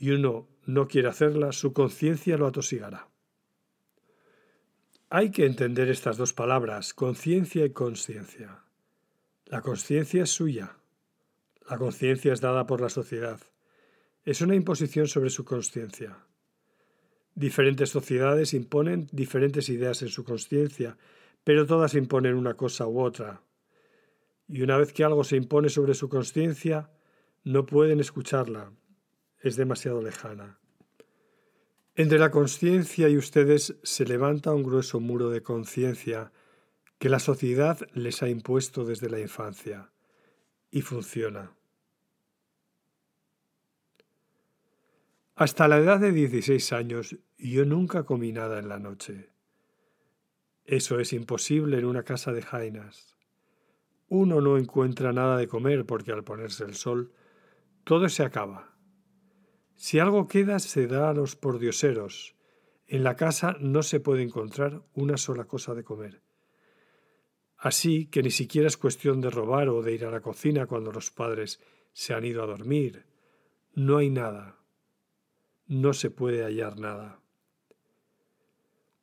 y 0.03 0.11
uno 0.11 0.49
no 0.67 0.89
quiere 0.89 1.07
hacerla, 1.07 1.53
su 1.53 1.73
conciencia 1.73 2.37
lo 2.37 2.49
atosigará. 2.49 3.09
Hay 5.11 5.31
que 5.31 5.47
entender 5.47 5.89
estas 5.91 6.17
dos 6.17 6.33
palabras, 6.33 6.93
conciencia 6.93 7.65
y 7.65 7.71
consciencia. 7.71 8.65
La 9.47 9.61
conciencia 9.61 10.25
es 10.25 10.31
suya. 10.31 10.77
La 11.71 11.79
conciencia 11.79 12.33
es 12.33 12.41
dada 12.41 12.67
por 12.67 12.81
la 12.81 12.89
sociedad. 12.89 13.39
Es 14.25 14.41
una 14.41 14.57
imposición 14.57 15.07
sobre 15.07 15.31
su 15.31 15.45
conciencia. 15.45 16.27
Diferentes 17.37 17.91
sociedades 17.91 18.55
imponen 18.55 19.07
diferentes 19.13 19.69
ideas 19.69 20.03
en 20.03 20.09
su 20.09 20.25
conciencia, 20.25 20.99
pero 21.45 21.65
todas 21.65 21.95
imponen 21.95 22.35
una 22.35 22.55
cosa 22.55 22.89
u 22.89 23.01
otra. 23.01 23.45
Y 24.49 24.63
una 24.63 24.77
vez 24.79 24.93
que 24.93 25.05
algo 25.05 25.23
se 25.23 25.37
impone 25.37 25.69
sobre 25.69 25.95
su 25.95 26.09
conciencia, 26.09 26.91
no 27.45 27.67
pueden 27.67 28.01
escucharla. 28.01 28.73
Es 29.43 29.57
demasiado 29.57 30.01
lejana. 30.01 30.59
Entre 31.95 32.19
la 32.19 32.31
conciencia 32.31 33.09
y 33.09 33.19
ustedes 33.19 33.77
se 33.83 34.07
levanta 34.07 34.55
un 34.55 34.63
grueso 34.63 34.99
muro 34.99 35.29
de 35.29 35.43
conciencia 35.43 36.33
que 36.99 37.09
la 37.09 37.19
sociedad 37.19 37.79
les 37.93 38.23
ha 38.23 38.29
impuesto 38.29 38.85
desde 38.85 39.11
la 39.11 39.19
infancia 39.19 39.91
y 40.71 40.81
funciona. 40.83 41.53
Hasta 45.35 45.67
la 45.67 45.79
edad 45.79 45.99
de 45.99 46.13
16 46.13 46.73
años 46.73 47.17
yo 47.37 47.65
nunca 47.65 48.05
comí 48.05 48.33
nada 48.33 48.61
en 48.61 48.69
la 48.69 48.79
noche. 48.79 49.31
Eso 50.65 51.01
es 51.01 51.13
imposible 51.13 51.79
en 51.79 51.85
una 51.85 52.05
casa 52.05 52.33
de 52.33 52.43
jainas. 52.43 53.17
Uno 54.09 54.41
no 54.41 54.57
encuentra 54.57 55.13
nada 55.13 55.37
de 55.37 55.49
comer 55.49 55.85
porque 55.85 56.13
al 56.13 56.23
ponerse 56.23 56.65
el 56.65 56.75
sol 56.75 57.13
todo 57.85 58.09
se 58.09 58.23
acaba. 58.23 58.72
Si 59.83 59.99
algo 59.99 60.29
queda, 60.29 60.61
se 60.61 60.87
da 60.87 61.11
a 61.11 61.13
los 61.13 61.35
pordioseros. 61.35 62.37
En 62.87 63.03
la 63.03 63.17
casa 63.17 63.57
no 63.59 63.83
se 63.83 63.99
puede 63.99 64.23
encontrar 64.23 64.85
una 64.95 65.17
sola 65.17 65.47
cosa 65.47 65.75
de 65.75 65.83
comer. 65.83 66.23
Así 67.57 68.07
que 68.07 68.23
ni 68.23 68.31
siquiera 68.31 68.69
es 68.69 68.77
cuestión 68.77 69.21
de 69.21 69.29
robar 69.29 69.69
o 69.69 69.83
de 69.83 69.93
ir 69.93 70.05
a 70.05 70.13
la 70.13 70.21
cocina 70.21 70.67
cuando 70.67 70.93
los 70.93 71.11
padres 71.11 71.61
se 71.93 72.15
han 72.15 72.25
ido 72.25 72.45
a 72.45 72.47
dormir. 72.47 73.07
No 73.75 73.97
hay 73.97 74.09
nada. 74.09 74.61
No 75.67 75.95
se 75.95 76.11
puede 76.11 76.45
hallar 76.45 76.79
nada. 76.79 77.21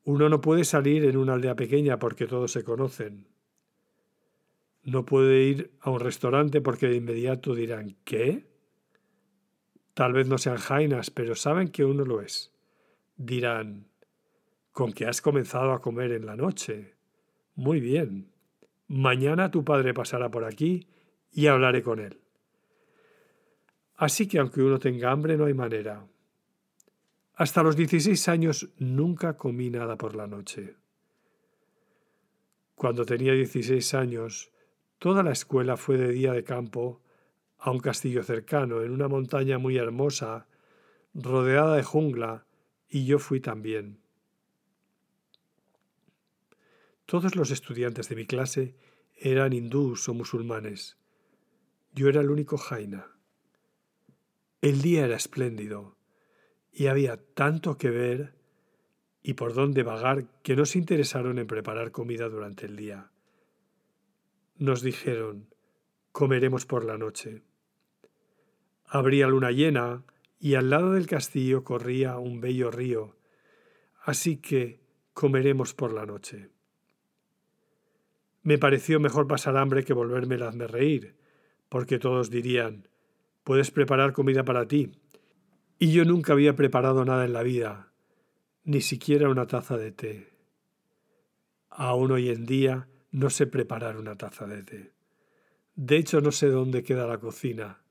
Uno 0.05 0.29
no 0.29 0.39
puede 0.39 0.63
salir 0.63 1.03
en 1.03 1.17
una 1.17 1.33
aldea 1.33 1.57
pequeña 1.57 1.99
porque 1.99 2.25
todos 2.25 2.53
se 2.53 2.63
conocen. 2.63 3.27
No 4.83 5.03
puede 5.03 5.43
ir 5.43 5.73
a 5.81 5.89
un 5.89 5.99
restaurante 5.99 6.61
porque 6.61 6.87
de 6.87 6.95
inmediato 6.95 7.53
dirán 7.53 7.97
¿qué? 8.05 8.48
Tal 9.99 10.13
vez 10.13 10.29
no 10.29 10.37
sean 10.37 10.55
jainas, 10.55 11.09
pero 11.09 11.35
saben 11.35 11.67
que 11.67 11.83
uno 11.83 12.05
lo 12.05 12.21
es. 12.21 12.53
Dirán, 13.17 13.89
¿con 14.71 14.93
qué 14.93 15.05
has 15.05 15.19
comenzado 15.19 15.73
a 15.73 15.81
comer 15.81 16.13
en 16.13 16.25
la 16.25 16.37
noche? 16.37 16.95
Muy 17.55 17.81
bien. 17.81 18.31
Mañana 18.87 19.51
tu 19.51 19.65
padre 19.65 19.93
pasará 19.93 20.31
por 20.31 20.45
aquí 20.45 20.87
y 21.33 21.47
hablaré 21.47 21.83
con 21.83 21.99
él. 21.99 22.17
Así 23.97 24.25
que 24.25 24.39
aunque 24.39 24.61
uno 24.61 24.79
tenga 24.79 25.11
hambre 25.11 25.35
no 25.35 25.43
hay 25.43 25.53
manera. 25.53 26.07
Hasta 27.35 27.61
los 27.61 27.75
16 27.75 28.29
años 28.29 28.69
nunca 28.77 29.35
comí 29.35 29.69
nada 29.69 29.97
por 29.97 30.15
la 30.15 30.27
noche. 30.27 30.77
Cuando 32.73 33.05
tenía 33.05 33.33
16 33.33 33.93
años, 33.95 34.49
toda 34.97 35.23
la 35.23 35.33
escuela 35.33 35.75
fue 35.75 35.97
de 35.97 36.13
día 36.13 36.31
de 36.31 36.45
campo 36.45 37.01
a 37.59 37.71
un 37.71 37.79
castillo 37.79 38.23
cercano, 38.23 38.81
en 38.81 38.91
una 38.91 39.07
montaña 39.07 39.57
muy 39.57 39.77
hermosa, 39.77 40.47
rodeada 41.13 41.75
de 41.75 41.83
jungla, 41.83 42.45
y 42.87 43.05
yo 43.05 43.19
fui 43.19 43.39
también. 43.39 43.99
Todos 47.05 47.35
los 47.35 47.51
estudiantes 47.51 48.07
de 48.09 48.15
mi 48.15 48.25
clase 48.25 48.75
eran 49.15 49.53
hindús 49.53 50.07
o 50.07 50.13
musulmanes. 50.13 50.97
Yo 51.93 52.07
era 52.07 52.21
el 52.21 52.29
único 52.29 52.57
jaina. 52.57 53.07
El 54.61 54.81
día 54.81 55.05
era 55.05 55.15
espléndido 55.15 55.97
y 56.71 56.87
había 56.87 57.17
tanto 57.17 57.77
que 57.77 57.89
ver 57.89 58.35
y 59.21 59.33
por 59.33 59.53
dónde 59.53 59.83
vagar 59.83 60.25
que 60.43 60.55
no 60.55 60.65
se 60.65 60.79
interesaron 60.79 61.39
en 61.39 61.47
preparar 61.47 61.91
comida 61.91 62.29
durante 62.29 62.65
el 62.65 62.75
día. 62.75 63.11
Nos 64.57 64.81
dijeron, 64.81 65.47
comeremos 66.11 66.65
por 66.65 66.85
la 66.85 66.97
noche. 66.97 67.41
Habría 68.91 69.27
luna 69.27 69.51
llena 69.51 70.03
y 70.39 70.55
al 70.55 70.71
lado 70.71 70.93
del 70.93 71.05
castillo 71.05 71.63
corría 71.63 72.17
un 72.17 72.41
bello 72.41 72.71
río, 72.71 73.15
así 74.03 74.37
que 74.37 74.81
comeremos 75.13 75.75
por 75.75 75.93
la 75.93 76.07
noche. 76.07 76.49
Me 78.41 78.57
pareció 78.57 78.99
mejor 78.99 79.27
pasar 79.27 79.57
hambre 79.57 79.83
que 79.83 79.93
volverme 79.93 80.43
a 80.43 80.47
hazme 80.47 80.65
reír, 80.65 81.15
porque 81.69 81.99
todos 81.99 82.31
dirían, 82.31 82.87
puedes 83.43 83.69
preparar 83.69 84.11
comida 84.11 84.43
para 84.43 84.67
ti. 84.67 84.91
Y 85.77 85.91
yo 85.91 86.03
nunca 86.03 86.33
había 86.33 86.55
preparado 86.55 87.05
nada 87.05 87.25
en 87.25 87.33
la 87.33 87.43
vida, 87.43 87.91
ni 88.63 88.81
siquiera 88.81 89.29
una 89.29 89.45
taza 89.45 89.77
de 89.77 89.91
té. 89.91 90.33
Aún 91.69 92.11
hoy 92.11 92.29
en 92.29 92.47
día 92.47 92.87
no 93.11 93.29
sé 93.29 93.45
preparar 93.45 93.97
una 93.97 94.15
taza 94.15 94.47
de 94.47 94.63
té. 94.63 94.93
De 95.75 95.97
hecho, 95.97 96.21
no 96.21 96.31
sé 96.31 96.47
dónde 96.47 96.81
queda 96.81 97.05
la 97.05 97.19
cocina. 97.19 97.83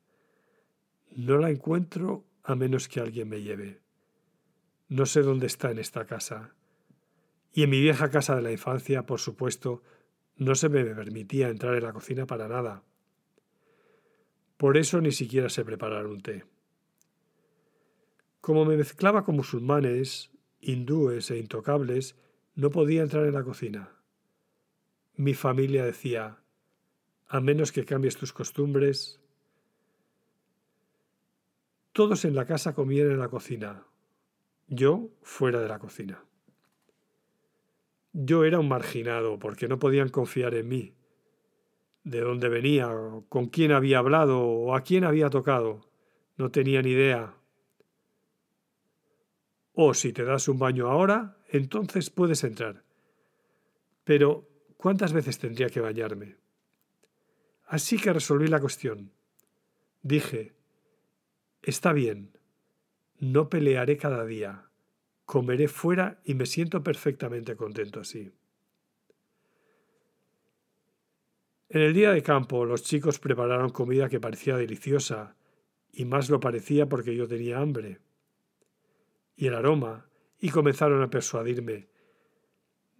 No 1.10 1.38
la 1.38 1.50
encuentro 1.50 2.24
a 2.42 2.54
menos 2.54 2.88
que 2.88 3.00
alguien 3.00 3.28
me 3.28 3.42
lleve. 3.42 3.80
No 4.88 5.06
sé 5.06 5.22
dónde 5.22 5.46
está 5.46 5.70
en 5.70 5.78
esta 5.78 6.06
casa. 6.06 6.54
Y 7.52 7.62
en 7.62 7.70
mi 7.70 7.80
vieja 7.80 8.10
casa 8.10 8.36
de 8.36 8.42
la 8.42 8.52
infancia, 8.52 9.04
por 9.04 9.20
supuesto, 9.20 9.82
no 10.36 10.54
se 10.54 10.68
me 10.68 10.84
permitía 10.84 11.48
entrar 11.48 11.74
en 11.74 11.84
la 11.84 11.92
cocina 11.92 12.26
para 12.26 12.48
nada. 12.48 12.84
Por 14.56 14.76
eso 14.76 15.00
ni 15.00 15.12
siquiera 15.12 15.48
sé 15.48 15.64
preparar 15.64 16.06
un 16.06 16.20
té. 16.20 16.44
Como 18.40 18.64
me 18.64 18.76
mezclaba 18.76 19.24
con 19.24 19.36
musulmanes, 19.36 20.30
hindúes 20.60 21.30
e 21.30 21.38
intocables, 21.38 22.16
no 22.54 22.70
podía 22.70 23.02
entrar 23.02 23.26
en 23.26 23.34
la 23.34 23.44
cocina. 23.44 23.90
Mi 25.16 25.34
familia 25.34 25.84
decía, 25.84 26.38
a 27.28 27.40
menos 27.40 27.72
que 27.72 27.84
cambies 27.84 28.16
tus 28.16 28.32
costumbres. 28.32 29.20
Todos 31.98 32.24
en 32.24 32.36
la 32.36 32.46
casa 32.46 32.76
comían 32.76 33.10
en 33.10 33.18
la 33.18 33.26
cocina, 33.26 33.84
yo 34.68 35.10
fuera 35.20 35.60
de 35.60 35.66
la 35.66 35.80
cocina. 35.80 36.24
Yo 38.12 38.44
era 38.44 38.60
un 38.60 38.68
marginado 38.68 39.40
porque 39.40 39.66
no 39.66 39.80
podían 39.80 40.08
confiar 40.08 40.54
en 40.54 40.68
mí. 40.68 40.94
De 42.04 42.20
dónde 42.20 42.48
venía, 42.48 42.88
con 43.28 43.46
quién 43.46 43.72
había 43.72 43.98
hablado 43.98 44.38
o 44.46 44.76
a 44.76 44.82
quién 44.82 45.02
había 45.02 45.28
tocado. 45.28 45.90
No 46.36 46.52
tenían 46.52 46.86
idea. 46.86 47.34
O 49.72 49.92
si 49.92 50.12
te 50.12 50.22
das 50.22 50.46
un 50.46 50.60
baño 50.60 50.86
ahora, 50.86 51.36
entonces 51.48 52.10
puedes 52.10 52.44
entrar. 52.44 52.84
Pero, 54.04 54.48
¿cuántas 54.76 55.12
veces 55.12 55.40
tendría 55.40 55.68
que 55.68 55.80
bañarme? 55.80 56.36
Así 57.66 57.98
que 57.98 58.12
resolví 58.12 58.46
la 58.46 58.60
cuestión. 58.60 59.10
Dije, 60.02 60.57
está 61.68 61.92
bien, 61.92 62.36
no 63.18 63.48
pelearé 63.48 63.96
cada 63.96 64.24
día 64.24 64.68
comeré 65.28 65.68
fuera 65.68 66.22
y 66.24 66.32
me 66.32 66.46
siento 66.46 66.82
perfectamente 66.82 67.54
contento 67.54 68.00
así. 68.00 68.32
En 71.68 71.82
el 71.82 71.92
día 71.92 72.12
de 72.12 72.22
campo 72.22 72.64
los 72.64 72.82
chicos 72.82 73.18
prepararon 73.18 73.68
comida 73.68 74.08
que 74.08 74.20
parecía 74.20 74.56
deliciosa, 74.56 75.36
y 75.92 76.06
más 76.06 76.30
lo 76.30 76.40
parecía 76.40 76.88
porque 76.88 77.14
yo 77.14 77.28
tenía 77.28 77.58
hambre. 77.58 78.00
Y 79.36 79.48
el 79.48 79.54
aroma, 79.54 80.08
y 80.40 80.48
comenzaron 80.48 81.02
a 81.02 81.10
persuadirme. 81.10 81.90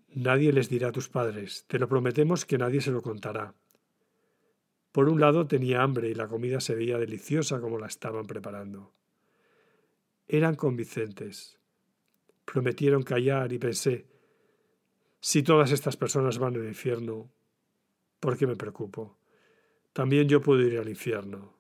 Nadie 0.09 0.53
les 0.53 0.69
dirá 0.69 0.89
a 0.89 0.93
tus 0.93 1.09
padres, 1.09 1.65
te 1.67 1.79
lo 1.79 1.89
prometemos 1.89 2.45
que 2.45 2.59
nadie 2.59 2.83
se 2.83 2.91
lo 2.91 3.01
contará. 3.01 3.55
Por 4.99 5.09
un 5.09 5.21
lado 5.21 5.47
tenía 5.47 5.85
hambre 5.85 6.09
y 6.09 6.15
la 6.17 6.27
comida 6.27 6.59
se 6.59 6.75
veía 6.75 6.99
deliciosa 6.99 7.61
como 7.61 7.79
la 7.79 7.87
estaban 7.87 8.27
preparando. 8.27 8.93
Eran 10.27 10.57
convincentes 10.57 11.61
prometieron 12.45 13.05
callar 13.05 13.53
y 13.53 13.61
pensé, 13.61 14.09
si 15.21 15.45
todas 15.45 15.71
estas 15.71 15.97
personas 15.97 16.39
van 16.39 16.57
al 16.57 16.65
infierno, 16.65 17.31
¿por 18.19 18.37
qué 18.37 18.49
me 18.49 18.57
preocupo? 18.57 19.21
También 19.93 20.29
yo 20.29 20.41
puedo 20.41 20.63
ir 20.63 20.77
al 20.81 20.89
infierno. 20.89 21.57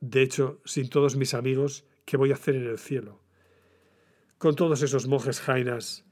De 0.00 0.20
hecho, 0.20 0.60
sin 0.66 0.90
todos 0.90 1.16
mis 1.16 1.32
amigos, 1.32 1.86
¿qué 2.04 2.18
voy 2.18 2.32
a 2.32 2.34
hacer 2.34 2.54
en 2.54 2.66
el 2.66 2.78
cielo? 2.78 3.22
Con 4.36 4.56
todos 4.56 4.82
esos 4.82 5.08
monjes 5.08 5.40
jainas, 5.40 6.04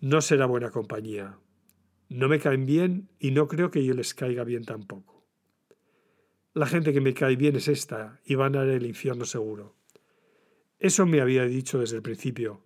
no 0.00 0.20
será 0.20 0.44
buena 0.44 0.70
compañía. 0.70 1.38
No 2.10 2.28
me 2.28 2.40
caen 2.40 2.66
bien 2.66 3.08
y 3.20 3.30
no 3.30 3.46
creo 3.46 3.70
que 3.70 3.84
yo 3.84 3.94
les 3.94 4.14
caiga 4.14 4.42
bien 4.42 4.64
tampoco. 4.64 5.24
La 6.54 6.66
gente 6.66 6.92
que 6.92 7.00
me 7.00 7.14
cae 7.14 7.36
bien 7.36 7.54
es 7.54 7.68
esta 7.68 8.20
y 8.24 8.34
van 8.34 8.56
al 8.56 8.84
infierno 8.84 9.24
seguro. 9.24 9.76
Eso 10.80 11.06
me 11.06 11.20
había 11.20 11.44
dicho 11.44 11.78
desde 11.78 11.96
el 11.96 12.02
principio, 12.02 12.64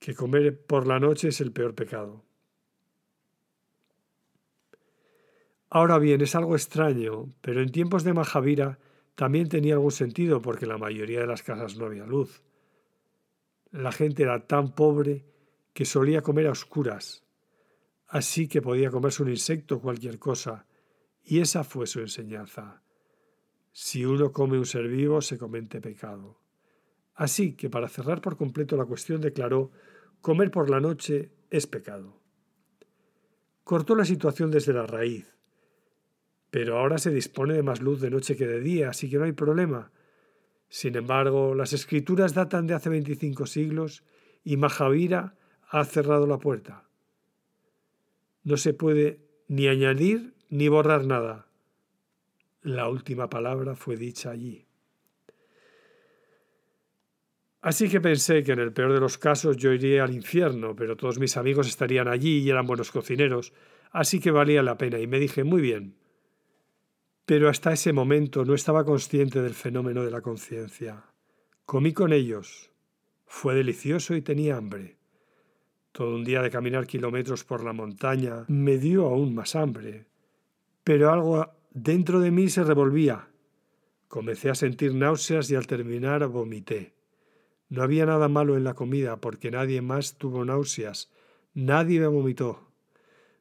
que 0.00 0.16
comer 0.16 0.60
por 0.66 0.88
la 0.88 0.98
noche 0.98 1.28
es 1.28 1.40
el 1.40 1.52
peor 1.52 1.76
pecado. 1.76 2.24
Ahora 5.70 5.98
bien, 5.98 6.22
es 6.22 6.34
algo 6.34 6.56
extraño, 6.56 7.28
pero 7.40 7.62
en 7.62 7.70
tiempos 7.70 8.02
de 8.02 8.14
Mahavira 8.14 8.80
también 9.14 9.48
tenía 9.48 9.74
algún 9.74 9.92
sentido 9.92 10.42
porque 10.42 10.64
en 10.64 10.70
la 10.70 10.78
mayoría 10.78 11.20
de 11.20 11.28
las 11.28 11.44
casas 11.44 11.76
no 11.76 11.86
había 11.86 12.04
luz. 12.04 12.42
La 13.70 13.92
gente 13.92 14.24
era 14.24 14.44
tan 14.48 14.74
pobre 14.74 15.24
que 15.72 15.84
solía 15.84 16.20
comer 16.22 16.48
a 16.48 16.50
oscuras, 16.50 17.22
así 18.12 18.46
que 18.46 18.62
podía 18.62 18.90
comerse 18.90 19.22
un 19.22 19.30
insecto 19.30 19.76
o 19.76 19.80
cualquier 19.80 20.18
cosa, 20.18 20.66
y 21.24 21.40
esa 21.40 21.64
fue 21.64 21.86
su 21.86 22.00
enseñanza. 22.00 22.82
Si 23.72 24.04
uno 24.04 24.32
come 24.32 24.58
un 24.58 24.66
ser 24.66 24.86
vivo, 24.88 25.20
se 25.20 25.38
comete 25.38 25.80
pecado. 25.80 26.40
Así 27.14 27.54
que 27.54 27.68
para 27.68 27.88
cerrar 27.88 28.20
por 28.20 28.36
completo 28.36 28.76
la 28.76 28.86
cuestión 28.86 29.20
declaró, 29.20 29.70
comer 30.20 30.50
por 30.50 30.70
la 30.70 30.80
noche 30.80 31.32
es 31.50 31.66
pecado. 31.66 32.20
Cortó 33.64 33.94
la 33.94 34.04
situación 34.04 34.50
desde 34.50 34.72
la 34.72 34.86
raíz 34.86 35.32
pero 36.52 36.78
ahora 36.78 36.98
se 36.98 37.10
dispone 37.10 37.54
de 37.54 37.62
más 37.62 37.80
luz 37.80 38.02
de 38.02 38.10
noche 38.10 38.36
que 38.36 38.46
de 38.46 38.60
día, 38.60 38.90
así 38.90 39.08
que 39.08 39.16
no 39.16 39.24
hay 39.24 39.32
problema. 39.32 39.90
Sin 40.68 40.94
embargo, 40.96 41.54
las 41.54 41.72
escrituras 41.72 42.34
datan 42.34 42.66
de 42.66 42.74
hace 42.74 42.90
25 42.90 43.46
siglos 43.46 44.04
y 44.44 44.58
Mahavira 44.58 45.34
ha 45.70 45.82
cerrado 45.86 46.26
la 46.26 46.36
puerta. 46.36 46.90
No 48.44 48.56
se 48.56 48.74
puede 48.74 49.20
ni 49.48 49.68
añadir 49.68 50.34
ni 50.48 50.68
borrar 50.68 51.06
nada. 51.06 51.46
La 52.62 52.88
última 52.88 53.28
palabra 53.28 53.74
fue 53.74 53.96
dicha 53.96 54.30
allí. 54.30 54.66
Así 57.60 57.88
que 57.88 58.00
pensé 58.00 58.42
que 58.42 58.52
en 58.52 58.58
el 58.58 58.72
peor 58.72 58.92
de 58.92 59.00
los 59.00 59.18
casos 59.18 59.56
yo 59.56 59.72
iría 59.72 60.02
al 60.02 60.12
infierno, 60.12 60.74
pero 60.74 60.96
todos 60.96 61.20
mis 61.20 61.36
amigos 61.36 61.68
estarían 61.68 62.08
allí 62.08 62.38
y 62.38 62.50
eran 62.50 62.66
buenos 62.66 62.90
cocineros, 62.90 63.52
así 63.92 64.18
que 64.18 64.32
valía 64.32 64.64
la 64.64 64.76
pena 64.76 64.98
y 64.98 65.06
me 65.06 65.20
dije, 65.20 65.44
muy 65.44 65.62
bien, 65.62 65.94
pero 67.24 67.48
hasta 67.48 67.72
ese 67.72 67.92
momento 67.92 68.44
no 68.44 68.54
estaba 68.54 68.84
consciente 68.84 69.40
del 69.40 69.54
fenómeno 69.54 70.04
de 70.04 70.10
la 70.10 70.22
conciencia. 70.22 71.04
Comí 71.64 71.92
con 71.92 72.12
ellos. 72.12 72.70
Fue 73.26 73.54
delicioso 73.54 74.16
y 74.16 74.22
tenía 74.22 74.56
hambre. 74.56 74.98
Todo 75.92 76.14
un 76.14 76.24
día 76.24 76.40
de 76.40 76.50
caminar 76.50 76.86
kilómetros 76.86 77.44
por 77.44 77.62
la 77.62 77.74
montaña 77.74 78.46
me 78.48 78.78
dio 78.78 79.06
aún 79.06 79.34
más 79.34 79.54
hambre. 79.54 80.06
Pero 80.84 81.12
algo 81.12 81.50
dentro 81.70 82.20
de 82.20 82.30
mí 82.30 82.48
se 82.48 82.64
revolvía. 82.64 83.28
Comencé 84.08 84.48
a 84.48 84.54
sentir 84.54 84.94
náuseas 84.94 85.50
y 85.50 85.54
al 85.54 85.66
terminar 85.66 86.26
vomité. 86.28 86.94
No 87.68 87.82
había 87.82 88.06
nada 88.06 88.28
malo 88.28 88.56
en 88.56 88.64
la 88.64 88.72
comida 88.72 89.18
porque 89.18 89.50
nadie 89.50 89.82
más 89.82 90.16
tuvo 90.16 90.46
náuseas. 90.46 91.10
Nadie 91.52 92.00
me 92.00 92.06
vomitó. 92.06 92.68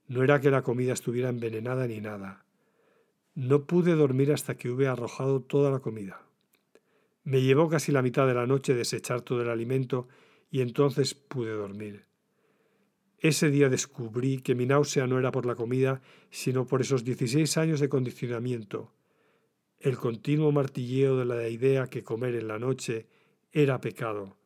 No 0.10 0.22
era 0.22 0.42
que 0.42 0.52
la 0.52 0.62
comida 0.62 0.92
estuviera 0.92 1.30
envenenada 1.30 1.88
ni 1.88 2.02
nada. 2.02 2.44
No 3.34 3.66
pude 3.66 3.96
dormir 3.96 4.34
hasta 4.34 4.56
que 4.56 4.70
hube 4.70 4.88
arrojado 4.88 5.42
toda 5.42 5.72
la 5.72 5.80
comida. 5.80 6.22
Me 7.24 7.42
llevó 7.42 7.70
casi 7.70 7.94
la 7.94 8.02
mitad 8.02 8.28
de 8.28 8.34
la 8.34 8.46
noche 8.46 8.74
desechar 8.74 9.22
todo 9.22 9.42
el 9.42 9.50
alimento 9.50 10.10
y 10.50 10.60
entonces 10.60 11.14
pude 11.14 11.54
dormir. 11.54 12.11
Ese 13.22 13.50
día 13.50 13.70
descubrí 13.70 14.42
que 14.42 14.56
mi 14.56 14.66
náusea 14.66 15.08
no 15.08 15.18
era 15.18 15.32
por 15.32 15.46
la 15.46 15.56
comida, 15.56 16.02
sino 16.32 16.66
por 16.66 16.82
esos 16.82 17.06
16 17.06 17.56
años 17.58 17.80
de 17.80 17.88
condicionamiento, 17.88 18.92
el 19.80 19.98
continuo 19.98 20.52
martilleo 20.52 21.18
de 21.18 21.26
la 21.26 21.48
idea 21.48 21.88
que 21.88 22.04
comer 22.04 22.36
en 22.36 22.48
la 22.48 22.60
noche 22.60 23.08
era 23.52 23.80
pecado. 23.80 24.38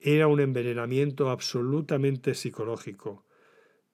Era 0.00 0.26
un 0.26 0.40
envenenamiento 0.40 1.30
absolutamente 1.30 2.34
psicológico, 2.34 3.24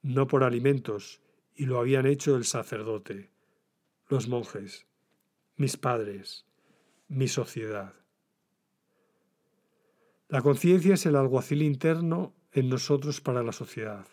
no 0.03 0.27
por 0.27 0.43
alimentos, 0.43 1.21
y 1.55 1.67
lo 1.67 1.79
habían 1.79 2.07
hecho 2.07 2.37
el 2.37 2.45
sacerdote 2.45 3.31
los 4.09 4.29
monjes, 4.29 4.87
mis 5.57 5.77
padres, 5.77 6.45
mi 7.09 7.27
sociedad. 7.27 7.95
La 10.29 10.43
conciencia 10.43 10.95
es 10.95 11.07
el 11.07 11.17
alguacil 11.17 11.63
interno 11.63 12.35
en 12.55 12.69
nosotros 12.69 13.21
para 13.21 13.43
la 13.43 13.53
sociedad. 13.53 14.07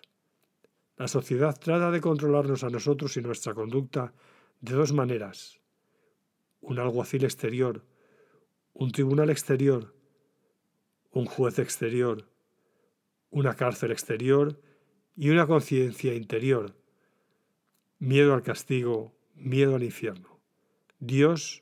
La 0.98 1.08
sociedad 1.08 1.58
trata 1.58 1.92
de 1.92 2.02
controlarnos 2.02 2.64
a 2.64 2.70
nosotros 2.70 3.16
y 3.16 3.22
nuestra 3.22 3.54
conducta 3.54 4.14
de 4.60 4.74
dos 4.74 4.94
maneras. 4.94 5.60
Un 6.60 6.80
alguacil 6.80 7.24
exterior, 7.24 7.86
un 8.74 8.92
tribunal 8.92 9.30
exterior, 9.30 9.96
un 11.12 11.26
juez 11.26 11.60
exterior, 11.60 12.28
una 13.30 13.56
cárcel 13.56 13.92
exterior 13.92 14.60
y 15.16 15.30
una 15.30 15.46
conciencia 15.46 16.16
interior. 16.16 16.76
Miedo 18.00 18.34
al 18.34 18.42
castigo, 18.42 19.14
miedo 19.36 19.76
al 19.76 19.84
infierno. 19.84 20.40
Dios, 21.00 21.62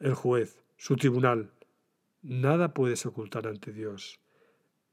el 0.00 0.14
juez, 0.14 0.62
su 0.78 0.96
tribunal, 0.96 1.52
nada 2.22 2.72
puedes 2.72 3.04
ocultar 3.04 3.46
ante 3.46 3.70
Dios. 3.70 4.23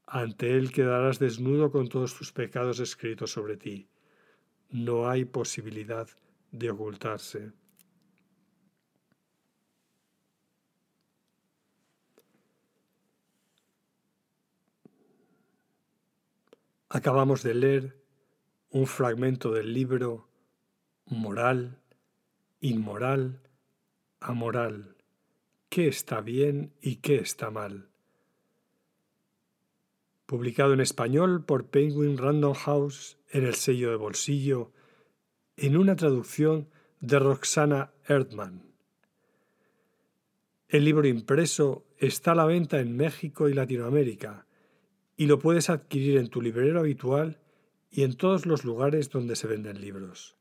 Ante 0.06 0.56
Él 0.56 0.72
quedarás 0.72 1.18
desnudo 1.18 1.70
con 1.70 1.88
todos 1.88 2.16
tus 2.16 2.32
pecados 2.32 2.80
escritos 2.80 3.30
sobre 3.30 3.56
ti. 3.56 3.88
No 4.70 5.08
hay 5.08 5.24
posibilidad 5.24 6.08
de 6.50 6.70
ocultarse. 6.70 7.52
Acabamos 16.88 17.42
de 17.42 17.54
leer 17.54 18.02
un 18.70 18.86
fragmento 18.86 19.50
del 19.50 19.72
libro 19.72 20.28
Moral 21.06 21.82
inmoral, 22.62 23.40
amoral, 24.20 24.96
qué 25.68 25.88
está 25.88 26.20
bien 26.20 26.72
y 26.80 26.96
qué 26.96 27.16
está 27.16 27.50
mal. 27.50 27.91
Publicado 30.26 30.72
en 30.72 30.80
español 30.80 31.44
por 31.44 31.66
Penguin 31.66 32.16
Random 32.16 32.54
House 32.54 33.18
en 33.30 33.44
el 33.44 33.54
sello 33.54 33.90
de 33.90 33.96
bolsillo, 33.96 34.72
en 35.56 35.76
una 35.76 35.96
traducción 35.96 36.68
de 37.00 37.18
Roxana 37.18 37.92
Erdmann. 38.06 38.62
El 40.68 40.84
libro 40.84 41.06
impreso 41.06 41.84
está 41.98 42.32
a 42.32 42.34
la 42.34 42.46
venta 42.46 42.80
en 42.80 42.96
México 42.96 43.48
y 43.48 43.54
Latinoamérica 43.54 44.46
y 45.16 45.26
lo 45.26 45.38
puedes 45.38 45.68
adquirir 45.68 46.16
en 46.16 46.28
tu 46.28 46.40
librero 46.40 46.80
habitual 46.80 47.40
y 47.90 48.04
en 48.04 48.16
todos 48.16 48.46
los 48.46 48.64
lugares 48.64 49.10
donde 49.10 49.36
se 49.36 49.46
venden 49.46 49.80
libros. 49.80 50.36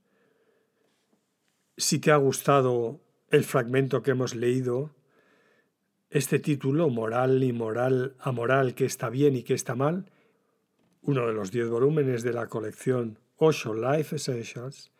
Si 1.76 2.00
te 2.00 2.12
ha 2.12 2.16
gustado 2.16 3.02
el 3.30 3.44
fragmento 3.44 4.02
que 4.04 4.12
hemos 4.12 4.36
leído, 4.36 4.96
este 6.12 6.39
título, 6.39 6.89
Moral 6.89 7.41
y 7.41 7.53
Moral 7.53 8.16
a 8.20 8.34
Moral, 8.34 8.76
que 8.76 8.84
está 8.84 9.09
bien 9.09 9.38
y 9.38 9.43
que 9.43 9.53
está 9.53 9.76
mal, 9.76 10.12
uno 11.01 11.26
de 11.26 11.34
los 11.34 11.51
diez 11.51 11.70
volúmenes 11.70 12.22
de 12.22 12.34
la 12.34 12.47
colección 12.47 13.18
Osho 13.38 13.74
Life 13.74 14.18
Essentials, 14.18 14.91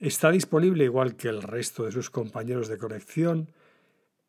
está 0.00 0.32
disponible 0.32 0.82
igual 0.82 1.14
que 1.14 1.28
el 1.28 1.42
resto 1.42 1.84
de 1.84 1.92
sus 1.92 2.10
compañeros 2.10 2.66
de 2.66 2.76
colección 2.76 3.50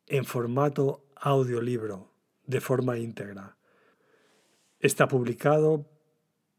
en 0.06 0.24
formato 0.24 1.04
audiolibro, 1.16 2.12
de 2.46 2.62
forma 2.62 3.00
íntegra. 3.00 3.58
Está 4.80 5.08
publicado 5.08 5.90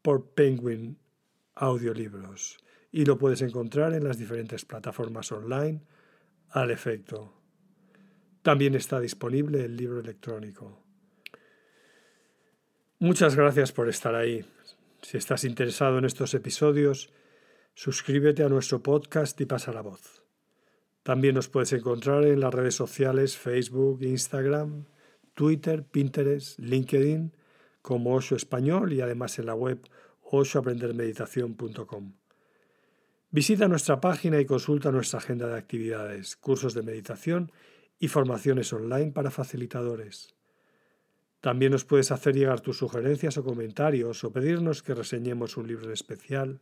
por 0.01 0.31
Penguin 0.31 0.99
Audiolibros 1.55 2.57
y 2.91 3.05
lo 3.05 3.17
puedes 3.17 3.41
encontrar 3.41 3.93
en 3.93 4.03
las 4.03 4.17
diferentes 4.17 4.65
plataformas 4.65 5.31
online 5.31 5.81
al 6.49 6.71
efecto. 6.71 7.44
También 8.45 8.75
está 8.75 8.99
disponible 8.99 9.65
el 9.65 9.75
libro 9.75 9.99
electrónico. 9.99 10.79
Muchas 12.99 13.35
gracias 13.35 13.71
por 13.71 13.89
estar 13.89 14.13
ahí. 14.13 14.45
Si 15.01 15.17
estás 15.17 15.45
interesado 15.45 15.97
en 15.97 16.05
estos 16.05 16.35
episodios, 16.35 17.11
suscríbete 17.73 18.43
a 18.43 18.49
nuestro 18.49 18.83
podcast 18.83 19.41
y 19.41 19.47
pasa 19.47 19.73
la 19.73 19.81
voz. 19.81 20.21
También 21.01 21.33
nos 21.33 21.49
puedes 21.49 21.73
encontrar 21.73 22.23
en 22.23 22.39
las 22.39 22.53
redes 22.53 22.75
sociales 22.75 23.35
Facebook, 23.35 24.03
Instagram, 24.03 24.85
Twitter, 25.33 25.83
Pinterest, 25.83 26.59
LinkedIn 26.59 27.33
como 27.81 28.13
Osho 28.13 28.35
Español 28.35 28.93
y 28.93 29.01
además 29.01 29.39
en 29.39 29.47
la 29.47 29.55
web 29.55 29.79
oshoaprendermeditación.com. 30.21 32.13
Visita 33.31 33.67
nuestra 33.67 33.99
página 33.99 34.39
y 34.39 34.45
consulta 34.45 34.91
nuestra 34.91 35.17
agenda 35.17 35.47
de 35.47 35.57
actividades, 35.57 36.35
cursos 36.35 36.75
de 36.75 36.83
meditación 36.83 37.51
y 38.05 38.07
formaciones 38.07 38.71
online 38.71 39.11
para 39.11 39.31
facilitadores. 39.31 40.35
También 41.41 41.71
nos 41.71 41.85
puedes 41.85 42.11
hacer 42.11 42.35
llegar 42.35 42.61
tus 42.61 42.77
sugerencias 42.77 43.35
o 43.37 43.43
comentarios 43.43 44.23
o 44.23 44.31
pedirnos 44.31 44.83
que 44.83 44.93
reseñemos 44.93 45.57
un 45.57 45.67
libro 45.67 45.85
en 45.85 45.93
especial 45.93 46.61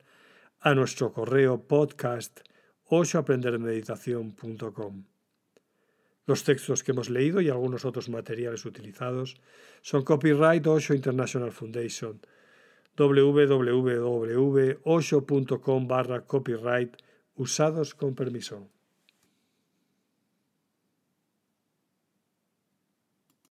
a 0.62 0.74
nuestro 0.74 1.12
correo 1.12 1.68
podcast 1.68 2.40
oshoaprendermeditación.com. 2.86 5.04
Los 6.26 6.46
textos 6.46 6.82
que 6.82 6.94
hemos 6.94 7.10
leído 7.10 7.42
y 7.42 7.50
algunos 7.50 7.84
otros 7.84 8.08
materiales 8.08 8.66
utilizados 8.66 9.36
son 9.82 10.04
copyright 10.04 10.66
Osho 10.66 10.94
International 10.94 11.52
Foundation 11.52 12.22
www.osho.com 12.96 15.88
barra 15.88 16.26
copyright 16.26 16.96
usados 17.36 17.96
con 17.96 18.16
permiso. 18.16 18.70